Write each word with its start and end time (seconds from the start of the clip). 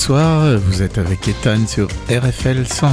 bonsoir, 0.00 0.56
vous 0.56 0.80
êtes 0.80 0.96
avec 0.96 1.28
Ethan 1.28 1.66
sur 1.66 1.86
RFL 2.08 2.66
100. 2.66 2.88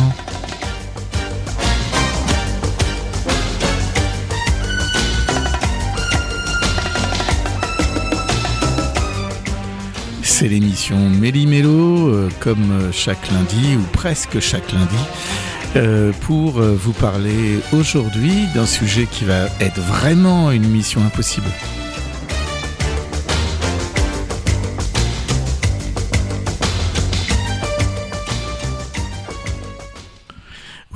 C'est 10.22 10.50
l'émission 10.50 10.98
Méli-Mélo, 10.98 12.10
euh, 12.10 12.30
comme 12.42 12.92
chaque 12.92 13.32
lundi, 13.32 13.78
ou 13.78 13.84
presque 13.94 14.42
chaque 14.42 14.74
lundi, 14.74 14.88
euh, 15.78 16.12
pour 16.24 16.60
euh, 16.60 16.76
vous 16.78 16.92
parler 16.92 17.62
aujourd'hui 17.72 18.48
d'un 18.54 18.66
sujet 18.66 19.08
qui 19.10 19.24
va 19.24 19.46
être 19.62 19.80
vraiment 19.80 20.52
une 20.52 20.68
mission 20.68 21.02
impossible. 21.06 21.48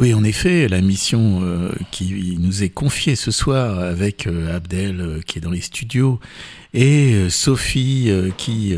Oui, 0.01 0.15
en 0.15 0.23
effet, 0.23 0.67
la 0.67 0.81
mission 0.81 1.41
euh, 1.43 1.71
qui 1.91 2.35
nous 2.39 2.63
est 2.63 2.69
confiée 2.69 3.15
ce 3.15 3.29
soir 3.29 3.77
avec 3.77 4.25
euh, 4.25 4.55
Abdel 4.55 4.99
euh, 4.99 5.21
qui 5.21 5.37
est 5.37 5.41
dans 5.41 5.51
les 5.51 5.61
studios 5.61 6.19
et 6.73 7.29
Sophie 7.29 8.11
qui 8.35 8.75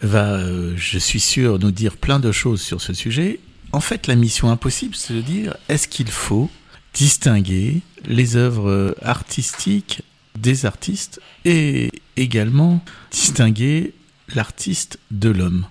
va, 0.00 0.40
je 0.74 0.98
suis 0.98 1.20
sûr, 1.20 1.60
nous 1.60 1.70
dire 1.70 1.96
plein 1.96 2.18
de 2.18 2.32
choses 2.32 2.60
sur 2.60 2.80
ce 2.80 2.92
sujet. 2.92 3.38
En 3.70 3.80
fait, 3.80 4.08
la 4.08 4.16
mission 4.16 4.50
impossible, 4.50 4.96
c'est 4.96 5.14
de 5.14 5.20
dire 5.20 5.56
est-ce 5.68 5.86
qu'il 5.86 6.08
faut 6.08 6.50
distinguer 6.92 7.82
les 8.06 8.34
œuvres 8.34 8.96
artistiques 9.02 10.02
des 10.36 10.66
artistes 10.66 11.20
et 11.44 11.92
également 12.16 12.82
distinguer 13.12 13.92
l'artiste 14.34 14.98
de 15.12 15.28
l'homme? 15.28 15.66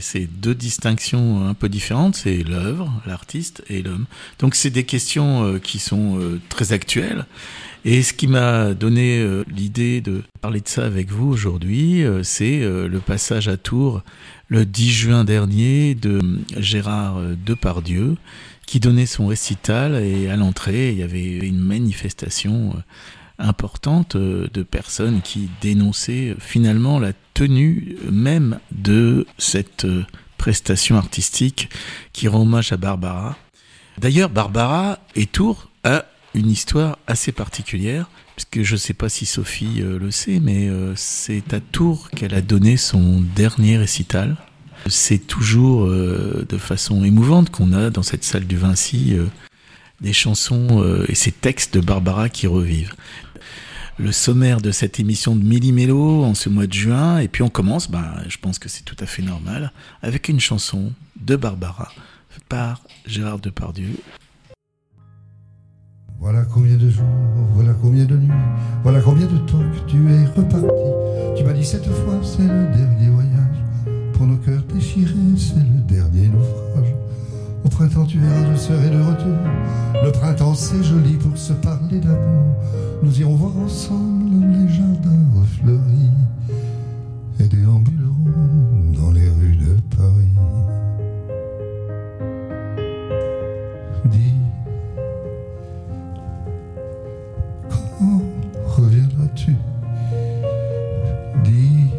C'est 0.00 0.26
deux 0.26 0.54
distinctions 0.54 1.46
un 1.48 1.54
peu 1.54 1.68
différentes, 1.68 2.14
c'est 2.14 2.44
l'œuvre, 2.44 2.92
l'artiste 3.06 3.64
et 3.68 3.82
l'homme. 3.82 4.06
Donc 4.38 4.54
c'est 4.54 4.70
des 4.70 4.84
questions 4.84 5.44
euh, 5.44 5.58
qui 5.58 5.78
sont 5.78 6.18
euh, 6.18 6.40
très 6.48 6.72
actuelles. 6.72 7.26
Et 7.84 8.02
ce 8.02 8.12
qui 8.12 8.26
m'a 8.26 8.74
donné 8.74 9.18
euh, 9.18 9.44
l'idée 9.48 10.00
de 10.00 10.22
parler 10.40 10.60
de 10.60 10.68
ça 10.68 10.84
avec 10.84 11.10
vous 11.10 11.28
aujourd'hui, 11.28 12.04
c'est 12.22 12.60
le 12.60 13.00
passage 13.00 13.48
à 13.48 13.56
Tours 13.56 14.02
le 14.48 14.64
10 14.64 14.90
juin 14.90 15.24
dernier 15.24 15.94
de 15.94 16.20
Gérard 16.56 17.20
Depardieu, 17.44 18.16
qui 18.66 18.80
donnait 18.80 19.06
son 19.06 19.26
récital 19.26 19.96
et 19.96 20.28
à 20.28 20.36
l'entrée, 20.36 20.90
il 20.90 20.98
y 20.98 21.02
avait 21.02 21.24
une 21.24 21.58
manifestation 21.58 22.74
importante 23.38 24.16
de 24.16 24.62
personnes 24.62 25.20
qui 25.22 25.48
dénonçaient 25.60 26.34
finalement 26.38 26.98
la 26.98 27.12
tenue 27.38 27.96
même 28.10 28.58
de 28.72 29.24
cette 29.38 29.84
euh, 29.84 30.04
prestation 30.38 30.96
artistique 30.96 31.70
qui 32.12 32.26
rend 32.26 32.42
hommage 32.42 32.72
à 32.72 32.76
Barbara. 32.76 33.36
D'ailleurs, 33.96 34.28
Barbara 34.28 34.98
et 35.14 35.26
Tours 35.26 35.70
a 35.84 36.04
une 36.34 36.50
histoire 36.50 36.98
assez 37.06 37.30
particulière, 37.30 38.10
puisque 38.34 38.66
je 38.66 38.74
ne 38.74 38.78
sais 38.78 38.92
pas 38.92 39.08
si 39.08 39.24
Sophie 39.24 39.82
euh, 39.82 40.00
le 40.00 40.10
sait, 40.10 40.40
mais 40.40 40.68
euh, 40.68 40.94
c'est 40.96 41.54
à 41.54 41.60
Tours 41.60 42.10
qu'elle 42.10 42.34
a 42.34 42.40
donné 42.40 42.76
son 42.76 43.20
dernier 43.36 43.78
récital. 43.78 44.36
C'est 44.88 45.26
toujours 45.26 45.86
de 45.88 46.56
façon 46.56 47.04
émouvante 47.04 47.50
qu'on 47.50 47.72
a 47.72 47.90
dans 47.90 48.04
cette 48.04 48.22
salle 48.22 48.46
du 48.46 48.56
Vinci 48.56 49.16
des 50.00 50.12
chansons 50.12 50.84
et 51.08 51.14
ces 51.14 51.32
textes 51.32 51.74
de 51.74 51.80
Barbara 51.80 52.28
qui 52.28 52.46
revivent 52.46 52.94
le 53.98 54.12
sommaire 54.12 54.60
de 54.60 54.70
cette 54.70 55.00
émission 55.00 55.34
de 55.34 55.44
Mélo 55.44 56.24
en 56.24 56.34
ce 56.34 56.48
mois 56.48 56.66
de 56.66 56.72
juin. 56.72 57.18
Et 57.18 57.28
puis 57.28 57.42
on 57.42 57.48
commence, 57.48 57.90
ben, 57.90 58.04
je 58.28 58.38
pense 58.38 58.58
que 58.58 58.68
c'est 58.68 58.84
tout 58.84 58.96
à 59.00 59.06
fait 59.06 59.22
normal, 59.22 59.72
avec 60.02 60.28
une 60.28 60.40
chanson 60.40 60.92
de 61.20 61.36
Barbara 61.36 61.92
par 62.48 62.82
Gérard 63.06 63.40
Depardieu. 63.40 63.90
Voilà 66.20 66.44
combien 66.44 66.76
de 66.76 66.90
jours, 66.90 67.04
voilà 67.54 67.74
combien 67.74 68.04
de 68.04 68.16
nuits, 68.16 68.28
voilà 68.82 69.00
combien 69.00 69.26
de 69.26 69.38
temps 69.38 69.62
que 69.72 69.90
tu 69.90 69.96
es 70.10 70.24
reparti. 70.26 71.36
Tu 71.36 71.44
m'as 71.44 71.52
dit 71.52 71.64
cette 71.64 71.86
fois, 71.86 72.20
c'est 72.24 72.42
le 72.42 72.76
dernier 72.76 73.08
voyage. 73.10 73.58
Pour 74.14 74.26
nos 74.26 74.36
cœurs 74.38 74.64
déchirés, 74.64 75.14
c'est 75.36 75.54
le 75.54 75.80
dernier 75.86 76.28
naufrage. 76.28 76.67
Au 77.64 77.68
printemps, 77.68 78.04
tu 78.04 78.18
verras, 78.18 78.52
je 78.52 78.56
serai 78.58 78.90
de 78.90 78.96
retour. 78.96 79.36
Le 80.04 80.12
printemps, 80.12 80.54
c'est 80.54 80.82
joli 80.82 81.14
pour 81.14 81.36
se 81.36 81.52
parler 81.52 82.00
d'amour. 82.00 82.54
Nous 83.02 83.20
irons 83.20 83.34
voir 83.34 83.56
ensemble 83.56 84.46
les 84.52 84.68
jardins 84.68 85.26
refleuris 85.34 86.10
et 87.40 87.44
déambulerons 87.44 88.92
dans 89.00 89.10
les 89.12 89.28
rues 89.28 89.56
de 89.56 89.76
Paris. 89.96 90.34
Dis, 94.06 94.34
quand 97.68 98.22
reviendras-tu? 98.76 99.56
Dis, 101.44 101.90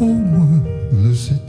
au 0.00 0.06
moins 0.06 0.62
le 1.04 1.14
sais-tu 1.14 1.45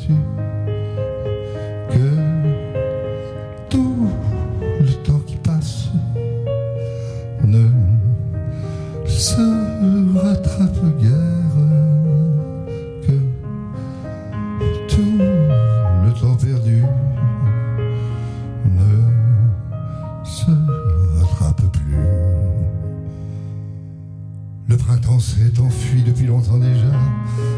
On 25.17 25.19
s'est 25.19 25.59
enfui 25.59 26.03
depuis 26.03 26.27
longtemps 26.27 26.59
déjà. 26.59 26.93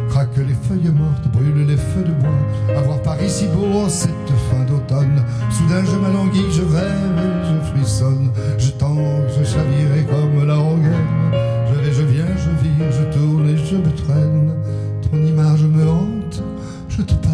Craque 0.07 0.37
les 0.37 0.53
feuilles 0.53 0.93
mortes, 0.93 1.27
brûle 1.33 1.67
les 1.67 1.75
feux 1.75 2.03
de 2.05 2.13
bois. 2.13 2.77
Avoir 2.77 3.01
Paris 3.01 3.29
si 3.29 3.47
beau 3.47 3.79
en 3.79 3.89
cette 3.89 4.09
fin 4.49 4.63
d'automne. 4.63 5.21
Soudain 5.51 5.83
je 5.83 5.97
m'alanguis, 5.97 6.45
je 6.53 6.61
rêve 6.61 7.17
et 7.17 7.47
je 7.49 7.69
frissonne. 7.69 8.31
Je 8.57 8.69
tente, 8.69 9.27
je 9.37 9.43
chavire 9.43 9.93
et 9.97 10.05
comme 10.05 10.47
la 10.47 10.55
rengaine. 10.55 10.93
Je 11.67 11.81
vais, 11.81 11.91
je 11.91 12.03
viens, 12.03 12.37
je 12.37 12.49
vire, 12.63 12.91
je 12.93 13.17
tourne 13.17 13.49
et 13.49 13.57
je 13.57 13.75
me 13.75 13.91
traîne. 13.91 14.53
Ton 15.01 15.17
image 15.17 15.63
me 15.63 15.83
hante, 15.85 16.41
je 16.87 17.01
te. 17.01 17.28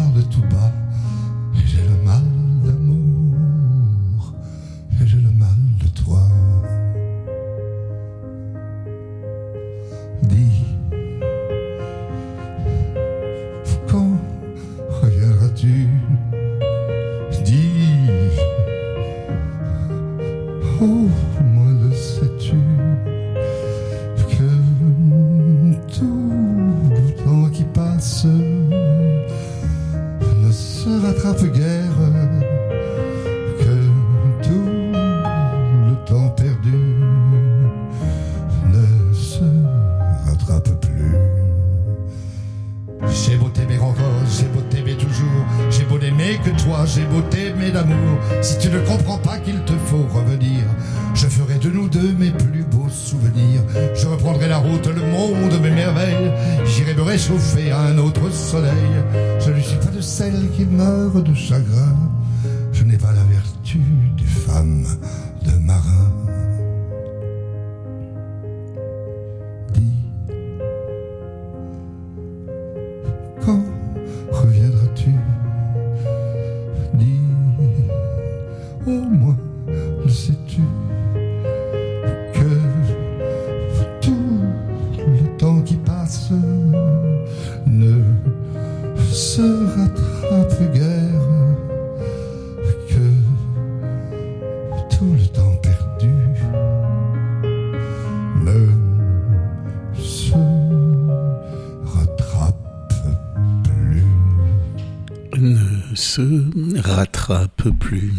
Plus. 107.86 108.12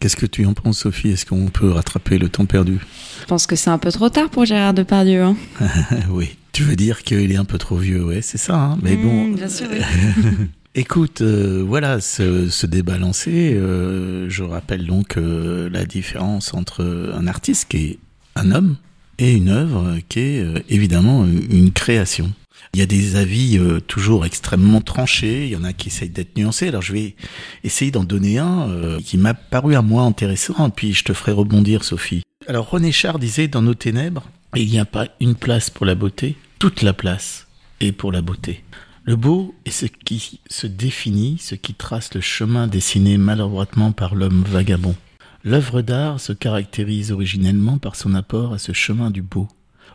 Qu'est-ce 0.00 0.16
que 0.16 0.26
tu 0.26 0.44
en 0.44 0.52
penses, 0.52 0.80
Sophie? 0.80 1.08
Est-ce 1.08 1.24
qu'on 1.24 1.46
peut 1.46 1.70
rattraper 1.70 2.18
le 2.18 2.28
temps 2.28 2.44
perdu? 2.44 2.78
Je 3.20 3.26
pense 3.26 3.46
que 3.46 3.56
c'est 3.56 3.70
un 3.70 3.78
peu 3.78 3.90
trop 3.90 4.10
tard 4.10 4.28
pour 4.28 4.44
Gérard 4.44 4.74
Depardieu. 4.74 5.22
Hein. 5.22 5.36
oui. 6.10 6.36
Tu 6.52 6.62
veux 6.62 6.76
dire 6.76 7.02
qu'il 7.02 7.32
est 7.32 7.36
un 7.36 7.46
peu 7.46 7.56
trop 7.56 7.76
vieux, 7.76 8.04
ouais, 8.04 8.20
c'est 8.20 8.38
ça. 8.38 8.54
Hein 8.54 8.78
Mais 8.82 8.96
bon. 8.96 9.28
Mmh, 9.28 9.34
bien 9.34 9.48
sûr, 9.48 9.66
oui. 9.72 9.80
Écoute, 10.76 11.22
euh, 11.22 11.64
voilà, 11.66 12.00
ce, 12.00 12.48
ce, 12.50 12.66
débat 12.66 12.98
lancé, 12.98 13.54
euh, 13.54 14.28
je 14.28 14.42
rappelle 14.42 14.86
donc 14.86 15.16
euh, 15.16 15.70
la 15.70 15.84
différence 15.86 16.52
entre 16.52 17.12
un 17.16 17.26
artiste 17.26 17.68
qui 17.68 17.76
est 17.76 17.98
un 18.34 18.50
homme 18.50 18.76
et 19.18 19.32
une 19.32 19.48
œuvre 19.48 19.96
qui 20.08 20.20
est 20.20 20.44
évidemment 20.68 21.24
une 21.24 21.70
création. 21.70 22.32
Il 22.72 22.80
y 22.80 22.82
a 22.82 22.86
des 22.86 23.16
avis 23.16 23.58
euh, 23.58 23.80
toujours 23.80 24.26
extrêmement 24.26 24.80
tranchés, 24.80 25.46
il 25.46 25.52
y 25.52 25.56
en 25.56 25.64
a 25.64 25.72
qui 25.72 25.88
essayent 25.88 26.08
d'être 26.08 26.36
nuancés, 26.36 26.68
alors 26.68 26.82
je 26.82 26.92
vais 26.92 27.16
essayer 27.62 27.90
d'en 27.90 28.04
donner 28.04 28.38
un 28.38 28.68
euh, 28.68 29.00
qui 29.00 29.16
m'a 29.18 29.34
paru 29.34 29.74
à 29.76 29.82
moi 29.82 30.02
intéressant, 30.02 30.70
puis 30.70 30.92
je 30.92 31.04
te 31.04 31.12
ferai 31.12 31.32
rebondir 31.32 31.84
Sophie. 31.84 32.22
Alors 32.48 32.68
René 32.68 32.92
Char 32.92 33.18
disait 33.18 33.48
dans 33.48 33.62
nos 33.62 33.74
ténèbres, 33.74 34.28
il 34.56 34.68
n'y 34.68 34.78
a 34.78 34.84
pas 34.84 35.08
une 35.20 35.34
place 35.34 35.70
pour 35.70 35.86
la 35.86 35.94
beauté, 35.94 36.36
toute 36.58 36.82
la 36.82 36.92
place 36.92 37.46
est 37.80 37.92
pour 37.92 38.12
la 38.12 38.22
beauté. 38.22 38.64
Le 39.04 39.16
beau 39.16 39.54
est 39.66 39.70
ce 39.70 39.86
qui 39.86 40.40
se 40.48 40.66
définit, 40.66 41.36
ce 41.38 41.54
qui 41.54 41.74
trace 41.74 42.14
le 42.14 42.20
chemin 42.20 42.66
dessiné 42.66 43.18
maladroitement 43.18 43.92
par 43.92 44.14
l'homme 44.14 44.44
vagabond. 44.46 44.96
L'œuvre 45.44 45.82
d'art 45.82 46.20
se 46.20 46.32
caractérise 46.32 47.12
originellement 47.12 47.76
par 47.76 47.96
son 47.96 48.14
apport 48.14 48.54
à 48.54 48.58
ce 48.58 48.72
chemin 48.72 49.10
du 49.10 49.20
beau, 49.20 49.46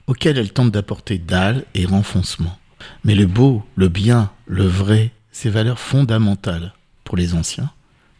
auquel 0.10 0.40
elle 0.40 0.52
tente 0.52 0.72
d'apporter 0.72 1.20
dalle 1.20 1.66
et 1.76 1.86
renfoncement. 1.86 2.58
Mais 3.04 3.14
le 3.14 3.28
beau, 3.28 3.64
le 3.76 3.90
bien, 3.90 4.32
le 4.48 4.66
vrai, 4.66 5.12
ces 5.32 5.52
valeurs 5.52 5.78
fondamentales 5.78 6.74
pour 7.04 7.16
les 7.16 7.36
anciens, 7.36 7.72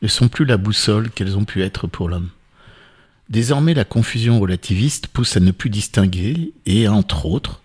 ne 0.04 0.08
sont 0.08 0.28
plus 0.28 0.46
la 0.46 0.58
boussole 0.58 1.10
qu'elles 1.10 1.36
ont 1.36 1.46
pu 1.46 1.64
être 1.64 1.88
pour 1.88 2.08
l'homme. 2.08 2.30
Désormais, 3.30 3.74
la 3.74 3.86
confusion 3.86 4.40
relativiste 4.40 5.08
pousse 5.08 5.36
à 5.36 5.40
ne 5.40 5.50
plus 5.50 5.72
distinguer 5.72 6.54
et, 6.68 6.88
entre 6.88 7.26
autres, 7.26 7.64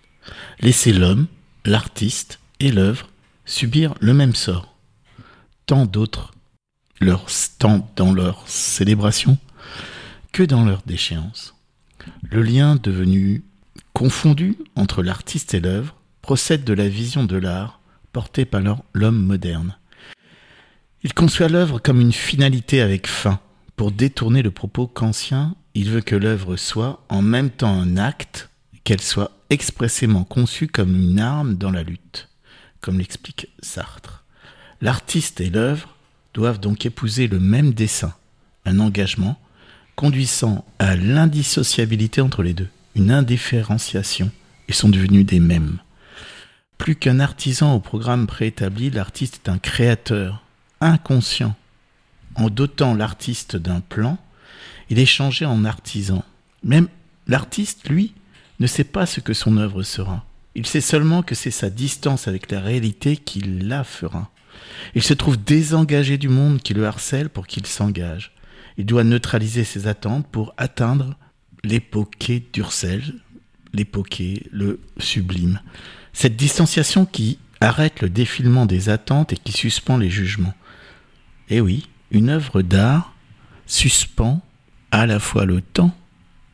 laisser 0.59 0.91
l'homme, 0.91 1.27
l'artiste 1.63 2.39
et 2.59 2.71
l'œuvre 2.71 3.09
subir 3.45 3.93
le 3.99 4.15
même 4.15 4.33
sort. 4.33 4.75
Tant 5.67 5.85
d'autres, 5.85 6.33
leur, 6.99 7.27
tant 7.59 7.87
dans 7.95 8.11
leur 8.11 8.41
célébration 8.47 9.37
que 10.31 10.41
dans 10.41 10.65
leur 10.65 10.81
déchéance. 10.87 11.53
Le 12.23 12.41
lien 12.41 12.75
devenu 12.75 13.43
confondu 13.95 14.55
entre 14.75 15.01
l'artiste 15.01 15.55
et 15.55 15.59
l'œuvre 15.59 15.95
procède 16.21 16.63
de 16.63 16.73
la 16.73 16.87
vision 16.87 17.23
de 17.23 17.37
l'art 17.37 17.79
portée 18.13 18.45
par 18.45 18.61
l'homme 18.93 19.25
moderne. 19.25 19.75
Il 21.01 21.15
conçoit 21.15 21.49
l'œuvre 21.49 21.79
comme 21.79 21.99
une 21.99 22.13
finalité 22.13 22.81
avec 22.81 23.07
fin. 23.07 23.39
Pour 23.75 23.91
détourner 23.91 24.43
le 24.43 24.51
propos 24.51 24.85
kantien, 24.85 25.55
il 25.73 25.89
veut 25.89 26.01
que 26.01 26.15
l'œuvre 26.15 26.55
soit 26.55 27.03
en 27.09 27.23
même 27.23 27.49
temps 27.49 27.73
un 27.73 27.97
acte, 27.97 28.49
qu'elle 28.83 29.01
soit 29.01 29.31
expressément 29.49 30.23
conçue 30.23 30.67
comme 30.67 30.95
une 30.95 31.19
arme 31.19 31.55
dans 31.55 31.71
la 31.71 31.81
lutte 31.81 32.29
comme 32.85 32.99
l'explique 32.99 33.47
Sartre. 33.63 34.23
L'artiste 34.79 35.41
et 35.41 35.49
l'œuvre 35.49 35.95
doivent 36.35 36.59
donc 36.59 36.85
épouser 36.85 37.27
le 37.27 37.39
même 37.39 37.73
dessin, 37.73 38.13
un 38.63 38.79
engagement 38.79 39.39
conduisant 39.95 40.63
à 40.77 40.95
l'indissociabilité 40.95 42.21
entre 42.21 42.43
les 42.43 42.53
deux, 42.53 42.69
une 42.95 43.11
indifférenciation, 43.11 44.31
et 44.67 44.73
sont 44.73 44.89
devenus 44.89 45.25
des 45.25 45.39
mêmes. 45.39 45.79
Plus 46.77 46.95
qu'un 46.95 47.19
artisan 47.19 47.75
au 47.75 47.79
programme 47.79 48.27
préétabli, 48.27 48.89
l'artiste 48.89 49.41
est 49.43 49.49
un 49.49 49.57
créateur, 49.57 50.43
inconscient. 50.81 51.55
En 52.35 52.49
dotant 52.49 52.93
l'artiste 52.93 53.55
d'un 53.55 53.79
plan, 53.79 54.17
il 54.89 54.99
est 54.99 55.05
changé 55.05 55.45
en 55.45 55.65
artisan. 55.65 56.23
Même 56.63 56.87
l'artiste, 57.27 57.87
lui, 57.89 58.13
ne 58.59 58.67
sait 58.67 58.83
pas 58.83 59.05
ce 59.05 59.19
que 59.19 59.33
son 59.33 59.57
œuvre 59.57 59.83
sera. 59.83 60.25
Il 60.53 60.65
sait 60.65 60.81
seulement 60.81 61.21
que 61.21 61.35
c'est 61.35 61.51
sa 61.51 61.69
distance 61.69 62.27
avec 62.27 62.51
la 62.51 62.61
réalité 62.61 63.17
qui 63.17 63.41
la 63.41 63.83
fera. 63.83 64.29
Il 64.95 65.03
se 65.03 65.13
trouve 65.13 65.41
désengagé 65.41 66.17
du 66.17 66.29
monde 66.29 66.61
qui 66.61 66.73
le 66.73 66.85
harcèle 66.85 67.29
pour 67.29 67.47
qu'il 67.47 67.65
s'engage. 67.65 68.31
Il 68.77 68.85
doit 68.85 69.03
neutraliser 69.03 69.63
ses 69.63 69.87
attentes 69.87 70.27
pour 70.27 70.53
atteindre 70.57 71.17
l'époqué 71.65 72.43
d'Ursel, 72.53 73.15
l'époqué, 73.73 74.47
le 74.51 74.79
sublime. 74.97 75.59
Cette 76.13 76.35
distanciation 76.35 77.05
qui 77.05 77.39
arrête 77.59 78.01
le 78.01 78.09
défilement 78.09 78.65
des 78.65 78.89
attentes 78.89 79.33
et 79.33 79.37
qui 79.37 79.51
suspend 79.51 79.97
les 79.97 80.09
jugements. 80.09 80.53
Eh 81.49 81.61
oui, 81.61 81.87
une 82.11 82.29
œuvre 82.29 82.61
d'art 82.61 83.13
suspend 83.65 84.41
à 84.91 85.05
la 85.05 85.19
fois 85.19 85.45
le 85.45 85.61
temps 85.61 85.95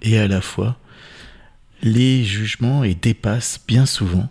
et 0.02 0.18
à 0.18 0.28
la 0.28 0.42
fois 0.42 0.78
les 1.84 2.24
jugements 2.24 2.84
et 2.84 2.96
dépassent 2.96 3.60
bien 3.68 3.86
souvent 3.86 4.30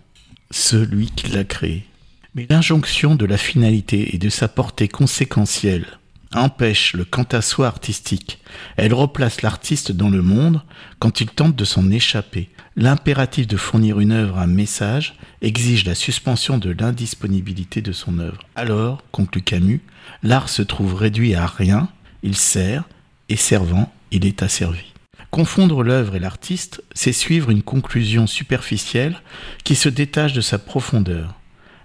celui 0.51 1.11
qui 1.11 1.27
l'a 1.31 1.43
créé. 1.43 1.85
Mais 2.33 2.47
l'injonction 2.49 3.15
de 3.15 3.25
la 3.25 3.37
finalité 3.37 4.15
et 4.15 4.17
de 4.17 4.29
sa 4.29 4.47
portée 4.47 4.87
conséquentielle 4.87 5.99
empêche 6.33 6.93
le 6.93 7.05
quant 7.05 7.27
à 7.31 7.41
soi 7.41 7.67
artistique. 7.67 8.39
Elle 8.77 8.93
replace 8.93 9.41
l'artiste 9.41 9.91
dans 9.91 10.09
le 10.09 10.21
monde 10.21 10.61
quand 10.99 11.21
il 11.21 11.27
tente 11.27 11.55
de 11.55 11.65
s'en 11.65 11.89
échapper. 11.91 12.49
L'impératif 12.75 13.47
de 13.47 13.57
fournir 13.57 13.99
une 13.99 14.11
œuvre 14.11 14.37
un 14.37 14.47
message 14.47 15.15
exige 15.41 15.85
la 15.85 15.95
suspension 15.95 16.57
de 16.57 16.71
l'indisponibilité 16.71 17.81
de 17.81 17.91
son 17.91 18.19
œuvre. 18.19 18.41
Alors, 18.55 19.03
conclut 19.11 19.41
Camus, 19.41 19.81
l'art 20.23 20.49
se 20.49 20.61
trouve 20.61 20.95
réduit 20.95 21.35
à 21.35 21.47
rien, 21.47 21.89
il 22.23 22.35
sert, 22.35 22.83
et 23.29 23.35
servant, 23.35 23.91
il 24.11 24.25
est 24.25 24.43
asservi. 24.43 24.93
Confondre 25.31 25.83
l'œuvre 25.83 26.15
et 26.15 26.19
l'artiste, 26.19 26.83
c'est 26.93 27.13
suivre 27.13 27.49
une 27.49 27.63
conclusion 27.63 28.27
superficielle 28.27 29.21
qui 29.63 29.75
se 29.75 29.87
détache 29.87 30.33
de 30.33 30.41
sa 30.41 30.59
profondeur. 30.59 31.35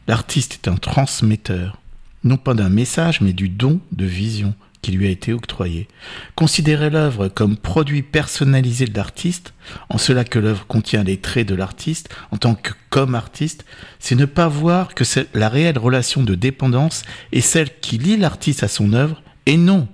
L'artiste 0.09 0.55
est 0.55 0.69
un 0.69 0.76
transmetteur, 0.76 1.81
non 2.26 2.37
pas 2.37 2.54
d'un 2.54 2.68
message, 2.68 3.21
mais 3.21 3.33
du 3.33 3.49
don 3.49 3.80
de 3.92 4.04
vision 4.04 4.54
qui 4.83 4.92
lui 4.92 5.06
a 5.06 5.11
été 5.11 5.33
octroyé. 5.33 5.88
Considérer 6.37 6.90
l'œuvre 6.90 7.28
comme 7.28 7.56
produit 7.56 8.02
personnalisé 8.02 8.85
de 8.85 8.97
l'artiste, 8.97 9.52
en 9.88 9.99
cela 9.99 10.23
que 10.25 10.38
l'œuvre 10.38 10.66
contient 10.66 11.02
les 11.02 11.16
traits 11.16 11.49
de 11.49 11.54
l'artiste 11.54 12.14
en 12.30 12.37
tant 12.37 12.54
que 12.54 12.71
comme 12.90 13.14
artiste, 13.14 13.64
c'est 13.99 14.14
ne 14.14 14.26
pas 14.26 14.49
voir 14.49 14.95
que 14.95 15.04
la 15.35 15.49
réelle 15.49 15.78
relation 15.78 16.23
de 16.23 16.35
dépendance 16.35 17.02
est 17.33 17.40
celle 17.40 17.80
qui 17.80 17.99
lie 17.99 18.16
l'artiste 18.16 18.62
à 18.62 18.68
son 18.68 18.92
œuvre 18.92 19.23
et 19.47 19.56
non 19.56 19.88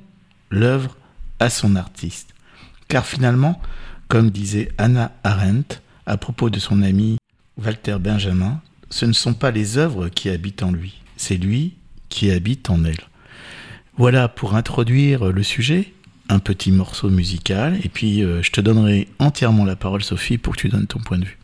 l'œuvre 0.50 0.96
à 1.38 1.48
son 1.48 1.74
artiste. 1.76 2.34
Car 2.88 3.06
finalement, 3.06 3.62
comme 4.08 4.30
disait 4.30 4.72
Anna 4.76 5.12
Arendt 5.24 5.80
à 6.04 6.18
propos 6.18 6.50
de 6.50 6.58
son 6.58 6.82
ami 6.82 7.16
Walter 7.56 7.96
Benjamin, 7.98 8.60
ce 8.90 9.06
ne 9.06 9.14
sont 9.14 9.32
pas 9.32 9.50
les 9.50 9.78
œuvres 9.78 10.10
qui 10.10 10.28
habitent 10.28 10.62
en 10.62 10.70
lui, 10.70 11.00
c'est 11.16 11.38
lui 11.38 11.76
qui 12.12 12.30
habite 12.30 12.70
en 12.70 12.84
elles. 12.84 13.08
Voilà 13.96 14.28
pour 14.28 14.54
introduire 14.54 15.32
le 15.32 15.42
sujet, 15.42 15.92
un 16.28 16.38
petit 16.38 16.70
morceau 16.70 17.10
musical, 17.10 17.78
et 17.82 17.88
puis 17.88 18.22
euh, 18.22 18.42
je 18.42 18.52
te 18.52 18.60
donnerai 18.60 19.08
entièrement 19.18 19.64
la 19.64 19.76
parole, 19.76 20.02
Sophie, 20.02 20.38
pour 20.38 20.54
que 20.54 20.60
tu 20.60 20.68
donnes 20.68 20.86
ton 20.86 21.00
point 21.00 21.18
de 21.18 21.24
vue. 21.24 21.38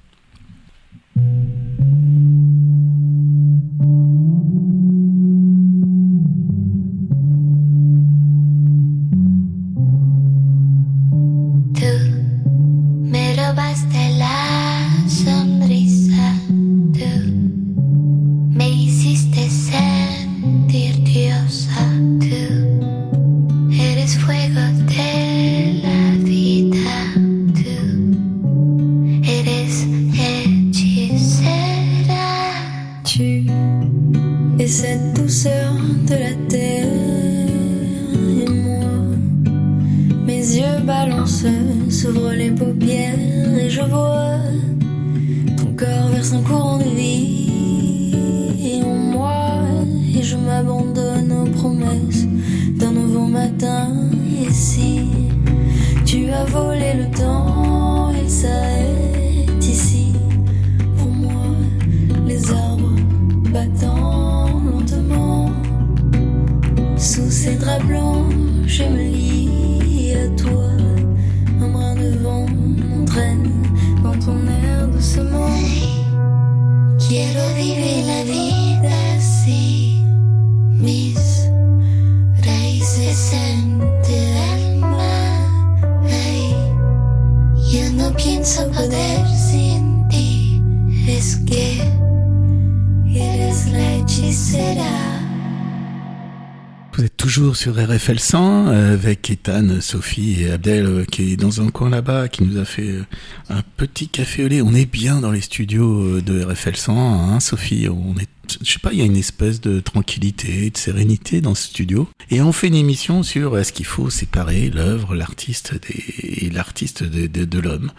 100 98.17 98.69
euh, 98.69 98.95
avec 98.95 99.31
Ethan, 99.31 99.83
Sophie 99.83 100.43
et 100.43 100.53
Abdel 100.53 100.87
euh, 100.87 101.05
qui 101.05 101.35
est 101.35 101.37
dans 101.37 101.61
un 101.61 101.69
coin 101.69 101.91
là-bas, 101.91 102.29
qui 102.29 102.43
nous 102.43 102.59
a 102.59 102.65
fait 102.65 102.89
euh, 102.89 103.05
un 103.51 103.63
petit 103.79 104.09
café 104.09 104.45
au 104.45 104.49
lait. 104.49 104.61
On 104.61 104.75
est 104.75 104.91
bien 104.91 105.21
dans 105.21 105.31
les 105.31 105.41
studios 105.41 106.21
de 106.21 106.43
RFL 106.43 106.75
100, 106.75 107.33
hein, 107.33 107.39
Sophie. 107.39 107.87
On 107.89 108.17
est, 108.19 108.29
je 108.61 108.73
sais 108.73 108.81
pas, 108.81 108.93
il 108.93 108.99
y 108.99 109.03
a 109.03 109.05
une 109.05 109.17
espèce 109.17 109.61
de 109.61 109.79
tranquillité, 109.79 110.69
de 110.71 110.77
sérénité 110.77 111.41
dans 111.41 111.55
ce 111.55 111.69
studio. 111.69 112.09
Et 112.33 112.43
on 112.43 112.51
fait 112.51 112.67
une 112.67 112.75
émission 112.75 113.23
sur 113.23 113.57
est-ce 113.57 113.73
qu'il 113.73 113.87
faut 113.87 114.11
séparer 114.11 114.69
l'œuvre, 114.71 115.15
l'artiste 115.15 115.79
et 115.89 116.51
l'artiste 116.51 117.05
de, 117.05 117.45
de, 117.45 117.59
l'homme. 117.61 117.93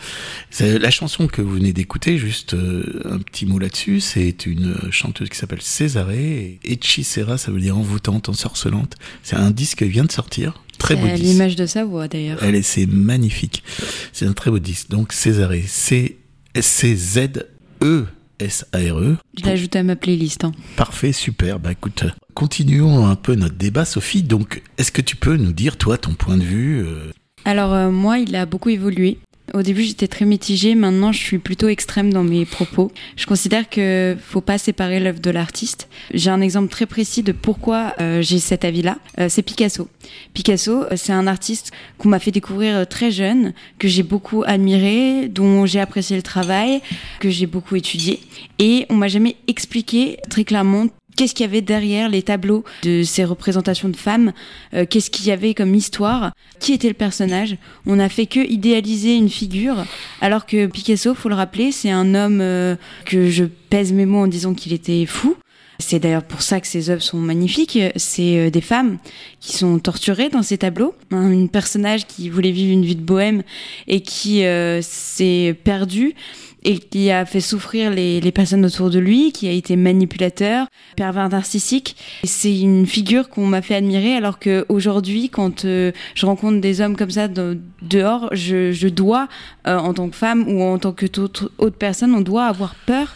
La 0.60 0.92
chanson 0.92 1.28
que 1.28 1.42
vous 1.42 1.52
venez 1.52 1.72
d'écouter, 1.72 2.18
juste 2.18 2.56
euh, 2.56 3.02
un 3.10 3.20
petit 3.20 3.46
mot 3.46 3.58
là-dessus, 3.58 4.02
c'est 4.02 4.46
une 4.46 4.76
chanteuse 4.92 5.30
qui 5.30 5.38
s'appelle 5.38 5.62
Césarée. 5.62 6.60
Et 6.66 6.74
Hechicera, 6.74 7.38
ça 7.38 7.52
veut 7.52 7.62
dire 7.62 7.78
envoûtante, 7.78 8.28
ensorcelante. 8.28 8.98
C'est 9.24 9.38
un 9.38 9.50
disque 9.50 9.78
qui 9.78 9.86
vient 9.86 10.04
de 10.04 10.12
sortir. 10.12 10.62
Très 10.80 10.96
beau 10.96 11.08
disque. 11.08 11.24
l'image 11.24 11.56
de 11.56 11.66
sa 11.66 11.86
voix 11.86 12.08
d'ailleurs. 12.08 12.40
Elle 12.42 12.56
est, 12.56 12.62
c'est 12.64 12.88
magnifique. 12.88 13.64
C'est 14.12 14.26
un 14.26 14.34
très 14.34 14.50
beau 14.50 14.60
disque. 14.60 14.90
Donc 14.90 15.14
Césarée, 15.14 15.64
C 15.68 16.18
C 16.60 16.96
Z 16.96 17.46
E 17.84 18.06
S 18.40 18.66
A 18.74 18.80
R 18.80 19.00
E. 19.00 19.18
Je 19.38 19.46
l'ajoute 19.46 19.76
à 19.76 19.84
ma 19.84 19.96
playlist. 19.96 20.44
hein. 20.46 20.52
Parfait, 20.78 21.12
super. 21.12 21.60
Bah 21.60 21.74
écoute, 21.74 22.06
continuons 22.34 23.06
un 23.06 23.16
peu 23.16 23.36
notre 23.36 23.56
débat, 23.56 23.86
Sophie. 23.86 24.24
Donc, 24.24 24.62
est-ce 24.78 24.92
que 24.92 25.02
tu 25.02 25.16
peux 25.16 25.36
nous 25.36 25.52
dire 25.52 25.78
toi 25.78 25.98
ton 25.98 26.14
point 26.14 26.38
de 26.38 26.44
vue 26.44 26.80
euh, 26.86 27.12
Alors 27.46 27.74
euh, 27.74 27.92
moi, 27.92 28.18
il 28.20 28.36
a 28.36 28.46
beaucoup 28.46 28.70
évolué. 28.70 29.20
Au 29.54 29.62
début, 29.62 29.84
j'étais 29.84 30.08
très 30.08 30.26
mitigée. 30.26 30.76
Maintenant, 30.76 31.12
je 31.12 31.20
suis 31.20 31.38
plutôt 31.40 31.68
extrême 31.68 32.14
dans 32.14 32.24
mes 32.24 32.46
propos. 32.46 32.92
Je 33.16 33.26
considère 33.26 33.70
que 33.70 34.16
faut 34.22 34.42
pas 34.42 34.58
séparer 34.58 35.00
l'œuvre 35.00 35.20
de 35.20 35.32
l'artiste. 35.32 35.88
J'ai 36.14 36.30
un 36.30 36.42
exemple 36.42 36.70
très 36.70 36.86
précis 36.86 37.24
de 37.24 37.32
pourquoi 37.32 37.94
euh, 38.00 38.22
j'ai 38.22 38.40
cet 38.40 38.66
avis-là. 38.66 38.98
Euh, 39.20 39.28
c'est 39.30 39.42
Picasso. 39.42 39.88
Picasso, 40.34 40.84
euh, 40.84 40.96
c'est 40.96 41.14
un 41.14 41.28
artiste 41.28 41.72
qu'on 41.98 42.10
m'a 42.10 42.20
fait 42.20 42.32
découvrir 42.32 42.88
très 42.88 43.12
jeune, 43.12 43.54
que 43.80 43.88
j'ai 43.88 44.04
beaucoup 44.04 44.44
admiré, 44.46 45.28
dont 45.28 45.66
j'ai 45.66 45.80
apprécié 45.80 46.16
le 46.16 46.24
travail, 46.24 46.82
que 47.20 47.30
j'ai 47.30 47.46
beaucoup 47.46 47.76
étudié. 47.76 48.20
Et 48.60 48.86
on 48.90 48.96
m'a 48.96 49.08
jamais 49.08 49.36
expliqué 49.48 50.18
très 50.30 50.44
clairement 50.44 50.88
qu'est-ce 51.16 51.34
qu'il 51.34 51.46
y 51.46 51.50
avait 51.50 51.62
derrière 51.62 52.10
les 52.10 52.22
tableaux 52.22 52.64
de 52.84 53.04
ces 53.04 53.26
représentations 53.26 53.90
de 53.90 53.96
femmes, 53.96 54.34
euh, 54.74 54.86
qu'est-ce 54.90 55.10
qu'il 55.10 55.28
y 55.28 55.32
avait 55.32 55.54
comme 55.54 55.76
histoire, 55.76 56.32
qui 56.60 56.74
était 56.74 56.88
le 56.88 56.94
personnage? 56.94 57.58
On 57.86 57.98
n'a 57.98 58.10
fait 58.10 58.26
que 58.26 58.40
idéaliser 58.40 59.16
une 59.16 59.30
figure, 59.30 59.86
alors 60.22 60.46
que 60.46 60.68
Picasso, 60.68 61.14
faut 61.14 61.30
le 61.30 61.36
rappeler, 61.36 61.72
c'est 61.72 61.92
un 61.92 62.16
homme 62.16 62.40
euh, 62.42 62.76
que 63.06 63.30
je 63.30 63.46
pèse 63.46 63.92
mes 63.94 64.06
mots 64.06 64.24
en 64.24 64.28
disant 64.28 64.54
qu'il 64.54 64.74
était 64.74 65.06
fou. 65.06 65.36
C'est 65.82 66.00
d'ailleurs 66.00 66.24
pour 66.24 66.42
ça 66.42 66.60
que 66.60 66.68
ses 66.68 66.90
œuvres 66.90 67.02
sont 67.02 67.18
magnifiques. 67.18 67.80
C'est 67.96 68.38
euh, 68.38 68.50
des 68.50 68.62
femmes 68.62 68.98
qui 69.40 69.56
sont 69.56 69.80
torturées 69.80 70.28
dans 70.28 70.44
ces 70.44 70.58
tableaux. 70.58 70.94
Un 71.10 71.48
personnage 71.48 72.06
qui 72.06 72.30
voulait 72.30 72.52
vivre 72.52 72.74
une 72.74 72.84
vie 72.84 72.98
de 72.98 73.02
bohème 73.02 73.44
et 73.88 74.02
qui 74.02 74.44
euh, 74.44 74.82
s'est 74.82 75.58
perdu 75.64 76.16
et 76.64 76.78
qui 76.78 77.10
a 77.12 77.26
fait 77.26 77.40
souffrir 77.40 77.92
les, 77.92 78.20
les 78.20 78.32
personnes 78.32 78.66
autour 78.66 78.90
de 78.90 79.00
lui, 79.00 79.32
qui 79.32 79.48
a 79.48 79.52
été 79.52 79.76
manipulateur, 79.76 80.68
pervers 80.96 81.30
narcissique. 81.30 81.96
C'est 82.24 82.60
une 82.60 82.86
figure 82.86 83.30
qu'on 83.30 83.48
m'a 83.48 83.62
fait 83.62 83.76
admirer, 83.76 84.16
alors 84.16 84.40
que 84.40 84.66
aujourd'hui, 84.70 85.30
quand 85.30 85.66
euh, 85.66 85.92
je 86.16 86.26
rencontre 86.26 86.60
des 86.60 86.82
hommes 86.82 86.96
comme 86.98 87.12
ça 87.12 87.28
de- 87.28 87.60
dehors, 87.82 88.30
je, 88.34 88.72
je 88.72 88.88
dois, 88.88 89.28
euh, 89.68 89.78
en 89.78 89.94
tant 89.94 90.10
que 90.10 90.16
femme 90.16 90.48
ou 90.48 90.62
en 90.62 90.78
tant 90.78 90.92
que 90.92 91.06
toute 91.06 91.20
autre, 91.20 91.52
autre 91.58 91.78
personne, 91.78 92.14
on 92.14 92.22
doit 92.22 92.46
avoir 92.46 92.76
peur. 92.86 93.16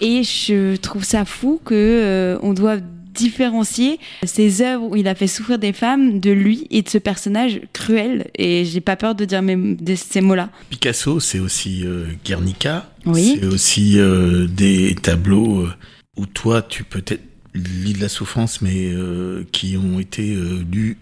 Et 0.00 0.22
je 0.22 0.76
trouve 0.76 1.02
ça 1.04 1.24
fou 1.24 1.60
que 1.64 1.74
euh, 1.74 2.38
on 2.42 2.52
doit 2.52 2.76
différencier 3.18 3.98
ces 4.24 4.62
œuvres 4.62 4.84
où 4.84 4.96
il 4.96 5.08
a 5.08 5.14
fait 5.14 5.26
souffrir 5.26 5.58
des 5.58 5.72
femmes 5.72 6.20
de 6.20 6.30
lui 6.30 6.66
et 6.70 6.82
de 6.82 6.88
ce 6.88 6.98
personnage 6.98 7.60
cruel. 7.72 8.30
Et 8.36 8.64
j'ai 8.64 8.80
pas 8.80 8.96
peur 8.96 9.14
de 9.14 9.24
dire 9.24 9.42
mes- 9.42 9.74
de 9.74 9.94
ces 9.94 10.20
mots-là. 10.20 10.50
Picasso, 10.70 11.20
c'est 11.20 11.38
aussi 11.40 11.84
euh, 11.84 12.06
Guernica. 12.24 12.90
Oui. 13.06 13.38
C'est 13.40 13.46
aussi 13.46 13.98
euh, 13.98 14.46
des 14.46 14.94
tableaux 14.94 15.62
euh, 15.62 15.72
où 16.16 16.26
toi, 16.26 16.62
tu 16.62 16.84
peut-être 16.84 17.22
lis 17.54 17.92
de 17.94 18.00
la 18.00 18.08
souffrance, 18.08 18.60
mais 18.62 18.90
euh, 18.92 19.44
qui 19.52 19.76
ont 19.76 19.98
été 19.98 20.36
lus, 20.70 20.96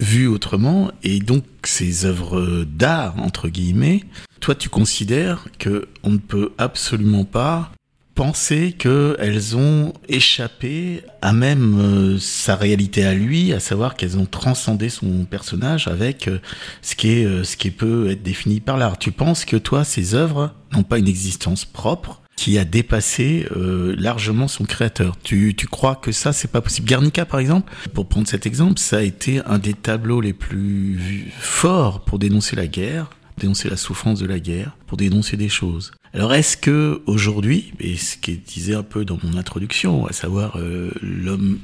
vus 0.00 0.26
autrement. 0.26 0.90
Et 1.04 1.20
donc, 1.20 1.44
ces 1.64 2.04
œuvres 2.06 2.64
d'art, 2.64 3.14
entre 3.18 3.48
guillemets, 3.48 4.02
toi, 4.40 4.54
tu 4.56 4.68
considères 4.68 5.46
que 5.58 5.86
on 6.02 6.10
ne 6.10 6.18
peut 6.18 6.52
absolument 6.58 7.24
pas 7.24 7.70
penser 8.14 8.72
qu'elles 8.72 9.56
ont 9.56 9.92
échappé 10.08 11.02
à 11.22 11.32
même 11.32 11.78
euh, 11.78 12.18
sa 12.18 12.56
réalité 12.56 13.04
à 13.04 13.14
lui, 13.14 13.52
à 13.52 13.60
savoir 13.60 13.96
qu'elles 13.96 14.18
ont 14.18 14.26
transcendé 14.26 14.88
son 14.88 15.24
personnage 15.24 15.88
avec 15.88 16.28
euh, 16.28 16.38
ce 16.82 16.94
qui 16.94 17.10
est 17.10 17.24
euh, 17.24 17.44
ce 17.44 17.56
qui 17.56 17.70
peut 17.70 18.10
être 18.10 18.22
défini 18.22 18.60
par 18.60 18.76
l'art. 18.76 18.98
Tu 18.98 19.12
penses 19.12 19.44
que 19.44 19.56
toi, 19.56 19.84
ces 19.84 20.14
œuvres 20.14 20.54
n'ont 20.72 20.82
pas 20.82 20.98
une 20.98 21.08
existence 21.08 21.64
propre 21.64 22.20
qui 22.36 22.58
a 22.58 22.64
dépassé 22.64 23.46
largement 23.54 24.48
son 24.48 24.64
créateur? 24.64 25.16
Tu, 25.22 25.54
tu 25.54 25.68
crois 25.68 25.94
que 25.94 26.10
ça, 26.10 26.32
c'est 26.32 26.50
pas 26.50 26.62
possible? 26.62 26.88
Guernica, 26.88 27.24
par 27.24 27.38
exemple, 27.38 27.70
pour 27.92 28.08
prendre 28.08 28.26
cet 28.26 28.46
exemple, 28.46 28.80
ça 28.80 28.96
a 28.96 29.02
été 29.02 29.42
un 29.46 29.58
des 29.58 29.74
tableaux 29.74 30.20
les 30.20 30.32
plus 30.32 31.30
forts 31.38 32.04
pour 32.04 32.18
dénoncer 32.18 32.56
la 32.56 32.66
guerre, 32.66 33.10
dénoncer 33.38 33.68
la 33.68 33.76
souffrance 33.76 34.18
de 34.18 34.26
la 34.26 34.40
guerre, 34.40 34.76
pour 34.86 34.96
dénoncer 34.96 35.36
des 35.36 35.50
choses. 35.50 35.92
Alors 36.14 36.34
est-ce 36.34 36.58
que 36.58 37.02
aujourd'hui, 37.06 37.72
et 37.80 37.96
ce 37.96 38.18
qui 38.18 38.36
disait 38.36 38.74
un 38.74 38.82
peu 38.82 39.06
dans 39.06 39.18
mon 39.22 39.38
introduction, 39.38 40.06
à 40.06 40.12
savoir 40.12 40.58
euh, 40.58 40.90
l'homme, 41.00 41.58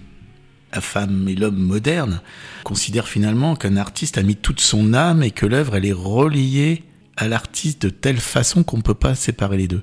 la 0.72 0.80
femme 0.80 1.28
et 1.28 1.34
l'homme 1.34 1.58
moderne, 1.58 2.22
considère 2.64 3.08
finalement 3.08 3.56
qu'un 3.56 3.76
artiste 3.76 4.16
a 4.16 4.22
mis 4.22 4.36
toute 4.36 4.60
son 4.60 4.94
âme 4.94 5.22
et 5.22 5.32
que 5.32 5.44
l'œuvre 5.44 5.76
elle 5.76 5.84
est 5.84 5.92
reliée 5.92 6.84
à 7.18 7.28
l'artiste 7.28 7.82
de 7.82 7.90
telle 7.90 8.20
façon 8.20 8.62
qu'on 8.62 8.78
ne 8.78 8.82
peut 8.82 8.94
pas 8.94 9.14
séparer 9.14 9.58
les 9.58 9.68
deux. 9.68 9.82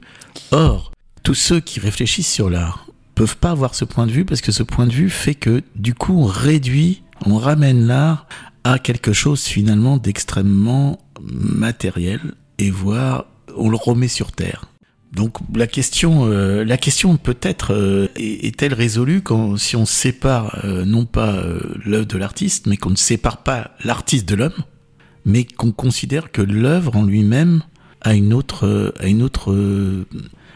Or, 0.50 0.91
tous 1.22 1.36
ceux 1.36 1.60
qui 1.60 1.79
réfléchissent 1.79 2.31
sur 2.31 2.50
l'art 2.50 2.88
peuvent 3.13 3.38
pas 3.38 3.51
avoir 3.51 3.75
ce 3.75 3.86
point 3.86 4.07
de 4.07 4.12
vue 4.12 4.25
parce 4.25 4.41
que 4.41 4.51
ce 4.51 4.63
point 4.63 4.88
de 4.88 4.93
vue 4.93 5.12
fait 5.12 5.36
que 5.36 5.62
du 5.75 5.93
coup 5.93 6.13
on 6.17 6.25
réduit, 6.25 7.03
on 7.25 7.38
ramène 7.38 7.86
l'art 7.86 8.27
à 8.63 8.79
quelque 8.79 9.13
chose 9.13 9.43
finalement 9.43 9.98
d'extrêmement 9.98 11.00
matériel 11.22 12.19
et 12.57 12.72
voire 12.72 13.25
on 13.58 13.70
le 13.70 13.78
remet 13.78 14.08
sur 14.08 14.32
terre. 14.32 14.66
Donc 15.14 15.38
la 15.56 15.68
question, 15.68 16.26
euh, 16.26 16.66
la 16.66 16.78
question 16.78 17.16
peut-être 17.18 17.74
euh, 17.74 18.08
est- 18.18 18.46
est-elle 18.48 18.74
résolue 18.74 19.22
quand 19.22 19.56
si 19.58 19.76
on 19.76 19.86
sépare 19.86 20.60
euh, 20.66 20.84
non 20.84 21.06
pas 21.06 21.42
l'œuvre 21.86 22.06
de 22.08 22.18
l'artiste, 22.18 22.68
mais 22.68 22.76
qu'on 22.78 22.90
ne 22.90 22.96
sépare 22.98 23.38
pas 23.44 23.72
l'artiste 23.84 24.28
de 24.28 24.36
l'homme, 24.36 24.64
mais 25.24 25.46
qu'on 25.46 25.72
considère 25.72 26.32
que 26.32 26.42
l'œuvre 26.42 26.96
en 26.98 27.04
lui-même 27.04 27.62
a 28.02 28.14
une 28.14 28.34
autre, 28.34 28.94
a 29.00 29.08
une 29.08 29.24
autre, 29.24 29.56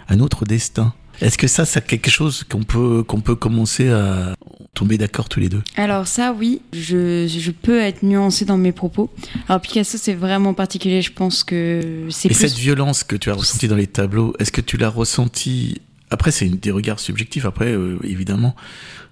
un 0.10 0.20
autre 0.20 0.46
destin? 0.46 0.94
Est-ce 1.22 1.38
que 1.38 1.48
ça, 1.48 1.66
c'est 1.66 1.86
quelque 1.86 2.10
chose 2.10 2.44
qu'on 2.50 2.64
peut, 2.64 3.04
qu'on 3.04 3.22
peut 3.22 3.36
commencer 3.36 3.90
à 3.90 4.34
tomber 4.74 4.98
d'accord 4.98 5.28
tous 5.28 5.40
les 5.40 5.50
deux? 5.50 5.62
Alors 5.76 6.08
ça, 6.08 6.34
oui, 6.38 6.62
je, 6.72 7.28
je 7.28 7.52
peux 7.52 7.80
être 7.80 8.04
nuancée 8.04 8.46
dans 8.46 8.58
mes 8.58 8.72
propos. 8.72 9.10
Alors 9.48 9.62
Picasso, 9.62 9.98
c'est 10.00 10.14
vraiment 10.14 10.54
particulier. 10.54 11.02
Je 11.02 11.12
pense 11.12 11.44
que 11.44 12.08
c'est 12.10 12.30
Et 12.30 12.34
plus... 12.34 12.48
cette 12.48 12.58
violence 12.58 13.04
que 13.04 13.16
tu 13.16 13.30
as 13.30 13.34
ressentie 13.34 13.68
dans 13.68 13.76
les 13.76 13.88
tableaux, 13.88 14.34
est-ce 14.40 14.52
que 14.52 14.62
tu 14.62 14.78
l'as 14.78 14.90
ressentie? 14.90 15.82
Après, 16.12 16.32
c'est 16.32 16.48
des 16.48 16.72
regards 16.72 17.00
subjectifs. 17.00 17.46
Après, 17.46 17.72
euh, 17.72 18.00
évidemment, 18.04 18.56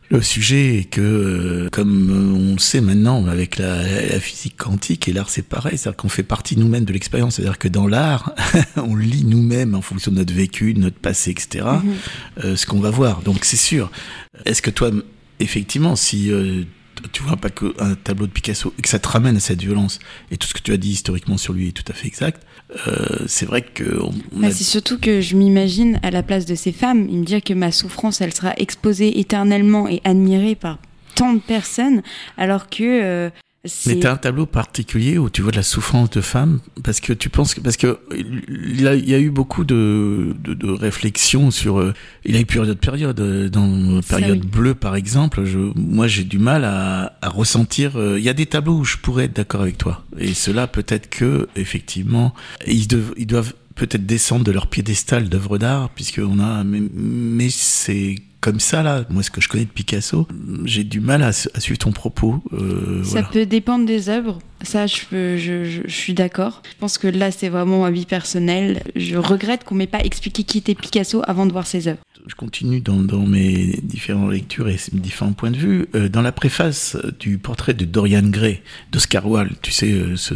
le 0.09 0.21
sujet 0.21 0.77
est 0.77 0.83
que, 0.85 1.01
euh, 1.01 1.69
comme 1.69 2.09
euh, 2.09 2.49
on 2.49 2.53
le 2.53 2.59
sait 2.59 2.79
maintenant 2.79 3.25
avec 3.27 3.57
la, 3.57 3.83
la 3.83 4.19
physique 4.19 4.55
quantique 4.57 5.07
et 5.07 5.13
l'art, 5.13 5.29
c'est 5.29 5.41
pareil. 5.41 5.77
C'est-à-dire 5.77 5.97
qu'on 5.97 6.09
fait 6.09 6.23
partie 6.23 6.57
nous-mêmes 6.57 6.85
de 6.85 6.93
l'expérience. 6.93 7.35
C'est-à-dire 7.35 7.57
que 7.57 7.67
dans 7.67 7.87
l'art, 7.87 8.33
on 8.77 8.95
lit 8.95 9.25
nous-mêmes 9.25 9.75
en 9.75 9.81
fonction 9.81 10.11
de 10.11 10.17
notre 10.17 10.33
vécu, 10.33 10.73
de 10.73 10.79
notre 10.79 10.97
passé, 10.97 11.31
etc. 11.31 11.65
Mhm. 11.83 11.93
euh, 12.45 12.55
ce 12.55 12.65
qu'on 12.65 12.79
va 12.79 12.89
voir. 12.89 13.21
Donc 13.21 13.43
c'est 13.43 13.57
sûr. 13.57 13.91
Est-ce 14.45 14.61
que 14.61 14.69
toi, 14.69 14.91
effectivement, 15.39 15.95
si 15.95 16.31
euh, 16.31 16.63
tu 17.11 17.23
vois 17.23 17.37
pas 17.37 17.49
que 17.49 17.73
un 17.79 17.95
tableau 17.95 18.27
de 18.27 18.31
Picasso 18.31 18.73
et 18.77 18.81
que 18.81 18.89
ça 18.89 18.99
te 18.99 19.07
ramène 19.07 19.37
à 19.37 19.39
cette 19.39 19.61
violence. 19.61 19.99
Et 20.31 20.37
tout 20.37 20.47
ce 20.47 20.53
que 20.53 20.61
tu 20.61 20.71
as 20.73 20.77
dit 20.77 20.91
historiquement 20.91 21.37
sur 21.37 21.53
lui 21.53 21.69
est 21.69 21.71
tout 21.71 21.83
à 21.89 21.93
fait 21.93 22.07
exact, 22.07 22.43
euh, 22.87 23.19
c'est 23.27 23.45
vrai 23.45 23.61
que 23.61 23.99
on, 24.01 24.13
on 24.35 24.39
Bah, 24.41 24.47
a- 24.47 24.51
c'est 24.51 24.63
surtout 24.63 24.97
que 24.99 25.21
je 25.21 25.35
m'imagine 25.35 25.99
à 26.03 26.11
la 26.11 26.23
place 26.23 26.45
de 26.45 26.55
ces 26.55 26.71
femmes, 26.71 27.07
il 27.09 27.19
me 27.19 27.25
dire 27.25 27.41
que 27.43 27.53
ma 27.53 27.71
souffrance, 27.71 28.21
elle 28.21 28.33
sera 28.33 28.53
exposée 28.57 29.19
éternellement 29.19 29.87
et 29.87 30.01
admirée 30.03 30.55
par 30.55 30.79
tant 31.15 31.33
de 31.33 31.39
personnes, 31.39 32.01
alors 32.37 32.69
que 32.69 33.29
mais 33.85 33.99
t'as 33.99 34.13
un 34.13 34.17
tableau 34.17 34.45
particulier 34.45 35.17
où 35.17 35.29
tu 35.29 35.41
vois 35.41 35.51
de 35.51 35.57
la 35.57 35.63
souffrance 35.63 36.09
de 36.09 36.21
femmes 36.21 36.59
parce 36.83 36.99
que 36.99 37.13
tu 37.13 37.29
penses 37.29 37.53
que 37.53 37.61
parce 37.61 37.77
que 37.77 37.99
il 38.11 38.81
y 38.81 38.87
a, 38.87 38.95
il 38.95 39.09
y 39.09 39.13
a 39.13 39.19
eu 39.19 39.29
beaucoup 39.29 39.63
de, 39.63 40.35
de, 40.43 40.53
de 40.53 40.69
réflexions 40.71 41.51
sur 41.51 41.79
euh, 41.79 41.93
il 42.25 42.35
y 42.35 42.37
a 42.37 42.41
eu 42.41 42.45
période 42.45 42.77
période 42.79 43.19
euh, 43.19 43.49
dans 43.49 44.01
période 44.01 44.45
bleue 44.45 44.75
par 44.75 44.95
exemple 44.95 45.45
je, 45.45 45.59
moi 45.75 46.07
j'ai 46.07 46.23
du 46.23 46.39
mal 46.39 46.63
à, 46.65 47.17
à 47.21 47.29
ressentir 47.29 47.97
euh, 47.97 48.17
il 48.17 48.23
y 48.23 48.29
a 48.29 48.33
des 48.33 48.45
tableaux 48.45 48.77
où 48.77 48.85
je 48.85 48.97
pourrais 48.97 49.25
être 49.25 49.35
d'accord 49.35 49.61
avec 49.61 49.77
toi. 49.77 50.03
Et 50.17 50.33
cela 50.33 50.67
peut-être 50.67 51.09
que 51.09 51.47
effectivement 51.55 52.33
ils, 52.65 52.87
ils 53.17 53.27
doivent 53.27 53.53
peut-être 53.75 54.05
descendre 54.05 54.43
de 54.43 54.51
leur 54.51 54.67
piédestal 54.67 55.29
d'œuvres 55.29 55.57
d'art 55.57 55.89
puisqu'on 55.89 56.39
a 56.39 56.63
mais, 56.63 56.81
mais 56.93 57.49
c'est 57.49 58.15
comme 58.47 58.61
ça, 58.61 58.81
là, 58.81 59.03
moi, 59.09 59.23
ce 59.23 59.29
que 59.29 59.41
je 59.41 59.49
connais 59.49 59.65
de 59.65 59.69
Picasso, 59.69 60.25
j'ai 60.63 60.85
du 60.85 61.01
mal 61.01 61.21
à, 61.21 61.33
suivre 61.33 61.77
ton 61.77 61.91
propos. 61.91 62.41
Euh, 62.53 63.03
ça 63.03 63.21
peut 63.21 63.45
dépendre 63.45 63.85
des 63.85 64.07
œuvres. 64.07 64.39
Ça, 64.61 64.87
je, 64.87 65.01
peux, 65.09 65.35
je, 65.35 65.65
je, 65.65 65.91
suis 65.91 66.13
d'accord. 66.13 66.61
Je 66.71 66.79
pense 66.79 66.97
que 66.97 67.09
là, 67.09 67.29
c'est 67.29 67.49
vraiment 67.49 67.81
ma 67.81 67.91
vie 67.91 68.05
personnelle. 68.05 68.83
Je 68.95 69.17
regrette 69.17 69.65
qu'on 69.65 69.75
m'ait 69.75 69.85
pas 69.85 69.99
expliqué 69.99 70.43
qui 70.43 70.59
était 70.59 70.75
Picasso 70.75 71.21
avant 71.27 71.45
de 71.45 71.51
voir 71.51 71.67
ses 71.67 71.89
œuvres 71.89 71.99
je 72.27 72.35
continue 72.35 72.81
dans, 72.81 73.01
dans, 73.01 73.25
mes 73.25 73.79
différentes 73.83 74.31
lectures 74.31 74.67
et 74.67 74.77
mes 74.93 74.99
différents 74.99 75.33
points 75.33 75.51
de 75.51 75.57
vue. 75.57 75.87
Euh, 75.95 76.09
dans 76.09 76.21
la 76.21 76.31
préface 76.31 76.97
du 77.19 77.37
portrait 77.37 77.73
de 77.73 77.85
Dorian 77.85 78.23
Gray 78.23 78.61
d'Oscar 78.91 79.25
Wilde, 79.25 79.55
tu 79.61 79.71
sais, 79.71 79.91
euh, 79.91 80.15
ce, 80.15 80.33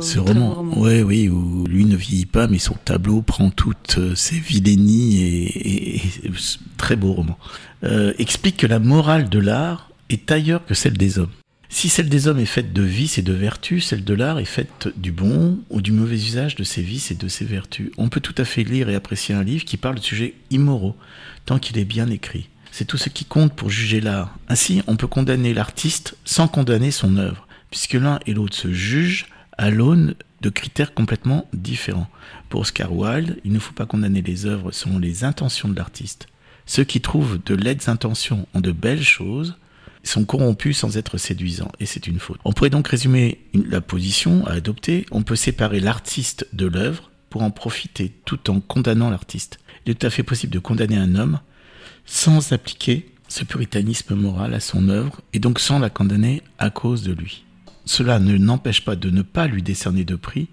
ce 0.00 0.18
roman, 0.18 0.62
Ouais, 0.76 1.02
oui, 1.02 1.28
où 1.28 1.66
lui 1.66 1.84
ne 1.84 1.96
vieillit 1.96 2.26
pas, 2.26 2.46
mais 2.46 2.58
son 2.58 2.76
tableau 2.84 3.22
prend 3.22 3.50
toutes 3.50 3.96
euh, 3.98 4.14
ses 4.14 4.36
vilainies 4.36 5.18
et, 5.18 5.96
et, 5.96 6.02
très 6.76 6.96
beau 6.96 7.12
roman. 7.12 7.38
explique 8.18 8.58
que 8.58 8.66
la 8.66 8.78
morale 8.78 9.28
de 9.28 9.38
l'art 9.38 9.90
est 10.08 10.30
ailleurs 10.30 10.64
que 10.64 10.74
celle 10.74 10.96
des 10.96 11.18
hommes. 11.18 11.30
Si 11.74 11.88
celle 11.88 12.10
des 12.10 12.28
hommes 12.28 12.38
est 12.38 12.44
faite 12.44 12.74
de 12.74 12.82
vices 12.82 13.16
et 13.16 13.22
de 13.22 13.32
vertus, 13.32 13.86
celle 13.86 14.04
de 14.04 14.14
l'art 14.14 14.38
est 14.38 14.44
faite 14.44 14.90
du 14.94 15.10
bon 15.10 15.58
ou 15.70 15.80
du 15.80 15.90
mauvais 15.90 16.16
usage 16.16 16.54
de 16.54 16.64
ces 16.64 16.82
vices 16.82 17.10
et 17.10 17.14
de 17.14 17.28
ces 17.28 17.46
vertus. 17.46 17.90
On 17.96 18.10
peut 18.10 18.20
tout 18.20 18.34
à 18.36 18.44
fait 18.44 18.62
lire 18.62 18.90
et 18.90 18.94
apprécier 18.94 19.34
un 19.34 19.42
livre 19.42 19.64
qui 19.64 19.78
parle 19.78 19.94
de 19.96 20.02
sujets 20.02 20.34
immoraux, 20.50 20.94
tant 21.46 21.58
qu'il 21.58 21.78
est 21.78 21.86
bien 21.86 22.08
écrit. 22.08 22.50
C'est 22.70 22.84
tout 22.84 22.98
ce 22.98 23.08
qui 23.08 23.24
compte 23.24 23.54
pour 23.54 23.70
juger 23.70 24.02
l'art. 24.02 24.38
Ainsi, 24.48 24.82
on 24.86 24.96
peut 24.96 25.06
condamner 25.06 25.54
l'artiste 25.54 26.14
sans 26.26 26.46
condamner 26.46 26.90
son 26.90 27.16
œuvre, 27.16 27.48
puisque 27.70 27.94
l'un 27.94 28.20
et 28.26 28.34
l'autre 28.34 28.56
se 28.56 28.70
jugent 28.70 29.26
à 29.56 29.70
l'aune 29.70 30.14
de 30.42 30.50
critères 30.50 30.92
complètement 30.92 31.48
différents. 31.54 32.10
Pour 32.50 32.60
Oscar 32.60 32.92
Wilde, 32.92 33.40
il 33.44 33.52
ne 33.52 33.58
faut 33.58 33.72
pas 33.72 33.86
condamner 33.86 34.20
les 34.20 34.44
œuvres 34.44 34.72
selon 34.72 34.98
les 34.98 35.24
intentions 35.24 35.70
de 35.70 35.76
l'artiste. 35.76 36.28
Ceux 36.66 36.84
qui 36.84 37.00
trouvent 37.00 37.40
de 37.44 37.54
laides 37.54 37.88
intentions 37.88 38.46
en 38.52 38.60
de 38.60 38.72
belles 38.72 39.02
choses 39.02 39.56
sont 40.04 40.24
corrompus 40.24 40.78
sans 40.78 40.96
être 40.96 41.18
séduisants, 41.18 41.72
et 41.80 41.86
c'est 41.86 42.06
une 42.06 42.18
faute. 42.18 42.40
On 42.44 42.52
pourrait 42.52 42.70
donc 42.70 42.88
résumer 42.88 43.38
la 43.54 43.80
position 43.80 44.46
à 44.46 44.52
adopter. 44.52 45.06
On 45.10 45.22
peut 45.22 45.36
séparer 45.36 45.80
l'artiste 45.80 46.46
de 46.52 46.66
l'œuvre 46.66 47.10
pour 47.30 47.42
en 47.42 47.50
profiter 47.50 48.12
tout 48.24 48.50
en 48.50 48.60
condamnant 48.60 49.10
l'artiste. 49.10 49.58
Il 49.86 49.92
est 49.92 49.94
tout 49.94 50.06
à 50.06 50.10
fait 50.10 50.22
possible 50.22 50.52
de 50.52 50.58
condamner 50.58 50.96
un 50.96 51.14
homme 51.14 51.40
sans 52.04 52.52
appliquer 52.52 53.08
ce 53.28 53.44
puritanisme 53.44 54.14
moral 54.14 54.52
à 54.54 54.60
son 54.60 54.88
œuvre, 54.88 55.20
et 55.32 55.38
donc 55.38 55.58
sans 55.58 55.78
la 55.78 55.88
condamner 55.88 56.42
à 56.58 56.68
cause 56.68 57.02
de 57.02 57.12
lui. 57.12 57.44
Cela 57.84 58.18
ne 58.18 58.36
n'empêche 58.36 58.84
pas 58.84 58.96
de 58.96 59.10
ne 59.10 59.22
pas 59.22 59.46
lui 59.46 59.62
décerner 59.62 60.04
de 60.04 60.14
prix, 60.14 60.48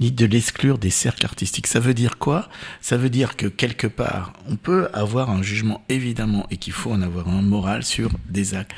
ni 0.00 0.12
de 0.12 0.26
l'exclure 0.26 0.78
des 0.78 0.90
cercles 0.90 1.26
artistiques. 1.26 1.66
Ça 1.66 1.80
veut 1.80 1.94
dire 1.94 2.18
quoi? 2.18 2.48
Ça 2.80 2.96
veut 2.96 3.10
dire 3.10 3.36
que 3.36 3.46
quelque 3.46 3.86
part, 3.86 4.32
on 4.48 4.56
peut 4.56 4.88
avoir 4.92 5.30
un 5.30 5.42
jugement 5.42 5.82
évidemment, 5.88 6.46
et 6.50 6.56
qu'il 6.56 6.72
faut 6.72 6.92
en 6.92 7.02
avoir 7.02 7.28
un 7.28 7.42
moral 7.42 7.84
sur 7.84 8.10
des 8.28 8.54
actes 8.54 8.72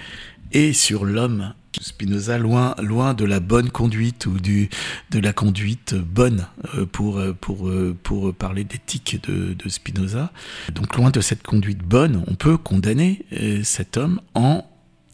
et 0.53 0.73
sur 0.73 1.05
l'homme. 1.05 1.55
Spinoza, 1.81 2.37
loin, 2.37 2.75
loin 2.83 3.15
de 3.15 3.25
la 3.25 3.41
bonne 3.41 3.71
conduite 3.71 4.27
ou 4.27 4.39
du, 4.39 4.69
de 5.11 5.19
la 5.19 5.33
conduite 5.33 5.95
bonne 5.95 6.47
euh, 6.75 6.85
pour, 6.85 7.19
euh, 7.19 7.33
pour, 7.33 7.67
euh, 7.67 7.97
pour 8.03 8.35
parler 8.35 8.65
d'éthique 8.65 9.23
de, 9.27 9.55
de 9.55 9.69
Spinoza. 9.71 10.33
Donc 10.75 10.97
loin 10.97 11.11
de 11.11 11.23
cette 11.23 11.43
conduite 11.43 11.79
bonne, 11.79 12.25
on 12.27 12.35
peut 12.35 12.59
condamner 12.59 13.25
cet 13.63 13.97
homme 13.97 14.21
en 14.35 14.67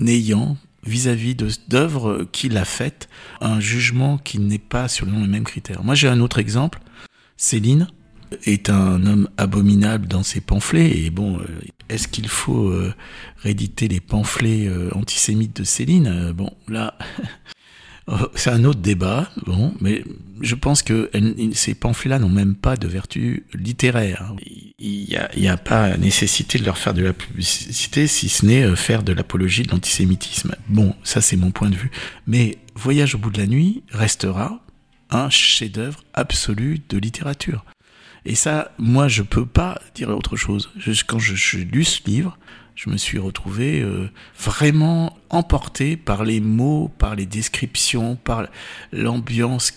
ayant 0.05 0.57
vis-à-vis 0.89 1.37
d'œuvres 1.69 2.27
qu'il 2.33 2.57
a 2.57 2.65
faites, 2.65 3.09
un 3.41 3.61
jugement 3.61 4.19
qui 4.19 4.39
n'est 4.39 4.59
pas 4.59 4.89
selon 4.89 5.21
les 5.21 5.29
mêmes 5.29 5.45
critères. 5.45 5.85
Moi 5.85 5.95
j'ai 5.95 6.09
un 6.09 6.21
autre 6.21 6.39
exemple, 6.39 6.81
Céline 7.37 7.89
est 8.45 8.69
un 8.71 9.07
homme 9.07 9.29
abominable 9.37 10.07
dans 10.07 10.23
ses 10.23 10.41
pamphlets, 10.41 10.91
et 10.99 11.11
bon, 11.11 11.39
euh, 11.39 11.45
est-ce 11.89 12.09
qu'il 12.09 12.29
faut 12.29 12.69
euh, 12.69 12.93
rééditer 13.39 13.89
les 13.89 14.01
pamphlets 14.01 14.67
euh, 14.67 14.91
antisémites 14.95 15.57
de 15.57 15.65
Céline? 15.65 16.33
Bon, 16.33 16.53
là, 16.69 16.99
c'est 18.35 18.51
un 18.51 18.65
autre 18.65 18.81
débat, 18.81 19.31
bon, 19.47 19.75
mais 19.81 20.05
je 20.41 20.55
pense 20.55 20.83
que 20.83 21.11
ces 21.53 21.75
pamphlets-là 21.75 22.19
n'ont 22.19 22.29
même 22.29 22.55
pas 22.55 22.77
de 22.77 22.87
vertu 22.87 23.45
littéraire. 23.55 24.33
Il 24.79 25.05
n'y 25.37 25.49
a, 25.49 25.53
a, 25.53 25.57
pas 25.57 25.97
nécessité 25.97 26.59
de 26.59 26.65
leur 26.65 26.79
faire 26.79 26.95
de 26.95 27.03
la 27.03 27.13
publicité, 27.13 28.07
si 28.07 28.29
ce 28.29 28.47
n'est 28.47 28.63
euh, 28.63 28.77
faire 28.77 29.03
de 29.03 29.13
l'apologie 29.13 29.65
de 29.65 29.71
l'antisémitisme. 29.71 30.55
Bon, 30.69 30.95
ça 31.03 31.21
c'est 31.21 31.37
mon 31.37 31.51
point 31.51 31.71
de 31.71 31.77
vue. 31.77 31.91
Mais 32.27 32.59
Voyage 32.75 33.17
au 33.17 33.19
bout 33.19 33.31
de 33.31 33.39
la 33.39 33.49
nuit 33.49 33.83
restera 33.91 34.61
un 35.11 35.31
chef-d'œuvre 35.31 36.05
absolu 36.15 36.81
de 36.89 36.97
littérature. 36.99 37.65
Et 38.25 38.35
ça, 38.35 38.73
moi, 38.79 39.09
je 39.09 39.23
peux 39.23 39.47
pas 39.47 39.81
dire 39.95 40.11
autre 40.11 40.37
chose. 40.37 40.71
quand 41.07 41.19
je, 41.19 41.35
je 41.35 41.59
lu 41.59 41.83
ce 41.83 42.03
livre, 42.07 42.39
je 42.79 42.91
me 42.91 42.97
suis 42.97 43.19
retrouvé 43.19 43.81
euh, 43.81 44.09
vraiment 44.39 45.19
emporté 45.31 45.97
par 45.97 46.23
les 46.23 46.39
mots, 46.39 46.93
par 46.97 47.17
les 47.17 47.27
descriptions, 47.27 48.15
par 48.15 48.47
l'ambiance, 48.93 49.73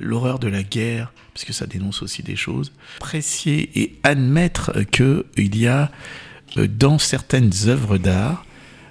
l'horreur 0.00 0.40
de 0.40 0.48
la 0.48 0.64
guerre, 0.64 1.12
parce 1.32 1.44
que 1.44 1.52
ça 1.52 1.66
dénonce 1.66 2.02
aussi 2.02 2.24
des 2.24 2.34
choses. 2.34 2.72
Apprécier 2.96 3.70
et 3.80 4.00
admettre 4.02 4.72
qu'il 4.90 5.56
y 5.56 5.68
a 5.68 5.92
euh, 6.56 6.66
dans 6.66 6.98
certaines 6.98 7.52
œuvres 7.66 7.98
d'art 7.98 8.44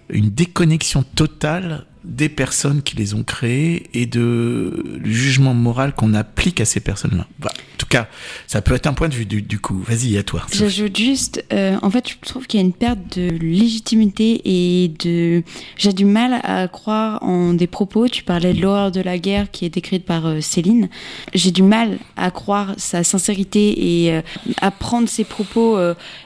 une 0.09 0.29
déconnexion 0.29 1.03
totale 1.03 1.85
des 2.05 2.29
personnes 2.29 2.81
qui 2.81 2.95
les 2.95 3.13
ont 3.13 3.23
créées 3.23 3.89
et 3.93 4.05
de 4.05 4.99
le 5.03 5.11
jugement 5.11 5.53
moral 5.53 5.93
qu'on 5.93 6.13
applique 6.13 6.61
à 6.61 6.65
ces 6.65 6.79
personnes-là. 6.79 7.27
Tout 7.76 7.76
cas, 7.87 8.07
ça 8.47 8.61
peut 8.61 8.73
être 8.73 8.87
un 8.87 8.93
point 8.93 9.09
de 9.09 9.13
vue 9.13 9.25
du, 9.25 9.59
coup. 9.59 9.83
Vas-y, 9.87 10.17
à 10.17 10.23
toi. 10.23 10.45
J'ajoute 10.51 10.97
juste, 10.97 11.43
euh, 11.53 11.77
en 11.81 11.89
fait, 11.89 12.09
je 12.09 12.15
trouve 12.27 12.47
qu'il 12.47 12.59
y 12.59 12.63
a 12.63 12.65
une 12.65 12.73
perte 12.73 13.17
de 13.17 13.29
légitimité 13.29 14.41
et 14.45 14.89
de. 14.89 15.43
J'ai 15.77 15.93
du 15.93 16.05
mal 16.05 16.39
à 16.43 16.67
croire 16.67 17.21
en 17.23 17.53
des 17.53 17.67
propos. 17.67 18.07
Tu 18.07 18.23
parlais 18.23 18.53
de 18.53 18.61
l'horreur 18.61 18.91
de 18.91 19.01
la 19.01 19.17
guerre 19.17 19.51
qui 19.51 19.65
est 19.65 19.69
décrite 19.69 20.05
par 20.05 20.25
euh, 20.25 20.41
Céline. 20.41 20.89
J'ai 21.33 21.51
du 21.51 21.63
mal 21.63 21.99
à 22.15 22.31
croire 22.31 22.73
sa 22.77 23.03
sincérité 23.03 24.05
et 24.05 24.13
euh, 24.13 24.21
à 24.61 24.71
prendre 24.71 25.07
ses 25.07 25.23
propos 25.23 25.77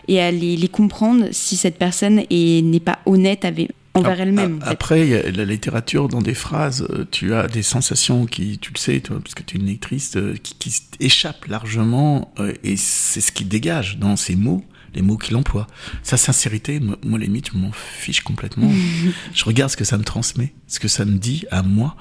et 0.08 0.22
à 0.22 0.32
les, 0.32 0.56
les, 0.56 0.68
comprendre 0.68 1.26
si 1.32 1.56
cette 1.56 1.78
personne 1.78 2.24
n'est 2.30 2.80
pas 2.80 3.00
honnête 3.06 3.46
avec 3.46 3.72
envers 3.94 4.22
elle-même. 4.22 4.60
Après, 4.64 5.32
la 5.32 5.46
littérature, 5.46 6.08
dans 6.08 6.22
des 6.22 6.34
phrases, 6.34 6.88
euh, 6.90 7.06
tu 7.10 7.34
as 7.34 7.48
des 7.48 7.64
sensations 7.64 8.26
qui, 8.26 8.58
tu 8.58 8.72
le 8.74 8.78
sais, 8.78 9.00
toi, 9.00 9.20
parce 9.22 9.36
que 9.36 9.44
tu 9.44 9.58
es 9.58 9.60
une 9.60 9.68
lectrice, 9.68 10.16
euh, 10.16 10.36
qui, 10.42 10.56
qui 10.56 10.82
échappent 11.00 11.46
largement, 11.48 12.34
euh, 12.40 12.54
et 12.64 12.78
c'est 12.78 13.22
ce 13.22 13.32
qui 13.32 13.46
dégage 13.46 13.98
dans 13.98 14.16
ces 14.16 14.36
mots, 14.36 14.64
les 14.94 15.02
mots 15.02 15.18
qu'il 15.18 15.36
emploie. 15.36 15.68
Sa 16.04 16.18
sincérité, 16.18 16.80
moi, 16.80 17.20
limite, 17.20 17.52
je 17.54 17.58
m'en 17.58 17.72
fiche 17.72 18.22
complètement. 18.22 18.70
je 19.34 19.46
regarde 19.46 19.72
ce 19.72 19.78
que 19.78 19.86
ça 19.86 19.98
me 19.98 20.04
transmet, 20.04 20.54
ce 20.68 20.80
que 20.80 20.88
ça 20.88 21.06
me 21.06 21.18
dit 21.18 21.46
à 21.52 21.64
moi, 21.64 21.96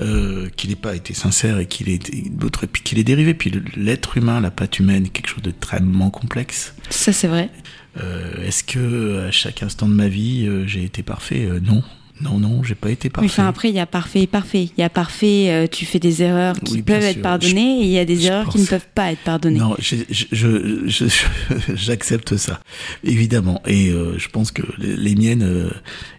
euh, 0.00 0.48
qu'il 0.56 0.70
n'ait 0.70 0.76
pas 0.76 0.94
été 0.94 1.14
sincère 1.14 1.58
et 1.58 1.66
qu'il 1.66 1.88
est 1.88 2.30
d'autres, 2.30 2.66
puis 2.66 2.82
qu'il 2.82 2.98
est 2.98 3.04
dérivé. 3.04 3.34
Puis 3.34 3.52
l'être 3.76 4.16
humain, 4.16 4.40
la 4.40 4.50
patte 4.50 4.78
humaine, 4.78 5.08
quelque 5.08 5.28
chose 5.28 5.42
de 5.42 5.52
très 5.52 5.80
complexe. 6.12 6.74
Ça, 6.90 7.12
c'est 7.12 7.28
vrai. 7.28 7.50
Euh, 7.96 8.44
est-ce 8.46 8.64
que 8.64 9.26
à 9.28 9.30
chaque 9.30 9.62
instant 9.62 9.88
de 9.88 9.94
ma 9.94 10.08
vie, 10.08 10.46
euh, 10.46 10.66
j'ai 10.66 10.84
été 10.84 11.02
parfait? 11.02 11.46
Euh, 11.46 11.60
Non. 11.60 11.82
Non, 12.20 12.38
non, 12.38 12.62
j'ai 12.62 12.76
pas 12.76 12.90
été 12.90 13.10
parfait. 13.10 13.26
enfin, 13.26 13.48
après, 13.48 13.70
il 13.70 13.74
y 13.74 13.80
a 13.80 13.86
parfait 13.86 14.20
et 14.22 14.26
parfait. 14.28 14.70
Il 14.76 14.80
y 14.80 14.84
a 14.84 14.88
parfait, 14.88 15.68
tu 15.72 15.84
fais 15.84 15.98
des 15.98 16.22
erreurs 16.22 16.54
qui 16.60 16.80
peuvent 16.80 17.02
être 17.02 17.20
pardonnées, 17.20 17.80
et 17.80 17.84
il 17.86 17.90
y 17.90 17.98
a 17.98 18.04
des 18.04 18.26
erreurs 18.26 18.48
qui 18.48 18.60
ne 18.60 18.66
peuvent 18.66 18.86
pas 18.94 19.10
être 19.10 19.24
pardonnées. 19.24 19.58
Non, 19.58 19.74
j'accepte 21.74 22.36
ça, 22.36 22.60
évidemment. 23.02 23.60
Et 23.66 23.90
je 23.90 24.28
pense 24.28 24.52
que 24.52 24.62
les 24.78 25.16
miennes 25.16 25.70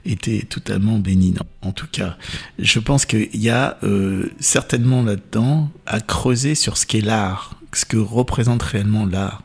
étaient 0.06 0.42
totalement 0.42 1.00
bénines. 1.00 1.40
En 1.62 1.72
tout 1.72 1.88
cas, 1.90 2.18
je 2.60 2.80
pense 2.80 3.06
qu'il 3.06 3.34
y 3.34 3.50
a 3.50 3.78
certainement 4.42 5.02
là-dedans 5.02 5.70
à 5.86 6.02
creuser 6.02 6.56
sur 6.56 6.76
ce 6.78 6.86
qu'est 6.86 7.00
l'art, 7.00 7.58
ce 7.74 7.86
que 7.86 7.96
représente 7.98 8.64
réellement 8.64 9.06
l'art. 9.06 9.44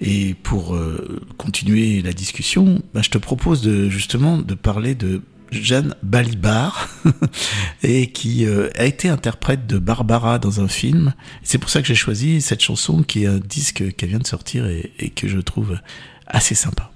Et 0.00 0.34
pour 0.34 0.74
euh, 0.74 1.20
continuer 1.36 2.00
la 2.02 2.12
discussion, 2.12 2.82
bah, 2.94 3.00
je 3.02 3.10
te 3.10 3.18
propose 3.18 3.62
de, 3.62 3.88
justement 3.88 4.38
de 4.38 4.54
parler 4.54 4.94
de 4.94 5.22
Jeanne 5.50 5.94
Balibar, 6.02 6.88
et 7.82 8.12
qui 8.12 8.46
euh, 8.46 8.70
a 8.76 8.84
été 8.84 9.08
interprète 9.08 9.66
de 9.66 9.78
Barbara 9.78 10.38
dans 10.38 10.60
un 10.60 10.68
film. 10.68 11.12
C'est 11.42 11.58
pour 11.58 11.70
ça 11.70 11.82
que 11.82 11.88
j'ai 11.88 11.94
choisi 11.94 12.40
cette 12.40 12.62
chanson 12.62 13.02
qui 13.02 13.24
est 13.24 13.26
un 13.26 13.40
disque 13.40 13.94
qui 13.96 14.06
vient 14.06 14.20
de 14.20 14.26
sortir 14.26 14.66
et 14.66 15.10
que 15.10 15.28
je 15.28 15.38
trouve 15.38 15.78
assez 16.26 16.54
sympa. 16.54 16.89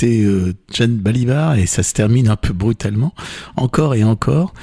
C'était 0.00 0.22
euh, 0.22 0.54
Jeanne 0.72 0.96
Balibar 0.96 1.56
et 1.56 1.66
ça 1.66 1.82
se 1.82 1.92
termine 1.92 2.28
un 2.28 2.36
peu 2.36 2.54
brutalement, 2.54 3.14
encore 3.56 3.94
et 3.94 4.02
encore. 4.02 4.54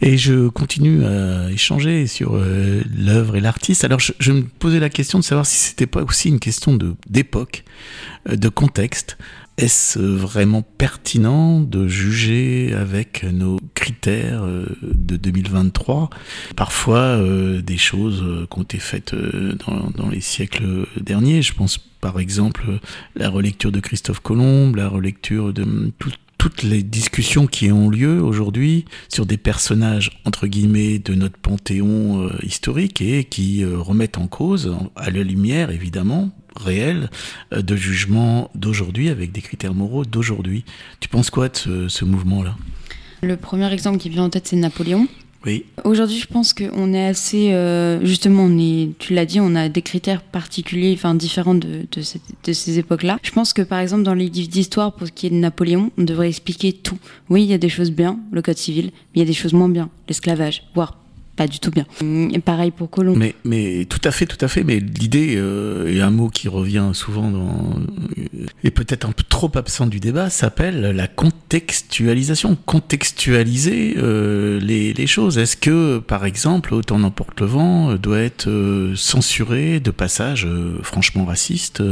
Et 0.00 0.16
je 0.16 0.48
continue 0.48 1.04
à 1.04 1.50
échanger 1.50 2.06
sur 2.06 2.34
euh, 2.34 2.82
l'œuvre 2.96 3.36
et 3.36 3.40
l'artiste. 3.40 3.84
Alors 3.84 4.00
je, 4.00 4.32
me 4.32 4.42
posais 4.42 4.80
la 4.80 4.88
question 4.88 5.18
de 5.18 5.24
savoir 5.24 5.44
si 5.44 5.56
c'était 5.56 5.86
pas 5.86 6.02
aussi 6.02 6.30
une 6.30 6.40
question 6.40 6.78
d'époque, 7.08 7.64
euh, 8.28 8.36
de 8.36 8.48
contexte. 8.48 9.18
Est-ce 9.58 9.98
vraiment 9.98 10.62
pertinent 10.62 11.60
de 11.60 11.88
juger 11.88 12.74
avec 12.74 13.24
nos 13.24 13.58
critères 13.74 14.44
euh, 14.44 14.66
de 14.82 15.16
2023 15.16 16.08
parfois 16.56 17.18
des 17.62 17.78
choses 17.78 18.24
qui 18.50 18.58
ont 18.58 18.62
été 18.62 18.78
faites 18.78 19.14
dans, 19.14 19.90
dans 19.90 20.08
les 20.08 20.20
siècles 20.20 20.86
derniers 21.00 21.40
Je 21.42 21.54
pense 21.54 21.78
par 22.06 22.20
exemple 22.20 22.78
la 23.16 23.28
relecture 23.28 23.72
de 23.72 23.80
Christophe 23.80 24.20
Colomb, 24.20 24.72
la 24.76 24.86
relecture 24.86 25.52
de 25.52 25.92
tout, 25.98 26.12
toutes 26.38 26.62
les 26.62 26.84
discussions 26.84 27.48
qui 27.48 27.72
ont 27.72 27.88
lieu 27.88 28.22
aujourd'hui 28.22 28.84
sur 29.08 29.26
des 29.26 29.36
personnages 29.36 30.12
entre 30.24 30.46
guillemets 30.46 31.00
de 31.00 31.16
notre 31.16 31.36
panthéon 31.36 32.28
euh, 32.28 32.30
historique 32.44 33.00
et 33.00 33.24
qui 33.24 33.64
euh, 33.64 33.78
remettent 33.78 34.18
en 34.18 34.28
cause, 34.28 34.72
à 34.94 35.10
la 35.10 35.24
lumière 35.24 35.72
évidemment 35.72 36.30
réelle, 36.54 37.10
euh, 37.52 37.60
de 37.60 37.74
jugement 37.74 38.52
d'aujourd'hui 38.54 39.08
avec 39.08 39.32
des 39.32 39.42
critères 39.42 39.74
moraux 39.74 40.04
d'aujourd'hui. 40.04 40.64
Tu 41.00 41.08
penses 41.08 41.30
quoi 41.30 41.48
de 41.48 41.88
ce 41.88 42.04
mouvement-là? 42.04 42.56
Le 43.22 43.36
premier 43.36 43.72
exemple 43.72 43.98
qui 43.98 44.10
vient 44.10 44.22
en 44.22 44.30
tête, 44.30 44.46
c'est 44.46 44.54
Napoléon. 44.54 45.08
Aujourd'hui, 45.84 46.18
je 46.18 46.26
pense 46.26 46.52
qu'on 46.52 46.92
est 46.92 47.06
assez, 47.06 47.52
euh, 47.52 48.04
justement, 48.04 48.44
on 48.44 48.58
est, 48.58 48.90
tu 48.98 49.14
l'as 49.14 49.26
dit, 49.26 49.40
on 49.40 49.54
a 49.54 49.68
des 49.68 49.82
critères 49.82 50.22
particuliers, 50.22 50.92
enfin 50.94 51.14
différents 51.14 51.54
de, 51.54 51.86
de, 51.92 52.02
de 52.44 52.52
ces 52.52 52.78
époques-là. 52.78 53.18
Je 53.22 53.30
pense 53.30 53.52
que 53.52 53.62
par 53.62 53.78
exemple, 53.78 54.02
dans 54.02 54.14
les 54.14 54.28
livres 54.28 54.48
d'histoire, 54.48 54.92
pour 54.94 55.06
ce 55.06 55.12
qui 55.12 55.26
est 55.26 55.30
de 55.30 55.36
Napoléon, 55.36 55.90
on 55.98 56.02
devrait 56.02 56.28
expliquer 56.28 56.72
tout. 56.72 56.98
Oui, 57.30 57.44
il 57.44 57.50
y 57.50 57.54
a 57.54 57.58
des 57.58 57.68
choses 57.68 57.90
bien, 57.90 58.18
le 58.32 58.42
code 58.42 58.58
civil, 58.58 58.86
mais 58.86 59.16
il 59.16 59.18
y 59.20 59.22
a 59.22 59.26
des 59.26 59.32
choses 59.32 59.52
moins 59.52 59.68
bien, 59.68 59.88
l'esclavage, 60.08 60.64
voire 60.74 60.98
pas 61.36 61.46
du 61.46 61.58
tout 61.58 61.70
bien. 61.70 61.86
Pareil 62.40 62.70
pour 62.70 62.90
Colomb. 62.90 63.14
Mais, 63.16 63.34
mais 63.44 63.84
tout 63.84 64.00
à 64.04 64.10
fait, 64.10 64.26
tout 64.26 64.42
à 64.44 64.48
fait. 64.48 64.64
Mais 64.64 64.80
l'idée, 64.80 65.34
euh, 65.36 65.92
et 65.92 66.00
un 66.00 66.10
mot 66.10 66.28
qui 66.28 66.48
revient 66.48 66.90
souvent 66.92 67.30
dans, 67.30 67.74
et 68.64 68.70
peut-être 68.70 69.06
un 69.06 69.12
peu 69.12 69.22
trop 69.28 69.50
absent 69.54 69.86
du 69.86 70.00
débat, 70.00 70.30
s'appelle 70.30 70.80
la 70.80 71.08
contextualisation. 71.08 72.56
Contextualiser 72.66 73.94
euh, 73.98 74.60
les, 74.60 75.06
choses. 75.06 75.38
Est-ce 75.38 75.56
que, 75.56 75.98
par 75.98 76.24
exemple, 76.24 76.74
Autant 76.74 76.98
n'emporte 76.98 77.40
le 77.40 77.46
vent 77.46 77.90
euh, 77.90 77.98
doit 77.98 78.20
être 78.20 78.48
euh, 78.48 78.94
censuré 78.96 79.80
de 79.80 79.90
passages 79.90 80.46
euh, 80.46 80.78
franchement 80.82 81.24
racistes 81.24 81.82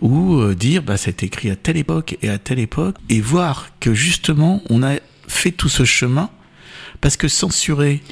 ou 0.00 0.54
dire, 0.54 0.82
bah, 0.82 0.96
c'est 0.96 1.22
écrit 1.22 1.50
à 1.50 1.56
telle 1.56 1.76
époque 1.76 2.16
et 2.22 2.28
à 2.28 2.38
telle 2.38 2.58
époque, 2.58 2.96
et 3.08 3.20
voir 3.20 3.68
que 3.80 3.94
justement, 3.94 4.62
on 4.70 4.82
a 4.82 4.96
fait 5.26 5.50
tout 5.50 5.68
ce 5.68 5.84
chemin 5.84 6.30
parce 7.00 7.16
que 7.16 7.28
censurer 7.28 8.02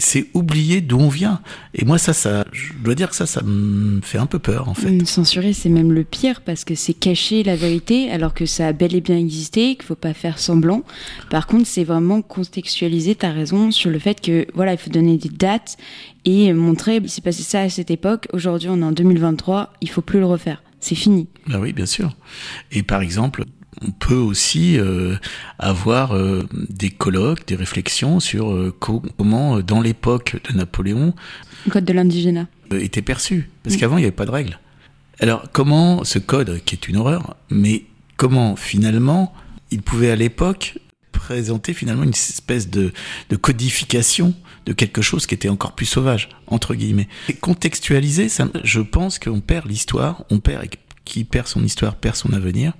c'est 0.00 0.28
oublier 0.34 0.80
d'où 0.80 0.98
on 0.98 1.08
vient. 1.08 1.40
Et 1.74 1.84
moi, 1.84 1.98
ça, 1.98 2.12
ça, 2.12 2.44
je 2.52 2.72
dois 2.82 2.94
dire 2.94 3.10
que 3.10 3.16
ça, 3.16 3.26
ça 3.26 3.42
me 3.42 4.00
fait 4.00 4.18
un 4.18 4.26
peu 4.26 4.38
peur, 4.38 4.68
en 4.68 4.74
fait. 4.74 5.06
Censurer, 5.06 5.52
c'est 5.52 5.68
même 5.68 5.92
le 5.92 6.04
pire 6.04 6.40
parce 6.40 6.64
que 6.64 6.74
c'est 6.74 6.94
cacher 6.94 7.42
la 7.42 7.54
vérité 7.54 8.10
alors 8.10 8.34
que 8.34 8.46
ça 8.46 8.66
a 8.66 8.72
bel 8.72 8.94
et 8.94 9.00
bien 9.00 9.16
existé, 9.16 9.76
qu'il 9.76 9.84
faut 9.84 9.94
pas 9.94 10.14
faire 10.14 10.38
semblant. 10.38 10.82
Par 11.30 11.46
contre, 11.46 11.66
c'est 11.66 11.84
vraiment 11.84 12.22
contextualiser, 12.22 13.14
ta 13.14 13.30
raison, 13.30 13.70
sur 13.70 13.90
le 13.90 13.98
fait 13.98 14.20
que, 14.20 14.46
voilà, 14.54 14.72
il 14.72 14.78
faut 14.78 14.90
donner 14.90 15.16
des 15.16 15.28
dates 15.28 15.76
et 16.24 16.52
montrer, 16.52 16.96
il 16.96 17.08
s'est 17.08 17.20
passé 17.20 17.42
ça 17.42 17.60
à 17.60 17.68
cette 17.68 17.90
époque, 17.90 18.28
aujourd'hui 18.32 18.68
on 18.68 18.80
est 18.80 18.84
en 18.84 18.92
2023, 18.92 19.72
il 19.80 19.88
faut 19.88 20.02
plus 20.02 20.20
le 20.20 20.26
refaire. 20.26 20.62
C'est 20.80 20.94
fini. 20.94 21.28
Ben 21.46 21.60
oui, 21.60 21.72
bien 21.72 21.86
sûr. 21.86 22.16
Et 22.72 22.82
par 22.82 23.02
exemple, 23.02 23.44
on 23.86 23.90
peut 23.90 24.14
aussi 24.14 24.78
euh, 24.78 25.16
avoir 25.58 26.14
euh, 26.14 26.46
des 26.68 26.90
colloques, 26.90 27.46
des 27.46 27.56
réflexions 27.56 28.20
sur 28.20 28.52
euh, 28.52 28.74
co 28.78 29.02
comment, 29.16 29.60
dans 29.60 29.80
l'époque 29.80 30.36
de 30.48 30.56
Napoléon, 30.56 31.14
le 31.66 31.72
code 31.72 31.84
de 31.84 31.92
l'indigénat 31.92 32.46
était 32.72 33.02
perçu. 33.02 33.50
Parce 33.62 33.76
qu'avant, 33.76 33.96
il 33.98 34.00
n'y 34.00 34.06
avait 34.06 34.12
pas 34.12 34.26
de 34.26 34.30
règles. 34.30 34.58
Alors, 35.18 35.50
comment 35.52 36.04
ce 36.04 36.18
code, 36.18 36.62
qui 36.64 36.74
est 36.74 36.88
une 36.88 36.96
horreur, 36.96 37.36
mais 37.50 37.84
comment 38.16 38.56
finalement 38.56 39.34
il 39.70 39.82
pouvait 39.82 40.10
à 40.10 40.16
l'époque 40.16 40.78
présenter 41.12 41.74
finalement 41.74 42.02
une 42.02 42.10
espèce 42.10 42.70
de, 42.70 42.92
de, 43.28 43.36
codification 43.36 44.34
de 44.66 44.72
quelque 44.72 45.02
chose 45.02 45.26
qui 45.26 45.34
était 45.34 45.48
encore 45.48 45.74
plus 45.74 45.86
sauvage, 45.86 46.28
entre 46.46 46.74
guillemets. 46.74 47.08
Et 47.28 47.34
contextualiser, 47.34 48.28
ça, 48.28 48.48
je 48.64 48.80
pense 48.80 49.18
qu'on 49.18 49.40
perd 49.40 49.68
l'histoire, 49.68 50.24
on 50.30 50.38
perd, 50.38 50.66
qui 51.04 51.24
perd 51.24 51.46
son 51.46 51.62
histoire 51.64 51.96
perd 51.96 52.16
son 52.16 52.32
avenir 52.32 52.72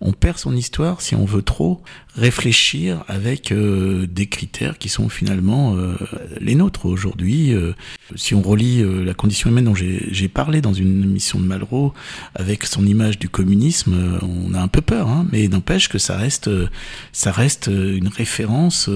on 0.00 0.12
perd 0.12 0.38
son 0.38 0.56
histoire 0.56 1.00
si 1.02 1.14
on 1.14 1.24
veut 1.24 1.42
trop 1.42 1.82
réfléchir 2.14 3.04
avec 3.06 3.52
euh, 3.52 4.06
des 4.06 4.26
critères 4.26 4.78
qui 4.78 4.88
sont 4.88 5.08
finalement 5.08 5.76
euh, 5.76 5.94
les 6.40 6.54
nôtres 6.54 6.86
aujourd'hui. 6.86 7.52
Euh, 7.52 7.74
si 8.16 8.34
on 8.34 8.42
relit 8.42 8.82
euh, 8.82 9.04
la 9.04 9.14
condition 9.14 9.50
humaine 9.50 9.66
dont 9.66 9.74
j'ai 9.74 10.28
parlé 10.28 10.60
dans 10.60 10.72
une 10.72 11.04
émission 11.04 11.38
de 11.38 11.44
Malraux 11.44 11.92
avec 12.34 12.64
son 12.64 12.86
image 12.86 13.18
du 13.18 13.28
communisme, 13.28 13.94
euh, 13.94 14.18
on 14.22 14.54
a 14.54 14.60
un 14.60 14.68
peu 14.68 14.80
peur, 14.80 15.08
hein, 15.08 15.26
mais 15.32 15.46
n'empêche 15.48 15.88
que 15.88 15.98
ça 15.98 16.16
reste, 16.16 16.48
euh, 16.48 16.68
ça 17.12 17.30
reste 17.30 17.68
une 17.68 18.08
référence 18.08 18.88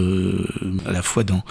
à 0.86 0.92
la 0.92 1.02
fois 1.02 1.24
dans 1.24 1.42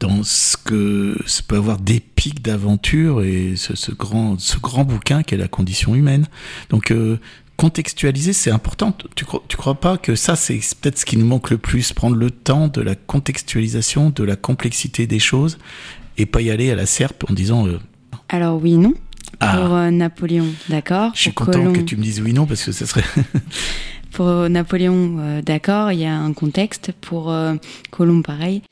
dans 0.00 0.22
ce 0.22 0.56
que 0.56 1.16
ça 1.26 1.42
peut 1.46 1.56
avoir 1.56 1.78
d'épique 1.78 2.42
d'aventure 2.42 3.22
et 3.22 3.54
ce, 3.56 3.74
ce, 3.74 3.92
grand 3.92 4.38
ce 4.38 4.58
grand 4.58 4.84
bouquin 4.84 5.22
qu'est 5.22 5.36
la 5.36 5.48
condition 5.48 5.94
humaine. 5.94 6.26
Donc 6.68 6.90
euh, 6.90 7.18
contextualiser, 7.56 8.32
c'est 8.32 8.50
important. 8.50 8.96
Tu 9.14 9.24
crois, 9.24 9.42
tu 9.48 9.56
crois 9.56 9.74
pas 9.74 9.96
que 9.96 10.14
ça, 10.14 10.36
c'est 10.36 10.60
peut-être 10.80 10.98
ce 10.98 11.04
qui 11.04 11.16
nous 11.16 11.26
manque 11.26 11.50
le 11.50 11.58
plus, 11.58 11.92
prendre 11.92 12.16
le 12.16 12.30
temps 12.30 12.68
de 12.68 12.80
la 12.80 12.94
contextualisation, 12.94 14.10
de 14.10 14.24
la 14.24 14.36
complexité 14.36 15.06
des 15.06 15.18
choses, 15.18 15.58
et 16.18 16.26
pas 16.26 16.42
y 16.42 16.50
aller 16.50 16.70
à 16.70 16.74
la 16.74 16.86
serpe 16.86 17.24
en 17.28 17.34
disant. 17.34 17.66
Euh... 17.66 17.78
Alors 18.28 18.60
oui, 18.62 18.76
non. 18.76 18.94
Ah. 19.40 19.56
Pour 19.56 19.74
euh, 19.74 19.90
Napoléon, 19.90 20.46
d'accord. 20.68 21.12
Je 21.14 21.22
suis 21.22 21.32
content 21.32 21.52
Colomb... 21.52 21.72
que 21.72 21.80
tu 21.80 21.96
me 21.96 22.02
dises 22.02 22.20
oui, 22.20 22.32
non, 22.32 22.46
parce 22.46 22.64
que 22.64 22.72
ça 22.72 22.86
serait. 22.86 23.04
pour 24.12 24.48
Napoléon, 24.48 25.16
euh, 25.18 25.42
d'accord, 25.42 25.92
il 25.92 26.00
y 26.00 26.06
a 26.06 26.16
un 26.16 26.32
contexte. 26.32 26.92
Pour 27.00 27.34
Colomb, 27.90 28.22
pareil. 28.22 28.62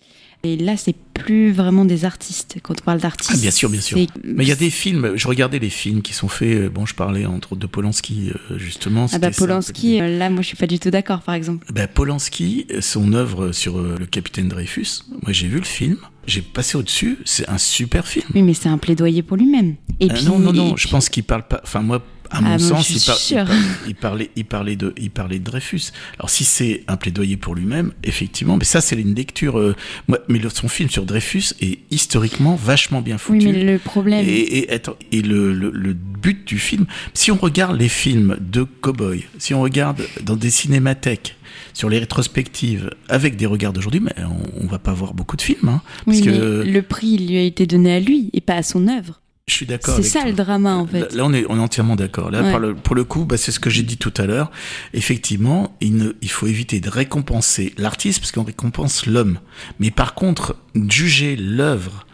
Et 0.45 0.57
là, 0.57 0.77
c'est 0.77 0.95
plus 1.15 1.53
vraiment 1.53 1.85
des 1.85 2.05
artistes. 2.05 2.59
Quand 2.63 2.75
on 2.81 2.85
parle 2.85 3.01
d'artistes. 3.01 3.33
Ah, 3.35 3.41
bien 3.41 3.51
sûr, 3.51 3.71
bien 3.71 3.81
sûr. 3.81 3.99
Mais 4.23 4.45
il 4.45 4.49
y 4.49 4.53
a 4.53 4.57
des 4.57 4.71
films, 4.71 5.13
je 5.17 5.27
regardais 5.27 5.59
les 5.59 5.71
films 5.71 6.03
qui 6.03 6.13
sont 6.13 6.29
faits. 6.29 6.73
Bon, 6.73 6.85
je 6.85 6.95
parlais 6.95 7.25
entre 7.25 7.53
autres 7.53 7.63
de 7.63 7.67
Polanski, 7.67 8.31
justement. 8.57 9.07
Ah, 9.13 9.19
bah, 9.19 9.31
Polanski, 9.31 9.99
ça, 9.99 10.09
là, 10.09 10.29
moi, 10.31 10.43
je 10.43 10.49
suis 10.49 10.57
pas 10.57 10.67
du 10.67 10.79
tout 10.79 10.91
d'accord, 10.91 11.23
par 11.23 11.35
exemple. 11.35 11.67
Bah, 11.73 11.87
Polanski, 11.87 12.67
son 12.81 13.15
œuvre 13.15 13.53
sur 13.53 13.81
le 13.81 14.07
capitaine 14.07 14.49
Dreyfus, 14.49 15.03
moi, 15.23 15.33
j'ai 15.33 15.49
vu 15.49 15.59
le 15.59 15.65
film. 15.65 15.97
J'ai 16.27 16.41
passé 16.41 16.79
au-dessus, 16.79 17.19
c'est 17.25 17.49
un 17.51 17.59
super 17.59 18.07
film. 18.07 18.25
Oui, 18.35 18.43
mais 18.43 18.55
c'est 18.55 18.69
un 18.69 18.79
plaidoyer 18.79 19.23
pour 19.23 19.37
lui-même. 19.37 19.75
Et 20.01 20.11
euh, 20.11 20.15
puis, 20.15 20.25
non, 20.25 20.39
non, 20.39 20.53
non, 20.53 20.77
je 20.77 20.89
pense 20.89 21.09
qu'il 21.09 21.25
parle 21.25 21.47
pas. 21.47 21.61
Enfin, 21.63 21.83
moi, 21.83 22.03
à 22.35 22.41
mon 22.41 22.55
ah, 22.55 22.59
sens, 22.59 22.91
il, 22.91 23.01
par, 23.01 23.17
sûr. 23.17 23.47
il, 23.87 23.95
parlait, 23.95 24.31
il 24.37 24.45
parlait 24.45 24.77
de, 24.77 24.93
il 24.99 25.11
parlait 25.11 25.39
de 25.39 25.45
Dreyfus. 25.45 25.93
Alors 26.19 26.31
si 26.31 26.45
c'est 26.45 26.83
un 26.89 26.97
plaidoyer 26.97 27.37
pour 27.37 27.55
lui-même, 27.55 27.93
effectivement, 28.03 28.57
mais 28.57 28.65
ça 28.65 28.81
c'est 28.81 28.97
une 28.97 29.15
lecture. 29.15 29.59
Euh, 29.59 29.77
moi, 30.09 30.19
mais 30.29 30.41
son 30.53 30.69
film 30.69 30.91
sur 30.91 31.07
Dreyfus 31.07 31.55
est 31.61 31.79
historiquement 31.91 32.57
vachement 32.57 33.01
bien 33.01 33.19
foutu. 33.19 33.47
Oui, 33.47 33.53
mais 33.53 33.65
le 33.65 33.79
problème. 33.79 34.25
Et, 34.27 34.59
et, 34.59 34.73
attends, 34.73 34.97
et 35.13 35.23
le, 35.23 35.53
le, 35.53 35.71
le, 35.71 35.93
but 35.93 36.47
du 36.47 36.59
film, 36.59 36.87
si 37.13 37.31
on 37.31 37.37
regarde 37.37 37.79
les 37.79 37.89
films 37.89 38.37
de 38.41 38.63
cowboy, 38.63 39.25
si 39.39 39.55
on 39.55 39.61
regarde 39.61 40.03
dans 40.23 40.37
des 40.37 40.51
cinémathèques 40.51 41.37
sur 41.73 41.89
les 41.89 41.99
rétrospectives 41.99 42.91
avec 43.09 43.37
des 43.37 43.47
regards 43.47 43.73
d'aujourd'hui, 43.73 44.01
mais 44.01 44.15
on, 44.19 44.65
on, 44.65 44.67
va 44.67 44.79
pas 44.79 44.93
voir 44.93 45.15
beaucoup 45.15 45.37
de 45.37 45.43
films. 45.43 45.69
Hein, 45.69 45.83
oui, 46.07 46.21
parce 46.21 46.27
mais 46.27 46.33
que 46.33 46.65
le 46.67 46.83
prix 46.83 47.19
lui 47.19 47.37
a 47.37 47.43
été 47.43 47.67
donné 47.67 47.95
à 47.95 48.01
lui 48.01 48.31
et 48.33 48.41
pas 48.41 48.55
à 48.55 48.63
son 48.63 48.89
œuvre. 48.89 49.21
Je 49.47 49.53
suis 49.55 49.67
d'accord. 49.67 49.95
C'est 49.97 50.03
ça 50.03 50.21
toi. 50.21 50.31
le 50.31 50.35
drama 50.35 50.75
en 50.77 50.87
fait. 50.87 51.13
Là, 51.13 51.25
on, 51.27 51.33
est, 51.35 51.45
on 51.51 51.57
est 51.57 51.61
entièrement 51.61 51.97
d'accord. 51.97 52.31
Là, 52.31 52.43
Ouais. 52.43 52.59
le, 52.59 52.75
pour 52.75 52.95
le 52.95 53.05
coup, 53.05 53.25
bah, 53.27 53.37
c'est 53.37 53.53
ce 53.53 53.61
que 53.61 53.69
j'ai 53.69 53.83
dit 53.83 53.99
tout 53.99 54.13
à 54.17 54.25
l'heure. 54.25 54.51
Effectivement, 54.95 55.77
il, 55.83 55.97
ne, 55.97 56.13
il 56.23 56.31
faut 56.31 56.47
éviter 56.47 56.81
de 56.81 56.89
récompenser 56.89 57.75
l'artiste 57.77 58.21
parce 58.21 58.33
qu'on 58.33 58.45
récompense 58.45 59.05
l'homme. 59.07 59.39
Mais 59.81 59.91
par 59.91 60.15
contre, 60.15 60.57
juger 60.89 61.37
l'œuvre 61.37 62.07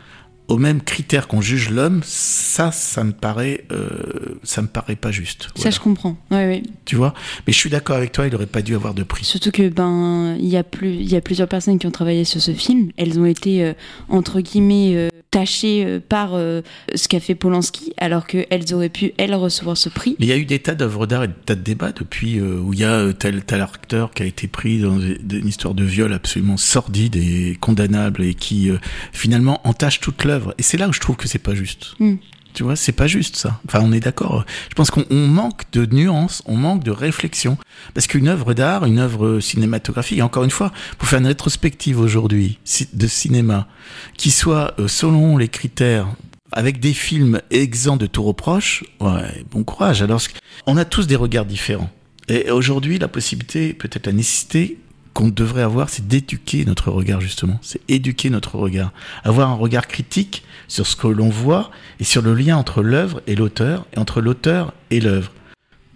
au 0.49 0.59
même 0.59 0.83
critère 0.83 1.29
qu'on 1.29 1.41
juge 1.41 1.71
l'homme, 1.71 2.01
ça, 2.05 2.73
ça 2.73 3.05
me 3.05 3.13
paraît, 3.13 3.65
euh, 3.71 4.41
ça 4.43 4.61
me 4.63 4.67
paraît 4.67 4.97
pas 4.97 5.13
juste. 5.13 5.51
Ça, 5.55 5.71
je 5.71 5.79
comprends. 5.79 6.17
Ouais, 6.33 6.45
ouais. 6.47 6.63
Tu 6.85 6.97
vois? 6.97 7.15
Mais 7.47 7.53
je 7.53 7.59
suis 7.59 7.71
d'accord 7.71 7.95
avec 7.97 8.11
toi, 8.11 8.27
il 8.27 8.35
aurait 8.35 8.47
pas 8.47 8.61
dû 8.63 8.75
avoir 8.75 8.93
de 8.93 9.05
prix. 9.05 9.25
Surtout 9.25 9.53
que 9.53 9.69
ben 9.69 10.35
il 10.41 10.49
y 10.49 10.57
a 10.57 10.65
plus 10.65 10.95
il 10.95 11.09
y 11.09 11.15
a 11.15 11.21
plusieurs 11.21 11.47
personnes 11.47 11.79
qui 11.79 11.87
ont 11.87 11.93
travaillé 11.93 12.25
sur 12.25 12.41
ce 12.43 12.53
film. 12.53 12.91
Elles 12.97 13.21
ont 13.21 13.27
été 13.27 13.63
euh, 13.65 13.75
entre 14.09 14.41
guillemets 14.41 14.95
euh, 14.97 15.09
tachées 15.31 15.85
euh, 15.85 16.01
par 16.01 16.35
euh, 16.35 16.63
ce 16.95 17.09
qu'a 17.09 17.21
fait 17.21 17.35
Polanski, 17.35 17.93
alors 17.97 18.27
qu'elles 18.27 18.75
auraient 18.75 18.89
pu 18.89 19.13
elles 19.17 19.35
recevoir 19.35 19.77
ce 19.77 19.89
prix. 19.89 20.17
Mais 20.19 20.27
il 20.27 20.29
y 20.29 20.33
a 20.33 20.37
eu 20.37 20.45
des 20.45 20.59
tas 20.59 20.75
d'œuvres 20.75 21.07
d'art 21.07 21.25
et 21.25 21.29
des 21.29 21.35
tas 21.47 21.55
de 21.55 21.63
débats 21.63 21.93
depuis 21.93 22.39
euh, 22.39 22.59
où 22.61 22.73
il 22.73 22.81
y 22.81 22.85
a 22.85 23.13
tel 23.13 23.43
tel 23.45 23.61
acteur 23.63 24.13
qui 24.13 24.23
a 24.23 24.27
été 24.27 24.49
pris 24.49 24.81
dans 24.81 24.99
une 25.01 25.47
histoire 25.47 25.75
de 25.75 25.85
viol 25.85 26.13
absolument 26.13 26.57
sordide 26.57 27.17
et 27.17 27.57
condamnable 27.61 28.23
et 28.23 28.35
qui 28.35 28.71
euh, 28.71 28.79
finalement 29.13 29.61
entache 29.67 30.01
toute 30.01 30.25
l'œuvre. 30.25 30.55
Et 30.59 30.63
c'est 30.63 30.77
là 30.77 30.89
où 30.89 30.93
je 30.93 31.01
trouve 31.01 31.17
que 31.17 31.29
c'est 31.29 31.39
pas 31.39 31.55
juste. 31.55 31.95
Mm. 31.99 32.17
Tu 32.53 32.63
vois, 32.63 32.77
c'est 32.77 32.93
pas 32.93 33.07
juste 33.07 33.37
ça. 33.37 33.61
Enfin, 33.67 33.81
on 33.83 33.93
est 33.93 34.01
d'accord. 34.01 34.45
Je 34.69 34.75
pense 34.75 34.91
qu'on 34.91 35.05
manque 35.11 35.71
de 35.73 35.87
nuances, 35.87 36.43
on 36.47 36.57
manque 36.57 36.83
de 36.83 36.91
réflexion. 36.91 37.57
Parce 37.95 38.07
qu'une 38.07 38.29
œuvre 38.29 38.55
d'art, 38.55 38.85
une 38.85 38.99
œuvre 38.99 39.41
cinématographique, 39.41 40.23
encore 40.23 40.45
une 40.45 40.51
fois, 40.51 40.73
pour 40.99 41.09
faire 41.09 41.21
une 41.21 41.27
rétrospective 41.27 42.01
aujourd'hui 42.01 42.59
de 42.93 43.07
cinéma, 43.07 43.69
qui 44.17 44.31
soit 44.31 44.75
euh, 44.79 44.89
selon 44.89 45.37
les 45.37 45.49
critères 45.49 46.09
avec 46.53 46.81
des 46.81 46.95
films 46.95 47.41
exempts 47.51 47.97
de 47.97 48.07
tout 48.07 48.25
reproche, 48.25 48.83
ouais, 49.01 49.45
bon 49.51 49.63
courage. 49.63 50.03
Alors, 50.03 50.21
on 50.67 50.77
a 50.77 50.85
tous 50.85 51.07
des 51.07 51.15
regards 51.15 51.47
différents. 51.47 51.91
Et 52.29 52.51
aujourd'hui, 52.51 52.99
la 52.99 53.09
possibilité, 53.09 53.73
peut-être 53.73 54.07
la 54.07 54.13
nécessité 54.13 54.79
qu'on 55.15 55.29
devrait 55.29 55.63
avoir, 55.63 55.89
c'est 55.89 56.07
d'éduquer 56.07 56.65
notre 56.65 56.91
regard, 56.91 57.21
justement. 57.21 57.59
C'est 57.63 57.81
éduquer 57.89 58.31
notre 58.31 58.57
regard. 58.57 58.93
Avoir 59.25 59.51
un 59.51 59.55
regard 59.55 59.87
critique 59.87 60.45
sur 60.69 60.87
ce 60.87 60.97
que 60.97 61.09
l'on 61.09 61.29
voit 61.29 61.71
et 61.99 62.05
sur 62.05 62.23
le 62.23 62.35
lien 62.35 62.57
entre 62.57 62.83
l'œuvre 62.83 63.23
et 63.27 63.35
l'auteur, 63.35 63.87
et 63.93 63.99
entre 63.99 64.21
l'auteur 64.21 64.73
et 64.91 65.01
l'œuvre. 65.01 65.33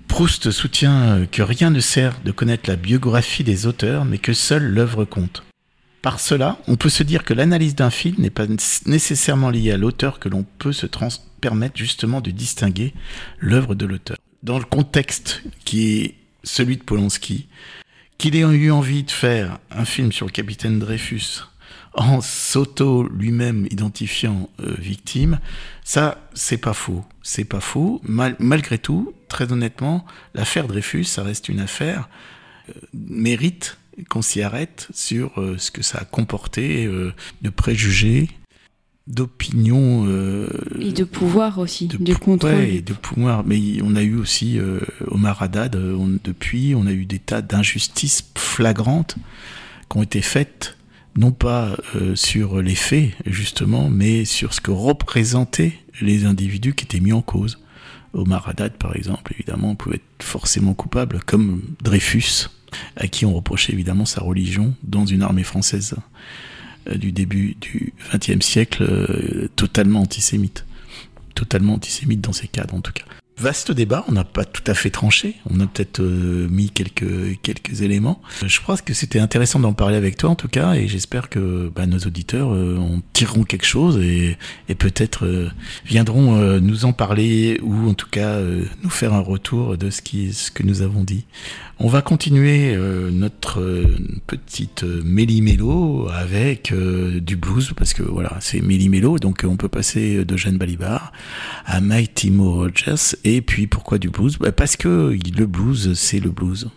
Proust 0.09 0.51
soutient 0.51 1.27
que 1.31 1.43
rien 1.43 1.71
ne 1.71 1.81
sert 1.81 2.21
de 2.25 2.31
connaître 2.31 2.69
la 2.69 2.77
biographie 2.77 3.45
des 3.45 3.67
auteurs, 3.67 4.05
mais 4.05 4.19
que 4.19 4.33
seule 4.33 4.65
l'œuvre 4.65 5.05
compte. 5.05 5.43
Par 6.03 6.21
cela, 6.21 6.59
on 6.69 6.77
peut 6.77 6.91
se 6.91 7.03
dire 7.03 7.25
que 7.25 7.33
l'analyse 7.33 7.75
d'un 7.75 7.91
film 7.91 8.17
n'est 8.19 8.31
pas 8.31 8.47
nécessairement 8.85 9.49
liée 9.49 9.73
à 9.73 9.79
l'auteur, 9.79 10.19
que 10.19 10.29
l'on 10.29 10.45
peut 10.59 10.73
se 10.73 10.87
permettre 11.41 11.79
justement 11.79 12.21
de 12.21 12.31
distinguer 12.31 12.93
l'œuvre 13.39 13.75
de 13.75 13.87
l'auteur. 13.87 14.19
Dans 14.43 14.59
le 14.59 14.67
contexte 14.67 15.43
qui 15.65 16.01
est 16.01 16.15
celui 16.43 16.77
de 16.77 16.83
Polanski, 16.83 17.49
qu'il 18.19 18.37
ait 18.37 18.41
eu 18.41 18.71
envie 18.71 19.03
de 19.03 19.11
faire 19.11 19.59
un 19.71 19.85
film 19.85 20.13
sur 20.13 20.27
le 20.27 20.33
capitaine 20.33 20.79
Dreyfus 20.79 21.43
en 21.95 22.21
s'auto 22.21 23.09
lui-même 23.09 23.67
identifiant 23.71 24.51
euh, 24.61 24.75
victime, 24.79 25.39
ça 25.85 26.19
c'est 26.35 26.59
pas 26.59 26.73
faux, 26.75 27.05
c'est 27.23 27.45
pas 27.45 27.61
faux. 27.61 28.01
malgré 28.05 28.79
tout, 28.79 29.15
très 29.29 29.53
honnêtement, 29.53 30.05
l'affaire 30.35 30.67
Dreyfus, 30.67 31.05
ça 31.05 31.23
reste 31.23 31.49
une 31.49 31.61
affaire 31.61 32.09
euh, 32.69 32.73
mérite 32.93 33.79
qu'on 34.09 34.23
s'y 34.23 34.43
arrête 34.43 34.89
sur 34.93 35.41
euh, 35.41 35.57
ce 35.57 35.71
que 35.71 35.83
ça 35.83 35.99
a 35.99 36.05
comporté 36.05 36.89
de 37.43 37.51
préjugés, 37.51 38.29
d'opinion 39.07 40.07
euh, 40.09 40.49
et 40.81 40.93
de 40.93 41.05
pouvoir 41.05 41.59
aussi 41.59 41.89
de, 41.89 41.99
de 41.99 42.15
contrôle. 42.15 42.55
et 42.61 42.81
de 42.81 42.95
pouvoir. 42.95 43.45
Mais 43.45 43.61
on 43.83 43.97
a 43.97 44.03
eu 44.03 44.17
aussi 44.17 44.59
euh, 44.59 44.81
Omar 45.09 45.43
Haddad 45.43 45.77
euh, 45.77 46.19
depuis 46.25 46.75
on 46.75 46.87
a 46.87 46.93
eu 46.93 47.05
des 47.05 47.19
tas 47.19 47.43
d'injustices 47.43 48.25
flagrantes 48.37 49.17
qui 49.91 49.99
ont 49.99 50.03
été 50.03 50.23
faites 50.23 50.79
non 51.17 51.31
pas 51.31 51.77
sur 52.17 52.61
les 52.61 52.75
faits 52.75 53.11
justement 53.27 53.89
mais 53.89 54.25
sur 54.25 54.53
ce 54.53 54.61
que 54.61 54.73
représentaient 54.73 55.75
les 56.01 56.25
individus 56.25 56.75
qui 56.75 56.87
étaient 56.87 56.99
mis 57.01 57.13
en 57.13 57.23
cause. 57.23 57.61
Omar 58.15 58.49
Haddad 58.49 58.73
par 58.79 58.97
exemple 58.97 59.33
évidemment 59.35 59.75
pouvait 59.77 59.97
être 59.97 60.23
forcément 60.25 60.75
coupable 60.75 61.21
comme 61.27 61.63
Dreyfus 61.83 62.49
à 62.97 63.07
qui 63.07 63.27
on 63.27 63.35
reprochait 63.35 63.73
évidemment 63.73 64.07
sa 64.07 64.23
religion 64.23 64.75
dans 64.83 65.07
une 65.07 65.23
armée 65.23 65.45
française. 65.45 65.95
euh, 65.95 66.01
du 66.95 67.13
début 67.13 67.57
du 67.61 67.93
XXe 68.13 68.45
siècle 68.45 68.83
euh, 68.83 69.49
totalement 69.57 70.01
antisémite. 70.01 70.65
Totalement 71.35 71.75
antisémite 71.75 72.21
dans 72.21 72.33
ces 72.33 72.49
cadres 72.49 72.75
en 72.75 72.81
tout 72.81 72.93
cas. 72.93 73.05
Vaste 73.37 73.73
débat, 73.73 74.05
on 74.09 74.13
n'a 74.13 74.25
pas 74.25 74.45
tout 74.45 74.63
à 74.67 74.75
fait 74.75 74.91
tranché, 74.91 75.37
on 75.51 75.59
a 75.61 75.67
peut-être 75.67 76.01
euh, 76.01 76.47
mis 76.49 76.71
quelques 76.71 77.41
quelques 77.43 77.83
éléments. 77.83 78.23
Je 78.47 78.61
crois 78.61 78.77
que 78.77 78.95
c'était 78.95 79.19
intéressant 79.19 79.59
d'en 79.59 79.73
parler 79.73 79.97
avec 79.97 80.17
toi 80.17 80.31
en 80.31 80.37
tout 80.37 80.49
cas, 80.49 80.75
et 80.75 80.87
j'espère 80.87 81.29
que 81.29 81.71
bah, 81.75 81.87
nos 81.87 81.99
auditeurs 81.99 82.49
en 82.49 83.01
tireront 83.13 83.43
quelque 83.43 83.67
chose 83.67 83.99
et, 83.99 84.37
et 84.69 84.75
peut-être 84.75 85.51
viendront 85.85 86.37
nous 86.61 86.85
en 86.85 86.93
parler 86.93 87.59
ou 87.63 87.89
en 87.89 87.95
tout 87.95 88.09
cas 88.09 88.41
nous 88.41 88.91
faire 88.91 89.13
un 89.13 89.21
retour 89.21 89.77
de 89.77 89.91
ce 89.91 90.01
qui 90.01 90.33
ce 90.33 90.51
que 90.51 90.63
nous 90.63 90.83
avons 90.83 91.03
dit. 91.03 91.25
On 91.81 91.89
va 91.89 92.03
continuer 92.03 92.73
euh, 92.73 93.11
notre 93.11 93.61
euh, 93.61 93.99
petite 94.29 94.85
euh, 94.85 95.03
méli-mélo 95.05 96.09
avec 96.09 96.73
du 96.73 97.37
blues, 97.37 97.73
parce 97.77 97.95
que 97.95 98.03
voilà, 98.03 98.37
c'est 98.41 98.61
méli-mélo, 98.61 99.19
donc 99.19 99.45
on 99.45 99.57
peut 99.57 99.69
passer 99.69 100.25
de 100.25 100.37
Jeanne 100.37 100.57
Balibar 100.57 101.13
à 101.67 101.81
Mighty 101.81 102.31
Mo 102.31 102.55
Rogers, 102.55 103.17
et 103.25 103.41
puis 103.41 103.67
pourquoi 103.67 103.99
du 103.99 104.11
blues? 104.11 104.39
Bah, 104.39 104.53
Parce 104.53 104.77
que 104.77 105.17
le 105.37 105.47
blues, 105.47 105.95
c'est 105.95 106.21
le 106.21 106.31
blues. 106.31 106.69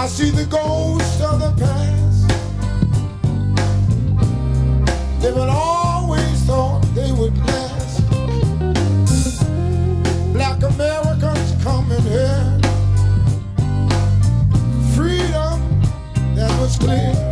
I 0.00 0.06
see 0.06 0.30
the 0.30 0.46
ghosts 0.46 1.20
of 1.20 1.40
the 1.40 1.52
past. 1.60 2.26
Never 5.22 5.46
always 5.50 6.40
thought 6.44 6.80
they 6.94 7.12
would 7.12 7.36
last. 7.36 8.00
Black 10.32 10.62
Americans 10.62 11.62
coming 11.62 12.00
here. 12.00 12.60
Freedom 14.94 15.60
that 16.34 16.58
was 16.58 16.78
clear. 16.78 17.29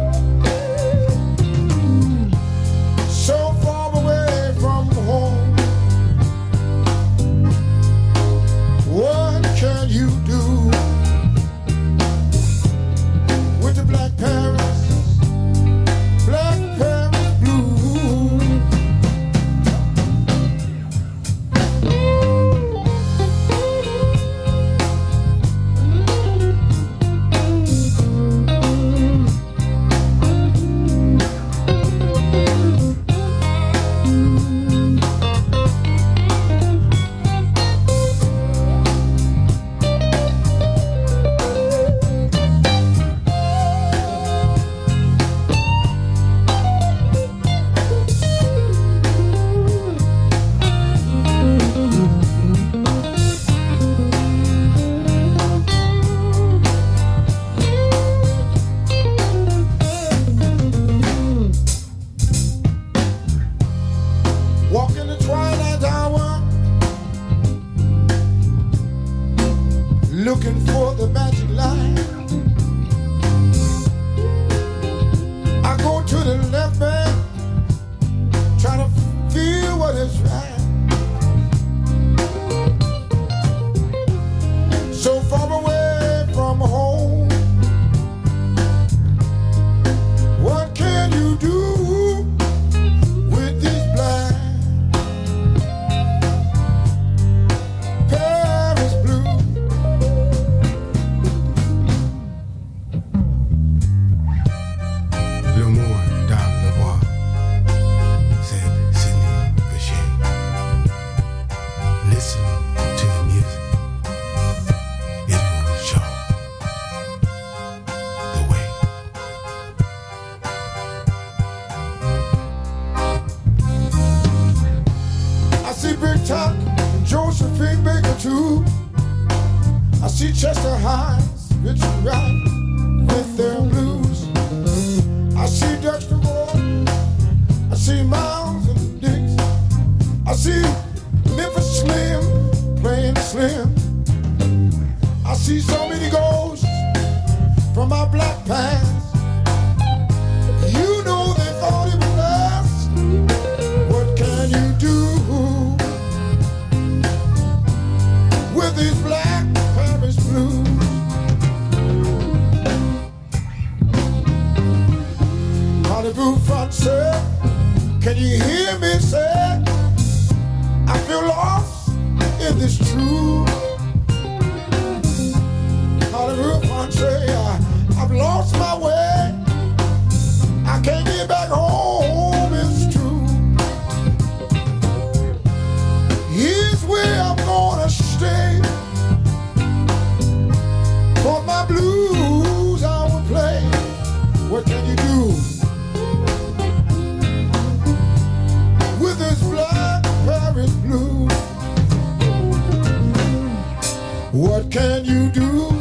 What 204.33 204.71
can 204.71 205.07
you 205.07 205.31
do 205.31 205.78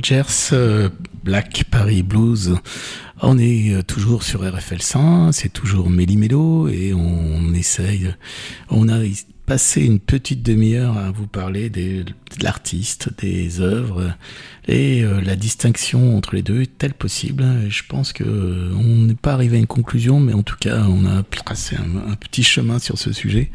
Rogers, 0.00 0.52
euh, 0.54 0.88
Black 1.24 1.64
Paris 1.70 2.02
Blues. 2.02 2.56
On 3.20 3.38
est 3.38 3.74
euh, 3.74 3.82
toujours 3.82 4.22
sur 4.22 4.40
RFL 4.40 4.80
100, 4.80 5.32
c'est 5.32 5.50
toujours 5.50 5.90
Méli 5.90 6.16
Mélo 6.16 6.68
et 6.68 6.94
on 6.94 7.52
essaye, 7.52 8.14
on 8.70 8.88
a 8.88 9.00
passé 9.50 9.82
une 9.82 9.98
petite 9.98 10.44
demi-heure 10.44 10.96
à 10.96 11.10
vous 11.10 11.26
parler 11.26 11.70
de 11.70 12.04
l'artiste, 12.40 13.08
des 13.18 13.60
œuvres 13.60 14.14
et 14.68 15.02
euh, 15.02 15.20
la 15.20 15.34
distinction 15.34 16.16
entre 16.16 16.36
les 16.36 16.42
deux 16.42 16.62
est-elle 16.62 16.94
possible 16.94 17.44
Je 17.68 17.82
pense 17.88 18.12
que 18.12 18.22
euh, 18.22 18.70
on 18.74 19.06
n'est 19.06 19.14
pas 19.14 19.32
arrivé 19.32 19.56
à 19.56 19.58
une 19.58 19.66
conclusion, 19.66 20.20
mais 20.20 20.32
en 20.32 20.44
tout 20.44 20.54
cas 20.60 20.84
on 20.88 21.04
a 21.04 21.24
tracé 21.24 21.74
un, 21.76 22.14
petit 22.14 22.44
chemin 22.44 22.78
sur 22.78 22.96
ce 22.96 23.12
sujet. 23.12 23.50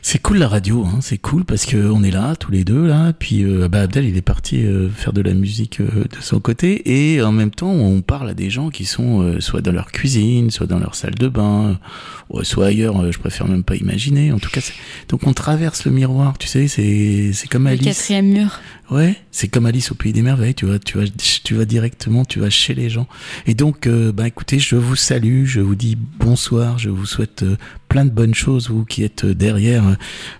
C'est 0.00 0.20
cool 0.20 0.38
la 0.38 0.48
radio, 0.48 0.86
hein, 0.86 1.00
c'est 1.02 1.18
cool 1.18 1.44
parce 1.44 1.66
que 1.66 1.76
on 1.76 2.02
est 2.02 2.10
là 2.10 2.34
tous 2.34 2.50
les 2.50 2.64
deux 2.64 2.86
là. 2.86 3.12
Puis 3.12 3.44
euh, 3.44 3.68
Abdel 3.70 4.06
il 4.06 4.16
est 4.16 4.22
parti 4.22 4.64
euh, 4.64 4.88
faire 4.88 5.12
de 5.12 5.20
la 5.20 5.34
musique 5.34 5.82
de 5.82 6.20
son 6.20 6.40
côté 6.40 6.90
et 6.90 7.20
en 7.20 7.32
même 7.32 7.50
temps 7.50 7.70
on 7.70 8.00
parle 8.00 8.30
à 8.30 8.34
des 8.34 8.48
gens 8.48 8.70
qui 8.70 8.86
sont 8.86 9.38
soit 9.40 9.60
dans 9.60 9.72
leur 9.72 9.92
cuisine, 9.92 10.50
soit 10.50 10.66
dans 10.66 10.78
leur 10.78 10.94
salle 10.94 11.14
de 11.16 11.28
bain, 11.28 11.78
soit 12.42 12.66
ailleurs. 12.66 13.12
je 13.12 13.18
préfère 13.18 13.46
même 13.46 13.64
pas 13.64 13.76
imaginer. 13.76 14.32
En 14.32 14.38
tout 14.38 14.50
cas, 14.50 14.60
donc 15.08 15.26
on 15.26 15.32
traverse 15.32 15.84
le 15.84 15.92
miroir, 15.92 16.36
tu 16.38 16.46
sais, 16.46 16.68
c'est 16.68 17.32
c'est 17.32 17.48
comme 17.48 17.64
Le 17.64 17.70
Alice. 17.70 17.84
quatrième 17.84 18.26
mur. 18.28 18.60
Ouais, 18.90 19.16
c'est 19.30 19.48
comme 19.48 19.64
Alice 19.64 19.90
au 19.90 19.94
pays 19.94 20.12
des 20.12 20.20
merveilles, 20.20 20.54
tu 20.54 20.66
vois, 20.66 20.78
tu 20.78 20.98
vas, 20.98 21.04
tu 21.44 21.54
vas 21.54 21.64
directement, 21.64 22.24
tu 22.26 22.40
vas 22.40 22.50
chez 22.50 22.74
les 22.74 22.90
gens. 22.90 23.06
Et 23.46 23.54
donc, 23.54 23.86
euh, 23.86 24.12
bah 24.12 24.26
écoutez, 24.28 24.58
je 24.58 24.76
vous 24.76 24.96
salue, 24.96 25.46
je 25.46 25.60
vous 25.60 25.74
dis 25.74 25.96
bonsoir, 26.18 26.78
je 26.78 26.90
vous 26.90 27.06
souhaite 27.06 27.42
euh, 27.42 27.56
plein 27.88 28.04
de 28.04 28.10
bonnes 28.10 28.34
choses, 28.34 28.68
vous 28.68 28.84
qui 28.84 29.02
êtes 29.02 29.24
euh, 29.24 29.34
derrière 29.34 29.86
euh, 29.88 29.94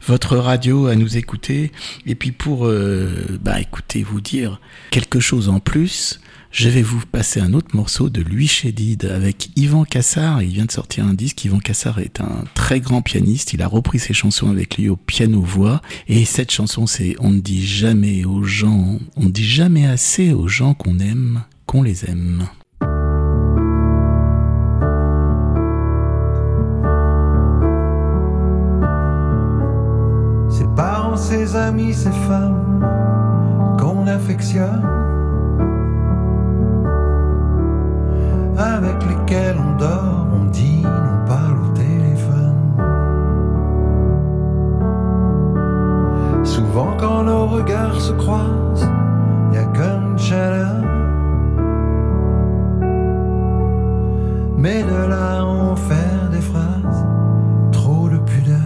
votre 0.06 0.36
radio 0.36 0.86
à 0.86 0.96
nous 0.96 1.16
écouter. 1.16 1.72
Et 2.04 2.14
puis 2.14 2.32
pour, 2.32 2.68
bah 3.40 3.60
écoutez, 3.60 4.02
vous 4.02 4.20
dire 4.20 4.60
quelque 4.90 5.20
chose 5.20 5.48
en 5.48 5.60
plus. 5.60 6.20
Je 6.52 6.68
vais 6.68 6.82
vous 6.82 7.00
passer 7.10 7.40
un 7.40 7.54
autre 7.54 7.74
morceau 7.74 8.10
de 8.10 8.20
Louis 8.20 8.46
Chédid 8.46 9.06
avec 9.06 9.48
Yvan 9.56 9.84
Cassard. 9.84 10.42
Il 10.42 10.50
vient 10.50 10.66
de 10.66 10.70
sortir 10.70 11.06
un 11.06 11.14
disque. 11.14 11.42
Yvan 11.46 11.60
Cassard 11.60 11.98
est 11.98 12.20
un 12.20 12.44
très 12.52 12.78
grand 12.78 13.00
pianiste. 13.00 13.54
Il 13.54 13.62
a 13.62 13.66
repris 13.66 13.98
ses 13.98 14.12
chansons 14.12 14.50
avec 14.50 14.76
lui 14.76 14.90
au 14.90 14.96
piano-voix. 14.96 15.80
Et 16.08 16.26
cette 16.26 16.50
chanson, 16.50 16.86
c'est 16.86 17.16
On 17.20 17.30
ne 17.30 17.40
dit 17.40 17.66
jamais 17.66 18.26
aux 18.26 18.42
gens, 18.42 18.98
on 19.16 19.24
ne 19.24 19.30
dit 19.30 19.48
jamais 19.48 19.86
assez 19.86 20.34
aux 20.34 20.46
gens 20.46 20.74
qu'on 20.74 20.98
aime, 20.98 21.42
qu'on 21.64 21.82
les 21.82 22.04
aime. 22.04 22.46
Ses 30.50 30.66
parents, 30.76 31.16
ses 31.16 31.56
amis, 31.56 31.94
ses 31.94 32.12
femmes 32.28 32.82
qu'on 33.80 34.06
affectionne, 34.06 35.01
avec 38.58 38.96
lesquels 39.08 39.56
on 39.58 39.76
dort, 39.76 40.26
on 40.32 40.44
dîne, 40.46 40.86
on 40.86 41.26
parle 41.26 41.58
au 41.64 41.68
téléphone. 41.74 42.76
Souvent 46.44 46.96
quand 46.98 47.24
nos 47.24 47.46
regards 47.46 48.00
se 48.00 48.12
croisent, 48.12 48.88
y 49.52 49.58
a 49.58 49.64
comme 49.64 50.12
une 50.12 50.18
chaleur. 50.18 50.82
Mais 54.58 54.82
de 54.82 55.08
là 55.08 55.40
à 55.40 55.44
en 55.44 55.76
faire 55.76 56.28
des 56.30 56.40
phrases, 56.40 57.06
trop 57.72 58.08
de 58.08 58.18
pudeur. 58.18 58.58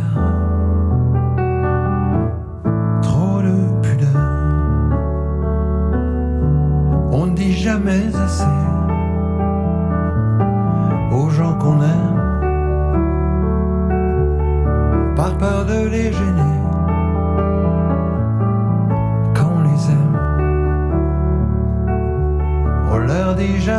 trop 3.03 3.41
de 3.41 3.81
pudeur. 3.83 4.23
On 7.13 7.27
ne 7.27 7.35
dit 7.35 7.53
jamais 7.53 8.09
assez 8.15 8.76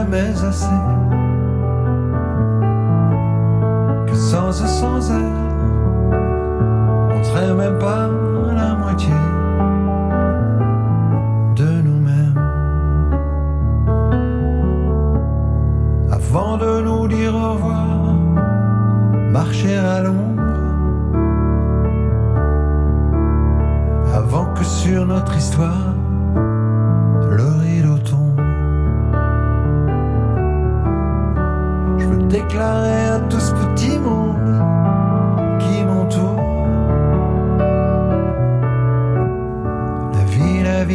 jamais 0.09 0.43
assez. 0.43 0.65
Que 4.07 4.15
sans 4.15 4.63
eux, 4.63 4.67
sans 4.67 5.11
elles, 5.11 5.46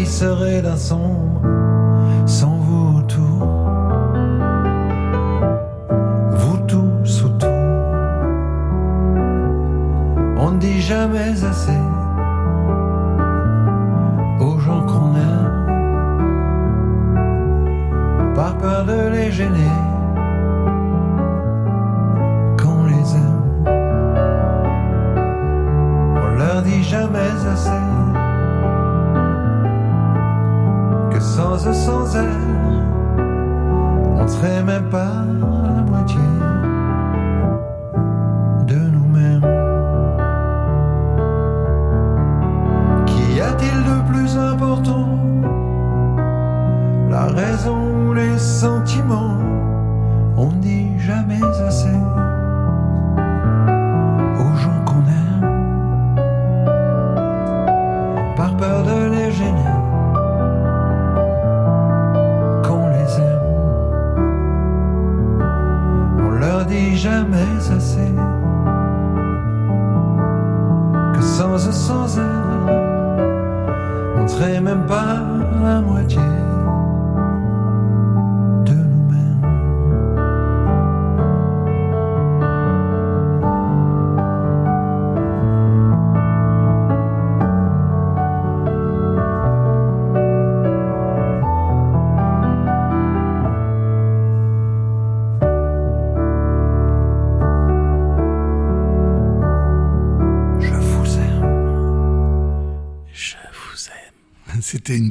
vie 0.02 0.10
serait 0.10 0.62
d'un 0.62 0.76
sombre 0.76 1.42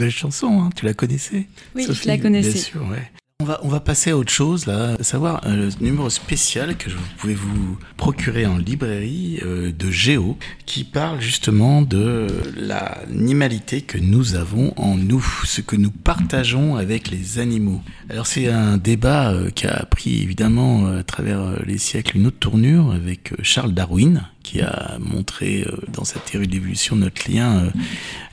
belle 0.02 0.12
chanson, 0.12 0.62
hein. 0.62 0.70
tu 0.76 0.86
la 0.86 0.94
connaissais 0.94 1.48
Oui, 1.76 1.86
Sophie 1.86 2.04
je 2.04 2.08
la 2.08 2.18
connaissais. 2.18 2.52
Bien 2.52 2.62
sûr, 2.62 2.82
ouais. 2.90 3.12
On 3.42 3.68
va, 3.68 3.80
passer 3.80 4.12
à 4.12 4.18
autre 4.18 4.32
chose, 4.32 4.68
à 4.68 5.02
savoir 5.04 5.42
euh, 5.48 5.72
le 5.80 5.84
numéro 5.84 6.12
spécial 6.12 6.78
que 6.78 6.92
vous 6.92 7.02
pouvez 7.18 7.34
vous 7.34 7.76
procurer 7.98 8.46
en 8.46 8.58
librairie 8.58 9.40
euh, 9.44 9.72
de 9.72 9.90
Géo, 9.90 10.38
qui 10.68 10.84
parle 10.84 11.20
justement 11.20 11.82
de 11.82 12.28
l'animalité 12.56 13.82
que 13.82 13.98
nous 13.98 14.36
avons 14.36 14.74
en 14.78 14.96
nous, 14.96 15.26
ce 15.46 15.62
que 15.62 15.76
nous 15.76 15.90
partageons 15.90 16.76
avec 16.76 17.10
les 17.10 17.40
animaux. 17.40 17.82
Alors 18.12 18.28
c'est 18.28 18.48
un 18.48 18.78
débat 18.78 19.32
euh, 19.32 19.50
qui 19.50 19.66
a 19.66 19.86
pris 19.88 20.22
évidemment 20.22 20.86
euh, 20.86 21.00
à 21.00 21.04
travers 21.04 21.64
les 21.66 21.80
siècles 21.80 22.18
une 22.18 22.28
autre 22.28 22.40
tournure 22.40 22.92
avec 22.92 23.34
Charles 23.42 23.74
Darwin, 23.74 24.24
qui 24.44 24.62
a 24.62 24.98
montré 25.00 25.66
dans 25.92 26.04
sa 26.04 26.20
théorie 26.20 26.48
de 26.48 26.54
l'évolution 26.54 26.96
notre 26.96 27.32
lien 27.32 27.72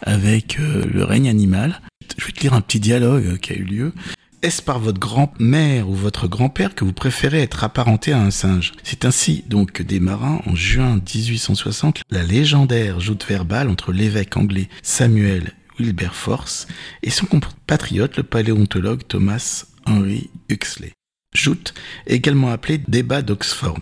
avec 0.02 0.58
le 0.58 1.04
règne 1.04 1.28
animal. 1.28 1.80
Je 2.18 2.26
vais 2.26 2.32
te 2.32 2.40
lire 2.40 2.54
un 2.54 2.60
petit 2.60 2.80
dialogue 2.80 3.38
qui 3.38 3.52
a 3.52 3.56
eu 3.56 3.64
lieu. 3.64 3.92
Est-ce 4.40 4.62
par 4.62 4.78
votre 4.78 5.00
grand-mère 5.00 5.88
ou 5.88 5.94
votre 5.94 6.28
grand-père 6.28 6.76
que 6.76 6.84
vous 6.84 6.92
préférez 6.92 7.42
être 7.42 7.64
apparenté 7.64 8.12
à 8.12 8.20
un 8.20 8.30
singe? 8.30 8.72
C'est 8.84 9.04
ainsi 9.04 9.42
donc 9.48 9.72
que 9.72 9.98
marins, 9.98 10.40
en 10.46 10.54
juin 10.54 10.94
1860, 10.94 12.02
la 12.10 12.22
légendaire 12.22 13.00
joute 13.00 13.26
verbale 13.26 13.68
entre 13.68 13.90
l'évêque 13.90 14.36
anglais 14.36 14.68
Samuel 14.80 15.54
Wilberforce 15.80 16.68
et 17.02 17.10
son 17.10 17.26
compatriote, 17.26 18.16
le 18.16 18.22
paléontologue 18.22 19.02
Thomas 19.08 19.64
Henry 19.86 20.30
Huxley. 20.48 20.92
Joute, 21.34 21.74
également 22.06 22.50
appelé 22.50 22.78
débat 22.78 23.22
d'Oxford. 23.22 23.80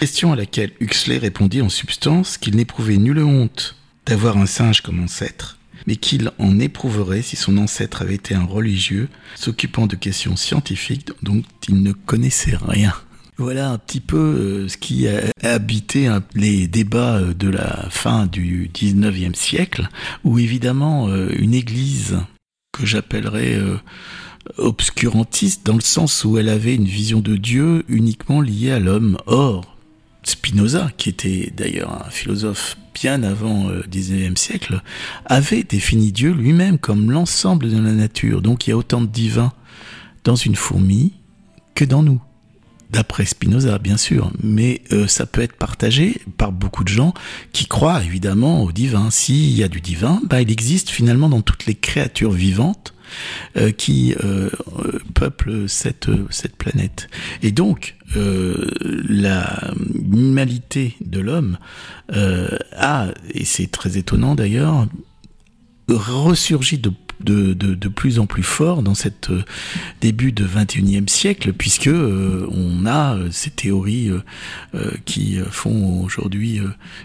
Question 0.00 0.32
à 0.32 0.36
laquelle 0.36 0.72
Huxley 0.80 1.18
répondit 1.18 1.60
en 1.60 1.68
substance 1.68 2.38
qu'il 2.38 2.56
n'éprouvait 2.56 2.96
nulle 2.96 3.18
honte 3.18 3.76
d'avoir 4.06 4.38
un 4.38 4.46
singe 4.46 4.80
comme 4.80 5.02
ancêtre, 5.02 5.57
mais 5.86 5.96
qu'il 5.96 6.30
en 6.38 6.58
éprouverait 6.58 7.22
si 7.22 7.36
son 7.36 7.58
ancêtre 7.58 8.02
avait 8.02 8.16
été 8.16 8.34
un 8.34 8.44
religieux 8.44 9.08
s'occupant 9.36 9.86
de 9.86 9.96
questions 9.96 10.36
scientifiques 10.36 11.10
dont 11.22 11.42
il 11.68 11.82
ne 11.82 11.92
connaissait 11.92 12.56
rien. 12.56 12.94
Voilà 13.40 13.70
un 13.70 13.78
petit 13.78 14.00
peu 14.00 14.16
euh, 14.16 14.68
ce 14.68 14.76
qui 14.76 15.06
a 15.06 15.20
habité 15.44 16.10
les 16.34 16.66
débats 16.66 17.18
euh, 17.18 17.34
de 17.34 17.48
la 17.48 17.86
fin 17.88 18.26
du 18.26 18.68
19e 18.74 19.36
siècle, 19.36 19.88
où 20.24 20.40
évidemment 20.40 21.08
euh, 21.08 21.30
une 21.38 21.54
église 21.54 22.18
que 22.72 22.84
j'appellerais 22.84 23.60
obscurantiste 24.56 25.64
dans 25.64 25.74
le 25.74 25.80
sens 25.80 26.24
où 26.24 26.38
elle 26.38 26.48
avait 26.48 26.74
une 26.74 26.84
vision 26.84 27.20
de 27.20 27.36
Dieu 27.36 27.84
uniquement 27.88 28.40
liée 28.40 28.72
à 28.72 28.80
l'homme. 28.80 29.18
Or, 29.26 29.77
Spinoza, 30.28 30.90
qui 30.96 31.08
était 31.08 31.52
d'ailleurs 31.56 32.06
un 32.06 32.10
philosophe 32.10 32.76
bien 32.94 33.22
avant 33.22 33.68
le 33.68 33.82
19e 33.82 34.36
siècle, 34.36 34.82
avait 35.24 35.62
défini 35.62 36.12
Dieu 36.12 36.32
lui-même 36.32 36.78
comme 36.78 37.10
l'ensemble 37.10 37.70
de 37.70 37.78
la 37.78 37.92
nature. 37.92 38.42
Donc 38.42 38.66
il 38.66 38.70
y 38.70 38.72
a 38.72 38.76
autant 38.76 39.00
de 39.00 39.06
divin 39.06 39.52
dans 40.24 40.36
une 40.36 40.56
fourmi 40.56 41.14
que 41.74 41.84
dans 41.84 42.02
nous. 42.02 42.20
D'après 42.90 43.26
Spinoza, 43.26 43.78
bien 43.78 43.98
sûr, 43.98 44.32
mais 44.42 44.80
euh, 44.92 45.06
ça 45.06 45.26
peut 45.26 45.42
être 45.42 45.56
partagé 45.56 46.22
par 46.38 46.52
beaucoup 46.52 46.84
de 46.84 46.88
gens 46.88 47.12
qui 47.52 47.66
croient 47.66 48.02
évidemment 48.02 48.64
au 48.64 48.72
divin. 48.72 49.10
S'il 49.10 49.50
y 49.50 49.62
a 49.62 49.68
du 49.68 49.82
divin, 49.82 50.22
bah, 50.24 50.40
il 50.40 50.50
existe 50.50 50.88
finalement 50.88 51.28
dans 51.28 51.42
toutes 51.42 51.66
les 51.66 51.74
créatures 51.74 52.32
vivantes 52.32 52.94
euh, 53.56 53.72
qui 53.72 54.14
euh, 54.24 54.50
euh, 54.78 54.98
peuplent 55.14 55.68
cette, 55.68 56.08
cette 56.30 56.56
planète. 56.56 57.08
Et 57.42 57.52
donc, 57.52 57.96
euh, 58.16 58.70
la 59.08 59.67
de 60.08 61.20
l'homme 61.20 61.58
euh, 62.12 62.56
a, 62.76 63.08
et 63.30 63.44
c'est 63.44 63.70
très 63.70 63.98
étonnant 63.98 64.34
d'ailleurs, 64.34 64.86
ressurgi 65.88 66.78
de 66.78 67.88
plus 67.88 68.18
en 68.18 68.26
plus 68.26 68.42
fort 68.42 68.82
dans 68.82 68.94
cette 68.94 69.30
euh, 69.30 69.42
début 70.00 70.32
de 70.32 70.46
21e 70.46 71.08
siècle 71.08 71.52
puisque 71.52 71.88
euh, 71.88 72.46
on 72.50 72.86
a 72.86 73.16
ces 73.30 73.50
théories 73.50 74.10
qui 75.04 75.38
font 75.50 76.02
aujourd'hui 76.02 76.60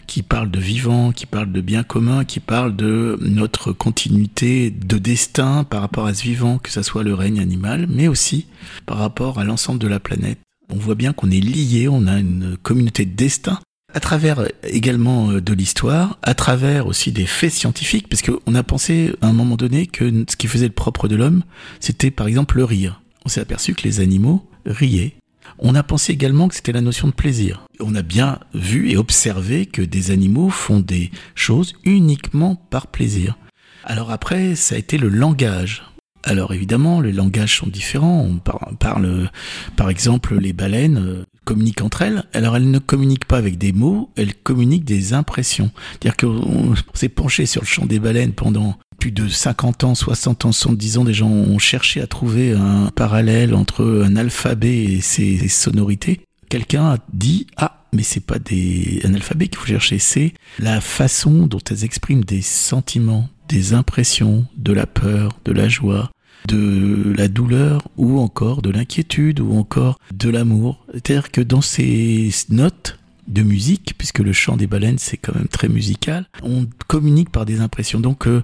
qui 0.08 0.22
parlent 0.22 0.52
de 0.52 0.60
vivant, 0.60 1.12
qui 1.12 1.26
parlent 1.26 1.52
de 1.52 1.62
bien 1.62 1.84
commun, 1.84 2.26
qui 2.26 2.40
parlent 2.40 2.76
de 2.76 3.18
notre 3.22 3.72
continuité 3.72 4.70
de 4.70 4.98
destin 4.98 5.64
par 5.64 5.82
rapport 5.82 6.06
à 6.06 6.14
ce 6.14 6.24
vivant, 6.24 6.58
que 6.58 6.70
ça 6.70 6.84
soit 6.84 7.04
le 7.04 7.14
règne 7.14 7.40
animal, 7.40 7.88
mais 7.90 8.08
aussi 8.08 8.48
par 8.86 8.98
rapport 8.98 9.40
à 9.40 9.44
l'ensemble 9.44 9.80
de 9.80 9.88
la 9.88 10.00
planète. 10.00 10.43
On 10.70 10.76
voit 10.76 10.96
bien 10.96 11.14
qu'on 11.14 11.32
est 11.32 11.40
lié, 11.40 11.88
on 11.88 12.08
a 12.08 12.20
une 12.20 12.58
communauté 12.62 13.06
de 13.06 13.16
destin 13.16 13.60
à 13.94 14.00
travers 14.00 14.48
également 14.64 15.34
de 15.34 15.54
l'histoire, 15.54 16.18
à 16.24 16.34
travers 16.34 16.88
aussi 16.88 17.12
des 17.12 17.28
faits 17.28 17.52
scientifiques, 17.52 18.08
parce 18.10 18.24
qu'on 18.24 18.56
a 18.56 18.64
pensé 18.64 19.14
à 19.22 19.28
un 19.28 19.34
moment 19.34 19.56
donné 19.56 19.86
que 19.86 20.26
ce 20.28 20.36
qui 20.36 20.48
faisait 20.48 20.68
le 20.68 20.74
propre 20.74 21.08
de 21.08 21.16
l'homme, 21.16 21.44
c'était 21.80 22.10
par 22.10 22.28
exemple 22.28 22.58
le 22.58 22.64
rire. 22.64 23.02
On 23.24 23.30
s'est 23.30 23.42
aperçu 23.42 23.76
que 23.76 23.84
les 23.84 24.00
animaux 24.00 24.50
riaient. 24.66 25.14
On 25.60 25.76
a 25.76 25.84
pensé 25.84 26.14
également 26.14 26.48
que 26.48 26.56
c'était 26.56 26.72
la 26.72 26.82
notion 26.82 27.08
de 27.08 27.14
plaisir. 27.14 27.66
On 27.80 27.94
a 27.96 28.02
bien 28.02 28.40
vu 28.54 28.90
et 28.90 28.98
observé 28.98 29.66
que 29.66 29.82
des 29.82 30.10
animaux 30.10 30.50
font 30.50 30.80
des 30.80 31.12
choses 31.36 31.76
uniquement 31.84 32.56
par 32.56 32.88
plaisir. 32.88 33.38
Alors 33.84 34.12
après, 34.12 34.56
ça 34.56 34.76
a 34.76 34.78
été 34.78 34.98
le 34.98 35.10
langage. 35.10 35.84
Alors 36.24 36.54
évidemment, 36.54 37.02
les 37.02 37.12
langages 37.12 37.58
sont 37.58 37.68
différents. 37.68 38.22
On 38.22 38.38
parle, 38.38 39.30
par 39.76 39.90
exemple, 39.90 40.38
les 40.38 40.54
baleines 40.54 41.26
communiquent 41.44 41.82
entre 41.82 42.02
elles. 42.02 42.24
Alors 42.34 42.56
elles 42.56 42.72
ne 42.72 42.80
communiquent 42.80 43.26
pas 43.26 43.38
avec 43.38 43.58
des 43.58 43.74
mots, 43.74 44.10
elles 44.16 44.34
communiquent 44.34 44.86
des 44.86 45.14
impressions. 45.14 45.72
C'est-à-dire 45.92 46.18
qu'on 46.18 46.74
s'est 46.94 47.10
penché 47.10 47.46
sur 47.46 47.62
le 47.62 47.68
champ 47.68 47.86
des 47.86 48.00
baleines 48.00 48.34
pendant 48.34 48.78
plus 49.00 49.12
de 49.12 49.28
50 49.28 49.84
ans, 49.84 49.96
60 49.96 50.46
ans, 50.46 50.52
70 50.54 50.98
ans, 50.98 51.04
des 51.04 51.14
gens 51.14 51.30
ont 51.30 51.60
cherché 51.60 52.02
à 52.02 52.08
trouver 52.08 52.54
un 52.54 52.90
parallèle 52.96 53.54
entre 53.54 54.04
un 54.06 54.16
alphabet 54.16 54.84
et 54.84 55.02
ses 55.02 55.48
sonorités. 55.50 56.22
Quelqu'un 56.50 56.86
a 56.86 56.98
dit 57.12 57.48
ah 57.58 57.80
mais 57.92 58.04
c'est 58.04 58.26
pas 58.26 58.40
des 58.40 59.02
un 59.04 59.14
alphabet 59.14 59.48
qu'il 59.48 59.58
faut 59.58 59.68
chercher, 59.68 60.00
c'est 60.00 60.34
la 60.60 60.82
façon 60.82 61.46
dont 61.48 61.60
elles 61.70 61.84
expriment 61.84 62.24
des 62.24 62.42
sentiments, 62.42 63.30
des 63.50 63.74
impressions, 63.74 64.46
de 64.58 64.74
la 64.74 64.86
peur, 64.86 65.38
de 65.46 65.52
la 65.52 65.68
joie, 65.68 66.12
de 66.48 67.14
la 67.16 67.28
douleur 67.28 67.88
ou 67.98 68.20
encore 68.20 68.62
de 68.62 68.70
l'inquiétude 68.70 69.40
ou 69.40 69.54
encore 69.54 70.00
de 70.14 70.30
l'amour. 70.30 70.86
C'est-à-dire 70.94 71.32
que 71.32 71.42
dans 71.42 71.62
ces 71.62 72.30
notes 72.50 73.00
de 73.28 73.42
musique, 73.42 73.94
puisque 73.98 74.20
le 74.20 74.34
chant 74.34 74.58
des 74.58 74.68
baleines 74.68 74.98
c'est 74.98 75.18
quand 75.18 75.34
même 75.34 75.48
très 75.48 75.70
musical, 75.70 76.26
on 76.42 76.68
communique 76.88 77.30
par 77.30 77.46
des 77.46 77.62
impressions. 77.62 78.00
Donc 78.00 78.28
euh, 78.28 78.44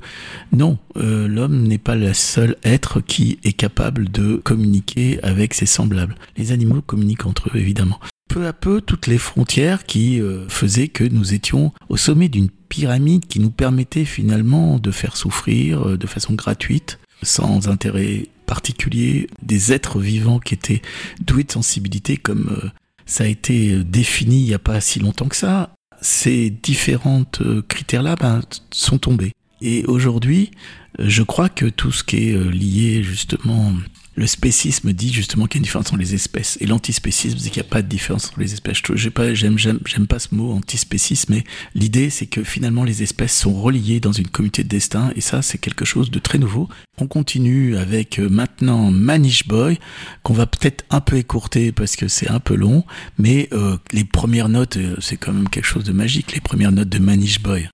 non, 0.53 0.77
euh, 0.97 1.27
l'homme 1.27 1.67
n'est 1.67 1.77
pas 1.77 1.95
le 1.95 2.13
seul 2.13 2.55
être 2.63 3.01
qui 3.01 3.39
est 3.43 3.53
capable 3.53 4.09
de 4.09 4.37
communiquer 4.37 5.21
avec 5.23 5.53
ses 5.53 5.65
semblables. 5.65 6.15
Les 6.37 6.51
animaux 6.51 6.81
communiquent 6.81 7.25
entre 7.25 7.49
eux 7.49 7.59
évidemment. 7.59 7.99
Peu 8.29 8.45
à 8.45 8.53
peu, 8.53 8.79
toutes 8.79 9.07
les 9.07 9.17
frontières 9.17 9.85
qui 9.85 10.21
euh, 10.21 10.47
faisaient 10.47 10.87
que 10.87 11.03
nous 11.03 11.33
étions 11.33 11.73
au 11.89 11.97
sommet 11.97 12.29
d'une 12.29 12.49
pyramide 12.69 13.25
qui 13.25 13.39
nous 13.39 13.51
permettait 13.51 14.05
finalement 14.05 14.79
de 14.79 14.91
faire 14.91 15.17
souffrir 15.17 15.97
de 15.97 16.07
façon 16.07 16.33
gratuite, 16.33 16.99
sans 17.23 17.67
intérêt 17.67 18.27
particulier, 18.45 19.27
des 19.41 19.73
êtres 19.73 19.99
vivants 19.99 20.39
qui 20.39 20.53
étaient 20.53 20.81
doués 21.19 21.43
de 21.43 21.51
sensibilité 21.51 22.17
comme 22.17 22.71
ça 23.09 23.23
a 23.23 23.27
été 23.27 23.73
euh, 23.73 23.83
défini 23.83 24.39
il 24.39 24.45
n'y 24.45 24.53
a 24.53 24.59
pas 24.59 24.79
si 24.79 24.99
longtemps 24.99 25.27
que 25.27 25.35
ça. 25.35 25.73
Ces 25.99 26.51
différentes 26.51 27.41
euh, 27.41 27.63
critères-là 27.67 28.15
ben, 28.15 28.41
sont 28.71 28.99
tombés. 28.99 29.33
Et 29.61 29.83
aujourd'hui, 29.85 30.51
euh, 30.99 31.05
je 31.07 31.23
crois 31.23 31.49
que 31.49 31.65
tout 31.65 31.91
ce 31.91 32.03
qui 32.03 32.29
est 32.29 32.37
lié 32.51 33.03
justement 33.03 33.73
le 34.19 34.27
spécisme 34.27 34.91
dit 34.91 35.13
justement 35.13 35.45
qu'il 35.45 35.55
y 35.55 35.59
a 35.59 35.61
une 35.61 35.63
différence 35.63 35.87
entre 35.87 35.97
les 35.97 36.13
espèces. 36.13 36.57
Et 36.59 36.65
l'antispécisme 36.65 37.37
dit 37.37 37.51
qu'il 37.51 37.61
n'y 37.61 37.67
a 37.67 37.71
pas 37.71 37.81
de 37.81 37.87
différence 37.87 38.27
entre 38.27 38.41
les 38.41 38.51
espèces. 38.51 38.81
J'aime 38.93 40.07
pas, 40.07 40.19
ce 40.19 40.35
mot 40.35 40.51
antispécisme, 40.51 41.35
mais 41.35 41.45
l'idée 41.73 42.09
c'est 42.09 42.25
que 42.25 42.43
finalement 42.43 42.83
les 42.83 43.01
espèces 43.01 43.33
sont 43.33 43.53
reliées 43.53 44.01
dans 44.01 44.11
une 44.11 44.27
communauté 44.27 44.65
de 44.65 44.67
destin, 44.67 45.13
et 45.15 45.21
ça 45.21 45.41
c'est 45.41 45.57
quelque 45.57 45.85
chose 45.85 46.11
de 46.11 46.19
très 46.19 46.37
nouveau. 46.37 46.67
On 46.97 47.07
continue 47.07 47.77
avec 47.77 48.19
euh, 48.19 48.27
maintenant 48.27 48.91
Manish 48.91 49.47
Boy, 49.47 49.79
qu'on 50.23 50.33
va 50.33 50.47
peut-être 50.47 50.83
un 50.89 50.99
peu 50.99 51.15
écourter 51.15 51.71
parce 51.71 51.95
que 51.95 52.09
c'est 52.09 52.29
un 52.29 52.41
peu 52.41 52.55
long, 52.55 52.83
mais 53.17 53.47
euh, 53.53 53.77
les 53.93 54.03
premières 54.03 54.49
notes, 54.49 54.75
euh, 54.75 54.97
c'est 54.99 55.15
quand 55.15 55.31
même 55.31 55.47
quelque 55.47 55.63
chose 55.63 55.85
de 55.85 55.93
magique, 55.93 56.33
les 56.33 56.41
premières 56.41 56.73
notes 56.73 56.89
de 56.89 56.99
Manish 56.99 57.41
boy 57.41 57.69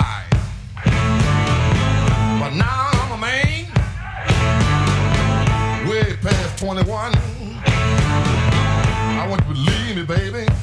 alive. 0.00 0.30
But 2.40 2.52
now 2.54 2.90
I'm 2.92 3.12
a 3.12 3.18
man, 3.18 3.66
way 5.88 6.16
past 6.22 6.58
21. 6.58 7.12
I 9.18 9.26
want 9.28 9.42
you 9.46 9.54
to 9.54 9.54
believe 9.54 9.96
me, 9.96 10.04
baby. 10.04 10.59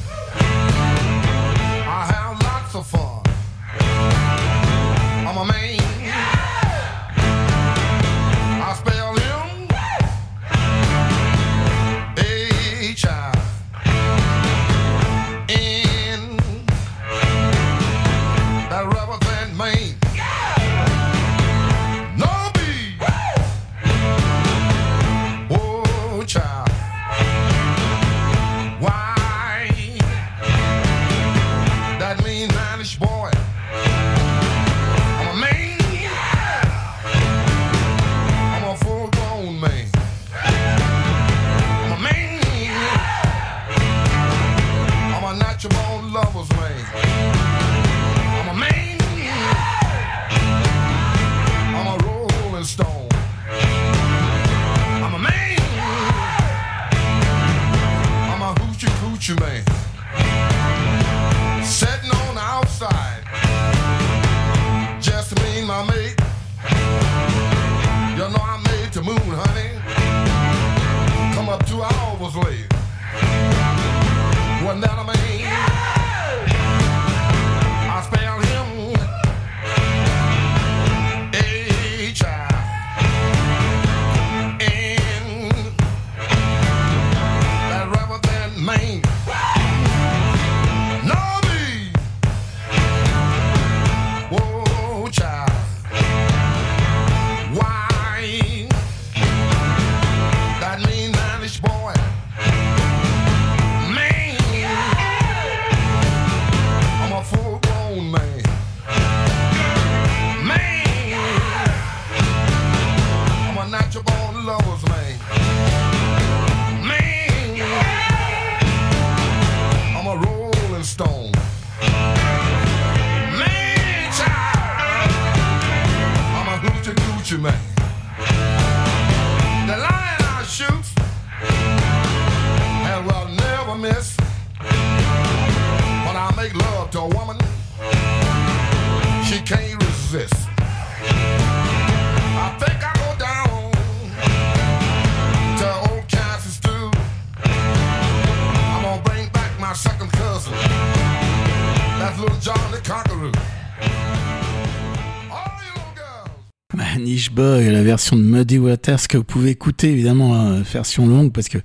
La 157.70 157.82
version 157.82 158.16
de 158.16 158.22
Muddy 158.22 158.58
Waters 158.58 159.08
que 159.08 159.16
vous 159.16 159.24
pouvez 159.24 159.50
écouter 159.50 159.90
évidemment 159.90 160.30
en 160.30 160.62
version 160.62 161.06
longue 161.06 161.32
parce 161.32 161.48
que 161.48 161.58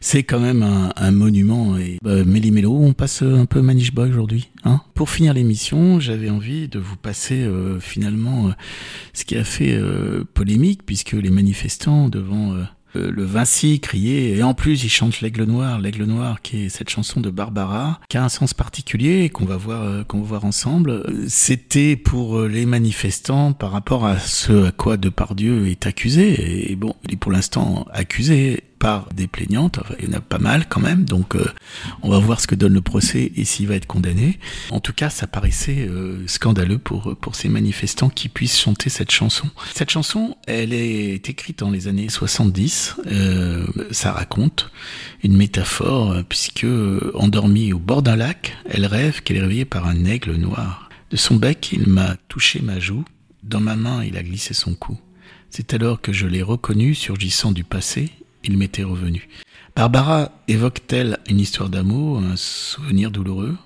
c'est 0.00 0.22
quand 0.22 0.40
même 0.40 0.62
un, 0.62 1.10
monument. 1.10 1.76
Et 1.76 1.98
bah, 2.02 2.24
Méli 2.24 2.50
Mélo, 2.50 2.74
on 2.74 2.92
passe 2.92 3.22
un 3.22 3.46
peu 3.46 3.60
Manish 3.60 3.92
Boy 3.92 4.10
aujourd'hui. 4.10 4.50
Hein 4.64 4.80
Pour 4.94 5.10
finir 5.10 5.34
l'émission, 5.34 6.00
j'avais 6.00 6.30
envie 6.30 6.68
de 6.68 6.78
vous 6.78 6.96
passer 6.96 7.42
euh, 7.42 7.80
finalement 7.80 8.48
euh, 8.48 8.52
ce 9.12 9.24
qui 9.24 9.36
a 9.36 9.44
fait 9.44 9.74
euh, 9.74 10.24
polémique 10.34 10.84
puisque 10.84 11.12
les 11.12 11.30
manifestants 11.30 12.08
devant 12.08 12.54
euh, 12.54 12.64
le 12.94 13.24
Vinci 13.24 13.80
criait, 13.80 14.36
et 14.36 14.42
en 14.42 14.54
plus 14.54 14.82
il 14.84 14.88
chante 14.88 15.20
l'Aigle 15.20 15.44
Noir, 15.44 15.78
l'Aigle 15.78 16.04
Noir 16.04 16.42
qui 16.42 16.64
est 16.64 16.68
cette 16.68 16.88
chanson 16.88 17.20
de 17.20 17.30
Barbara, 17.30 18.00
qui 18.08 18.16
a 18.16 18.24
un 18.24 18.28
sens 18.28 18.54
particulier 18.54 19.28
qu'on 19.30 19.44
va 19.44 19.56
voir, 19.56 19.82
euh, 19.82 20.04
qu'on 20.04 20.20
va 20.20 20.26
voir 20.26 20.44
ensemble. 20.44 21.04
C'était 21.28 21.96
pour 21.96 22.38
euh, 22.38 22.48
les 22.48 22.66
manifestants 22.66 23.52
par 23.52 23.72
rapport 23.72 24.06
à 24.06 24.18
ce 24.18 24.68
à 24.68 24.72
quoi 24.72 24.96
Depardieu 24.96 25.68
est 25.68 25.86
accusé, 25.86 26.70
et 26.70 26.76
bon, 26.76 26.94
il 27.04 27.14
est 27.14 27.16
pour 27.16 27.32
l'instant 27.32 27.86
accusé, 27.92 28.64
par 28.78 29.08
des 29.14 29.26
plaignantes. 29.26 29.78
Enfin, 29.78 29.94
il 30.00 30.06
y 30.06 30.08
en 30.08 30.18
a 30.18 30.20
pas 30.20 30.38
mal 30.38 30.68
quand 30.68 30.80
même, 30.80 31.04
donc 31.04 31.34
euh, 31.34 31.44
on 32.02 32.10
va 32.10 32.18
voir 32.18 32.40
ce 32.40 32.46
que 32.46 32.54
donne 32.54 32.74
le 32.74 32.80
procès 32.80 33.32
et 33.36 33.44
s'il 33.44 33.68
va 33.68 33.74
être 33.74 33.86
condamné. 33.86 34.38
En 34.70 34.80
tout 34.80 34.92
cas, 34.92 35.10
ça 35.10 35.26
paraissait 35.26 35.86
euh, 35.88 36.26
scandaleux 36.26 36.78
pour 36.78 37.16
pour 37.16 37.34
ces 37.34 37.48
manifestants 37.48 38.08
qui 38.08 38.28
puissent 38.28 38.58
chanter 38.58 38.90
cette 38.90 39.10
chanson. 39.10 39.48
Cette 39.74 39.90
chanson, 39.90 40.36
elle 40.46 40.72
est 40.72 41.28
écrite 41.28 41.58
dans 41.60 41.70
les 41.70 41.88
années 41.88 42.08
70. 42.08 42.96
Euh, 43.06 43.66
ça 43.90 44.12
raconte 44.12 44.70
une 45.22 45.36
métaphore 45.36 46.14
puisque 46.28 46.66
endormie 47.14 47.72
au 47.72 47.78
bord 47.78 48.02
d'un 48.02 48.16
lac, 48.16 48.56
elle 48.68 48.86
rêve 48.86 49.22
qu'elle 49.22 49.36
est 49.36 49.42
réveillée 49.42 49.64
par 49.64 49.86
un 49.86 50.04
aigle 50.04 50.34
noir. 50.34 50.88
De 51.10 51.16
son 51.16 51.36
bec, 51.36 51.70
il 51.72 51.88
m'a 51.88 52.16
touché 52.28 52.60
ma 52.60 52.78
joue. 52.78 53.04
Dans 53.42 53.60
ma 53.60 53.76
main, 53.76 54.04
il 54.04 54.16
a 54.16 54.22
glissé 54.22 54.52
son 54.52 54.74
cou. 54.74 54.98
C'est 55.50 55.72
alors 55.72 56.00
que 56.02 56.12
je 56.12 56.26
l'ai 56.26 56.42
reconnu 56.42 56.94
surgissant 56.94 57.52
du 57.52 57.64
passé, 57.64 58.10
il 58.48 58.58
m'était 58.58 58.82
revenu. 58.82 59.28
Barbara 59.76 60.32
évoque-t-elle 60.48 61.18
une 61.28 61.38
histoire 61.38 61.68
d'amour, 61.68 62.18
un 62.18 62.36
souvenir 62.36 63.10
douloureux? 63.10 63.56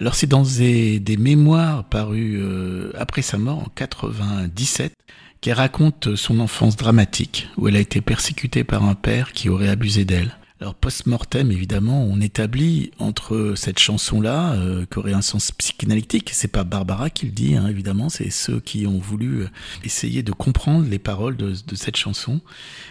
Alors 0.00 0.14
c'est 0.14 0.26
dans 0.26 0.42
des, 0.42 1.16
mémoires 1.18 1.84
parus 1.84 2.38
euh, 2.40 2.92
après 2.96 3.20
sa 3.20 3.36
mort 3.36 3.58
en 3.58 3.68
97 3.74 4.94
qu'elle 5.42 5.54
raconte 5.54 6.16
son 6.16 6.40
enfance 6.40 6.76
dramatique, 6.76 7.48
où 7.58 7.68
elle 7.68 7.76
a 7.76 7.80
été 7.80 8.00
persécutée 8.00 8.64
par 8.64 8.84
un 8.84 8.94
père 8.94 9.32
qui 9.32 9.48
aurait 9.48 9.68
abusé 9.68 10.04
d'elle. 10.04 10.36
Alors 10.60 10.74
post-mortem, 10.74 11.50
évidemment, 11.50 12.04
on 12.04 12.20
établit 12.20 12.90
entre 12.98 13.54
cette 13.56 13.78
chanson-là, 13.78 14.52
euh, 14.52 14.84
qui 14.84 14.98
aurait 14.98 15.14
un 15.14 15.22
sens 15.22 15.52
psychanalytique, 15.52 16.30
c'est 16.34 16.48
pas 16.48 16.64
Barbara 16.64 17.08
qui 17.08 17.26
le 17.26 17.32
dit, 17.32 17.56
hein, 17.56 17.66
évidemment, 17.66 18.10
c'est 18.10 18.28
ceux 18.28 18.60
qui 18.60 18.86
ont 18.86 18.98
voulu 18.98 19.40
euh, 19.40 19.48
essayer 19.84 20.22
de 20.22 20.32
comprendre 20.32 20.86
les 20.86 20.98
paroles 20.98 21.38
de, 21.38 21.54
de 21.66 21.74
cette 21.74 21.96
chanson, 21.96 22.42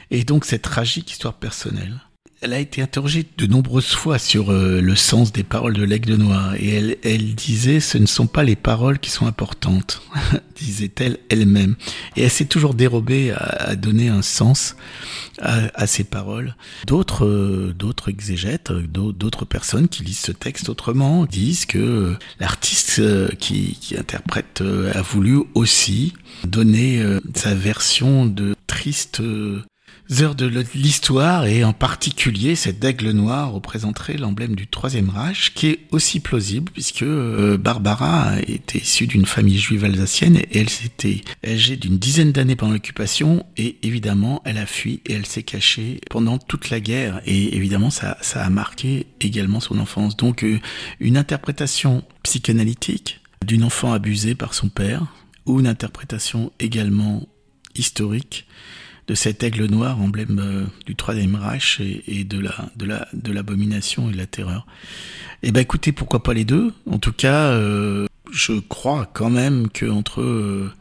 et 0.10 0.24
donc 0.24 0.46
cette 0.46 0.64
tragique 0.64 1.12
histoire 1.12 1.36
personnelle 1.36 2.02
elle 2.42 2.54
a 2.54 2.60
été 2.60 2.82
interrogée 2.82 3.26
de 3.38 3.46
nombreuses 3.48 3.94
fois 3.94 4.18
sur 4.18 4.52
euh, 4.52 4.80
le 4.80 4.96
sens 4.96 5.34
des 5.34 5.44
paroles 5.44 5.74
de 5.74 5.84
l'aigle 5.84 6.16
noir 6.16 6.56
et 6.56 6.70
elle, 6.70 6.98
elle 7.04 7.36
disait 7.36 7.82
ce 7.82 7.98
ne 7.98 8.06
sont 8.06 8.28
pas 8.28 8.44
les 8.44 8.56
paroles 8.56 9.00
qui 9.00 9.10
sont 9.10 9.28
importantes, 9.28 10.02
disait-elle 10.56 11.18
elle-même. 11.30 11.76
Et 12.16 12.24
elle 12.24 12.30
s'est 12.30 12.46
toujours 12.46 12.74
dérobée 12.74 13.32
à, 13.32 13.76
donner 13.76 14.08
un 14.08 14.22
sens 14.22 14.78
à, 15.42 15.70
à 15.74 15.86
ces 15.86 16.06
paroles. 16.06 16.56
D'autres, 16.88 17.26
euh, 17.26 17.74
d'autres 17.78 18.10
exégètes, 18.10 18.72
d'autres 18.72 19.46
personnes 19.46 19.90
qui 19.90 20.04
lisent 20.04 20.20
ce 20.20 20.32
texte 20.32 20.70
autrement 20.70 21.26
disent 21.26 21.66
que 21.66 22.16
l'artiste 22.40 23.00
euh, 23.00 23.28
qui, 23.40 23.78
qui, 23.82 23.98
interprète 23.98 24.64
a 24.94 25.02
voulu 25.02 25.40
aussi 25.56 26.14
donner 26.46 27.04
sa 27.34 27.54
version 27.54 28.26
de 28.26 28.56
triste 28.68 29.22
heures 30.22 30.36
de 30.36 30.48
l'histoire 30.74 31.46
et 31.46 31.64
en 31.64 31.74
particulier 31.74 32.56
cet 32.56 32.84
aigle 32.84 33.12
noir 33.12 33.52
représenterait 33.52 34.18
l'emblème 34.18 34.56
du 34.56 34.68
troisième 34.68 35.10
Reich 35.10 35.54
qui 35.54 35.68
est 35.68 35.80
aussi 35.92 36.20
plausible 36.20 36.72
puisque 36.72 37.04
euh, 37.04 37.58
Barbara 37.58 38.40
était 38.48 38.80
issue 38.80 39.06
d'une 39.06 39.28
famille 39.28 39.60
juive 39.60 39.86
alsacienne 39.86 40.38
et 40.38 40.60
elle 40.60 40.70
s'était 40.70 41.22
âgée 41.46 41.76
d'une 41.76 42.00
dizaine 42.00 42.32
d'années 42.32 42.56
pendant 42.56 42.74
l'occupation 42.74 43.46
et 43.56 43.78
évidemment 43.84 44.42
elle 44.46 44.58
a 44.58 44.66
fui 44.66 45.02
et 45.06 45.14
elle 45.14 45.28
s'est 45.28 45.44
cachée 45.44 46.02
pendant 46.10 46.40
toute 46.40 46.72
la 46.72 46.80
guerre 46.80 47.22
et 47.26 47.56
évidemment 47.56 47.92
ça, 47.92 48.18
ça 48.22 48.44
a 48.44 48.50
marqué 48.50 49.06
également 49.22 49.60
son 49.60 49.78
enfance. 49.80 50.18
Donc 50.18 50.44
euh, 50.44 50.60
une 51.00 51.18
interprétation 51.18 52.04
psychanalytique 52.24 53.22
d'une 53.46 53.64
enfant 53.64 53.94
abusée 53.94 54.36
par 54.36 54.54
son 54.56 54.70
père 54.70 55.06
ou 55.46 55.60
une 55.60 55.68
interprétation 55.68 56.52
également 56.60 57.28
historique 57.76 58.48
de 59.10 59.16
cet 59.16 59.42
aigle 59.44 59.66
noir, 59.66 60.00
emblème 60.00 60.40
euh, 60.40 60.64
du 60.86 60.96
Troisième 60.96 61.36
Reich 61.36 61.82
et, 62.08 62.24
de 62.24 62.40
la 62.40 62.54
de 62.76 62.86
la 62.86 63.08
de 63.14 63.32
l'abomination 63.32 64.08
et 64.10 64.14
de 64.14 64.18
la 64.18 64.28
terreur. 64.28 64.68
Eh 65.42 65.52
ben 65.52 65.62
écoutez, 65.62 65.92
pourquoi 65.92 66.22
pas 66.22 66.36
les 66.36 66.46
deux? 66.46 66.74
En 66.86 67.00
tout 67.00 67.12
cas, 67.12 67.48
euh, 67.48 68.06
je 68.32 68.54
crois 68.54 69.10
quand 69.12 69.32
même 69.32 69.70
que 69.70 69.88
entre 69.88 70.22
euh, 70.22 70.72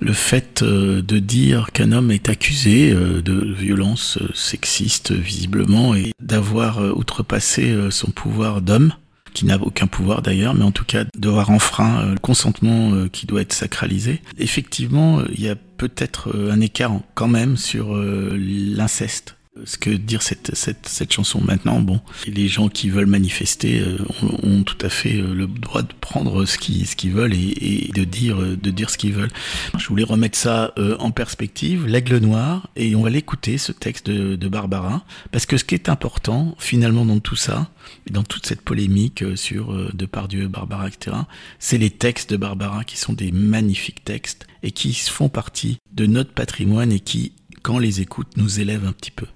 le 0.00 0.12
fait 0.14 0.64
de 0.64 1.18
dire 1.18 1.72
qu'un 1.74 1.92
homme 1.92 2.10
est 2.10 2.30
accusé 2.30 2.94
de 2.94 3.52
violence 3.52 4.18
sexiste 4.32 5.12
visiblement 5.12 5.94
et 5.94 6.12
d'avoir 6.20 6.78
outrepassé 6.96 7.76
son 7.90 8.12
pouvoir 8.12 8.62
d'homme, 8.62 8.92
qui 9.34 9.44
n'a 9.44 9.60
aucun 9.60 9.86
pouvoir 9.86 10.22
d'ailleurs, 10.22 10.54
mais 10.54 10.64
en 10.64 10.70
tout 10.70 10.84
cas 10.84 11.04
d'avoir 11.16 11.50
enfreint 11.50 12.06
le 12.06 12.18
consentement 12.18 13.08
qui 13.12 13.26
doit 13.26 13.42
être 13.42 13.52
sacralisé. 13.52 14.22
Effectivement, 14.38 15.20
il 15.34 15.42
y 15.42 15.48
a 15.48 15.56
peut-être 15.76 16.34
euh, 16.34 16.52
un 16.52 16.60
écart 16.60 16.92
quand 17.14 17.28
même 17.28 17.56
sur 17.56 17.94
euh, 17.94 18.36
l'inceste 18.36 19.33
ce 19.64 19.78
que 19.78 19.90
dire 19.90 20.22
cette, 20.22 20.54
cette, 20.54 20.88
cette 20.88 21.12
chanson 21.12 21.40
maintenant. 21.40 21.80
Bon, 21.80 22.00
les 22.26 22.48
gens 22.48 22.68
qui 22.68 22.90
veulent 22.90 23.06
manifester 23.06 23.80
euh, 23.80 23.98
ont, 24.42 24.62
tout 24.64 24.78
à 24.80 24.88
fait 24.88 25.12
le 25.12 25.46
droit 25.46 25.82
de 25.82 25.92
prendre 26.00 26.44
ce 26.44 26.58
qu'ils 26.58 26.86
ce 26.86 26.96
qu'ils 26.96 27.12
veulent 27.12 27.34
et, 27.34 27.88
et, 27.88 27.92
de 27.92 28.04
dire 28.04 28.38
de 28.38 28.70
dire 28.70 28.90
ce 28.90 28.98
qu'ils 28.98 29.12
veulent. 29.12 29.30
Je 29.78 29.86
voulais 29.88 30.04
remettre 30.04 30.36
ça 30.36 30.74
en 30.98 31.10
perspective, 31.10 31.86
l'aigle 31.86 32.18
noir, 32.18 32.68
et 32.76 32.94
on 32.96 33.02
va 33.02 33.10
l'écouter 33.10 33.58
ce 33.58 33.72
texte 33.72 34.10
de, 34.10 34.36
de 34.36 34.48
Barbara, 34.48 35.04
parce 35.30 35.46
que 35.46 35.56
ce 35.56 35.64
qui 35.64 35.74
est 35.74 35.88
important 35.88 36.54
finalement 36.58 37.04
dans 37.04 37.20
tout 37.20 37.36
ça, 37.36 37.70
dans 38.10 38.22
toute 38.22 38.46
cette 38.46 38.62
polémique 38.62 39.24
sur 39.36 39.72
Depardieu, 39.94 40.48
Barbara, 40.48 40.88
etc., 40.88 41.16
c'est 41.58 41.78
les 41.78 41.90
textes 41.90 42.30
de 42.30 42.36
Barbara 42.36 42.84
qui 42.84 42.96
sont 42.96 43.12
des 43.12 43.32
magnifiques 43.32 44.04
textes 44.04 44.46
et 44.62 44.70
qui 44.70 44.92
font 44.94 45.28
partie 45.28 45.78
de 45.92 46.06
notre 46.06 46.32
patrimoine 46.32 46.92
et 46.92 47.00
qui, 47.00 47.32
quand 47.62 47.76
on 47.76 47.78
les 47.78 48.00
écoute, 48.00 48.28
nous 48.36 48.60
élèvent 48.60 48.86
un 48.86 48.92
petit 48.92 49.10
peu. 49.10 49.26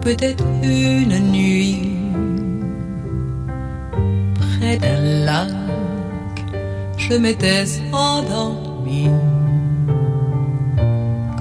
Peut-être 0.00 0.44
une 0.62 1.18
nuit, 1.30 1.90
près 4.34 4.76
d'un 4.78 5.00
lac, 5.24 5.48
je 6.96 7.14
m'étais 7.14 7.64
endormi 7.92 9.08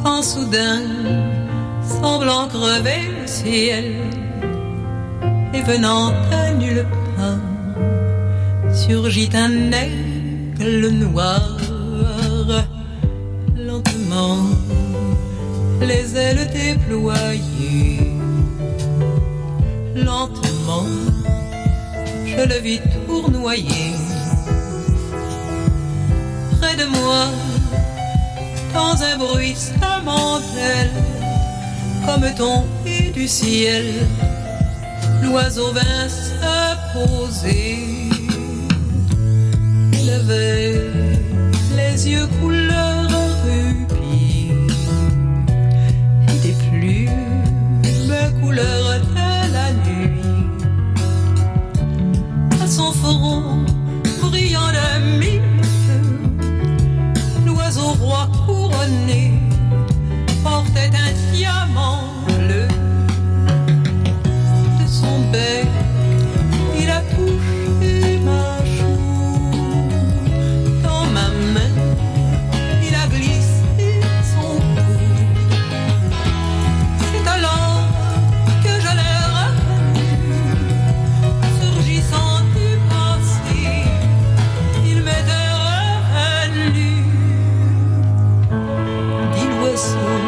quand 0.02 0.22
soudain, 0.22 0.82
semblant 1.84 2.48
crever 2.48 3.02
le 3.20 3.28
ciel, 3.28 3.96
et 5.54 5.62
venant 5.62 6.14
à 6.32 6.54
nulle 6.54 6.86
part, 7.16 8.74
surgit 8.74 9.30
un 9.34 9.72
aigle 9.72 10.90
noir, 10.90 11.58
lentement, 13.56 14.38
les 15.82 16.16
ailes 16.16 16.50
déployées, 16.54 18.09
je 22.26 22.42
le 22.52 22.60
vis 22.62 22.82
tournoyer 23.08 23.94
près 26.60 26.76
de 26.76 26.86
moi 26.86 27.26
dans 28.74 28.96
un 29.04 29.18
bruit 29.18 29.56
mortel, 30.04 30.90
comme 32.06 32.28
tombé 32.36 33.12
du 33.14 33.28
ciel, 33.28 33.86
l'oiseau 35.24 35.72
vint 35.72 36.08
se 36.10 36.34
poser. 36.94 38.00
Avait 40.10 40.90
les 41.78 42.10
yeux 42.10 42.28
couleur 42.42 42.99
revenu 89.80 90.19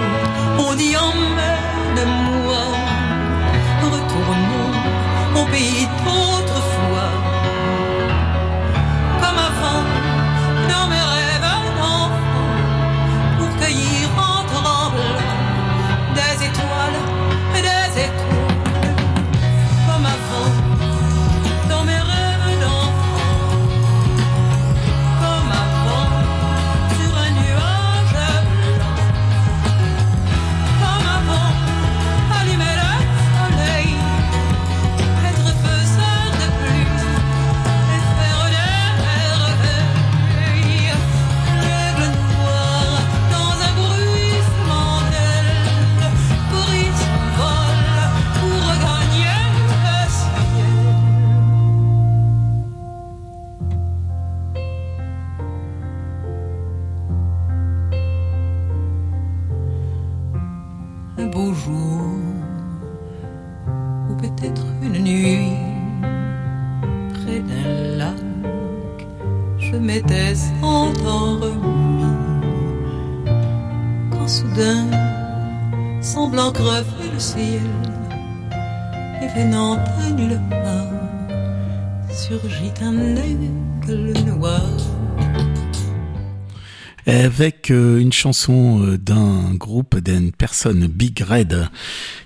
chanson 88.21 88.83
euh, 88.83 88.97
d'un 88.99 89.55
groupe, 89.55 89.97
d'une 89.97 90.31
personne, 90.31 90.85
Big 90.85 91.19
Red, 91.21 91.67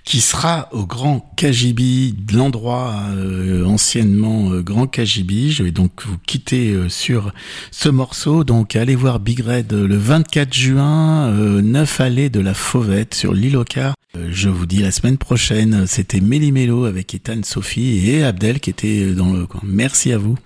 qui 0.03 0.19
sera 0.19 0.67
au 0.73 0.85
Grand 0.85 1.31
Kajibi, 1.37 2.13
l'endroit 2.33 2.95
euh, 3.15 3.63
anciennement 3.65 4.51
euh, 4.51 4.61
Grand 4.61 4.87
Kajibi. 4.87 5.53
Je 5.53 5.63
vais 5.63 5.71
donc 5.71 6.03
vous 6.05 6.17
quitter 6.25 6.75
sur 6.89 7.31
ce 7.71 7.87
morceau. 7.87 8.43
Donc 8.43 8.75
allez 8.75 8.95
voir 8.95 9.21
Big 9.21 9.39
Red 9.39 9.71
le 9.71 9.97
24 9.97 10.53
juin, 10.53 11.31
9 11.31 12.01
allées 12.01 12.29
de 12.29 12.41
la 12.41 12.53
Fauvette 12.53 13.13
sur 13.13 13.33
l'île 13.33 13.55
Ocar. 13.55 13.95
Je 14.29 14.49
vous 14.49 14.65
dis 14.65 14.79
la 14.79 14.91
semaine 14.91 15.17
prochaine, 15.17 15.85
c'était 15.87 16.21
Méli 16.21 16.51
Mélo 16.51 16.85
avec 16.85 17.13
Ethan 17.13 17.41
Sophie 17.43 18.09
et 18.09 18.23
Abdel 18.23 18.59
qui 18.59 18.69
était 18.69 19.13
dans 19.13 19.33
le 19.33 19.45
coin. 19.45 19.61
Merci 19.63 20.11
à 20.11 20.17
vous. 20.17 20.37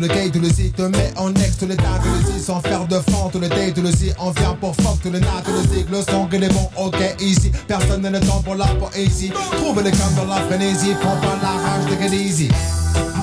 le 0.00 0.08
gate, 0.08 0.36
le 0.36 0.48
zi 0.48 0.70
te 0.70 0.82
met 0.82 1.12
en 1.16 1.34
ex, 1.34 1.60
le 1.62 1.76
tag, 1.76 2.02
le 2.04 2.32
zi 2.32 2.44
sans 2.44 2.60
faire 2.60 2.86
de 2.86 2.98
fente, 3.10 3.34
le 3.34 3.48
date, 3.48 3.78
le 3.78 3.90
zi 3.90 4.12
en 4.18 4.30
vient 4.30 4.56
pour 4.60 4.74
fuck, 4.76 5.04
le 5.04 5.18
nat, 5.18 5.42
le 5.46 5.74
zig, 5.74 5.88
le 5.90 6.02
sang, 6.02 6.28
il 6.32 6.44
est 6.44 6.52
bon, 6.52 6.68
ok, 6.76 6.96
easy, 7.20 7.50
personne 7.66 8.02
n'a 8.02 8.10
le 8.10 8.20
temps 8.20 8.42
pour 8.42 8.54
la 8.54 8.66
poésie, 8.66 9.32
trouve 9.52 9.82
le 9.82 9.90
calme 9.90 10.14
dans 10.16 10.26
la 10.26 10.40
frénésie, 10.42 10.94
prends 11.00 11.16
pas 11.16 11.38
la 11.42 11.50
rage 11.50 11.86
de. 11.86 11.96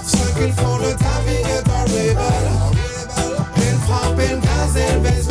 Ceux 0.06 0.18
qui 0.18 0.52
font 0.52 0.78
le 0.78 0.94
tavis 0.96 1.40
et 1.40 1.64
pas 1.64 1.84
rebelle, 1.84 2.18
une 3.58 3.80
frappe, 3.80 4.20
une 4.20 4.40
gazelle, 4.40 5.23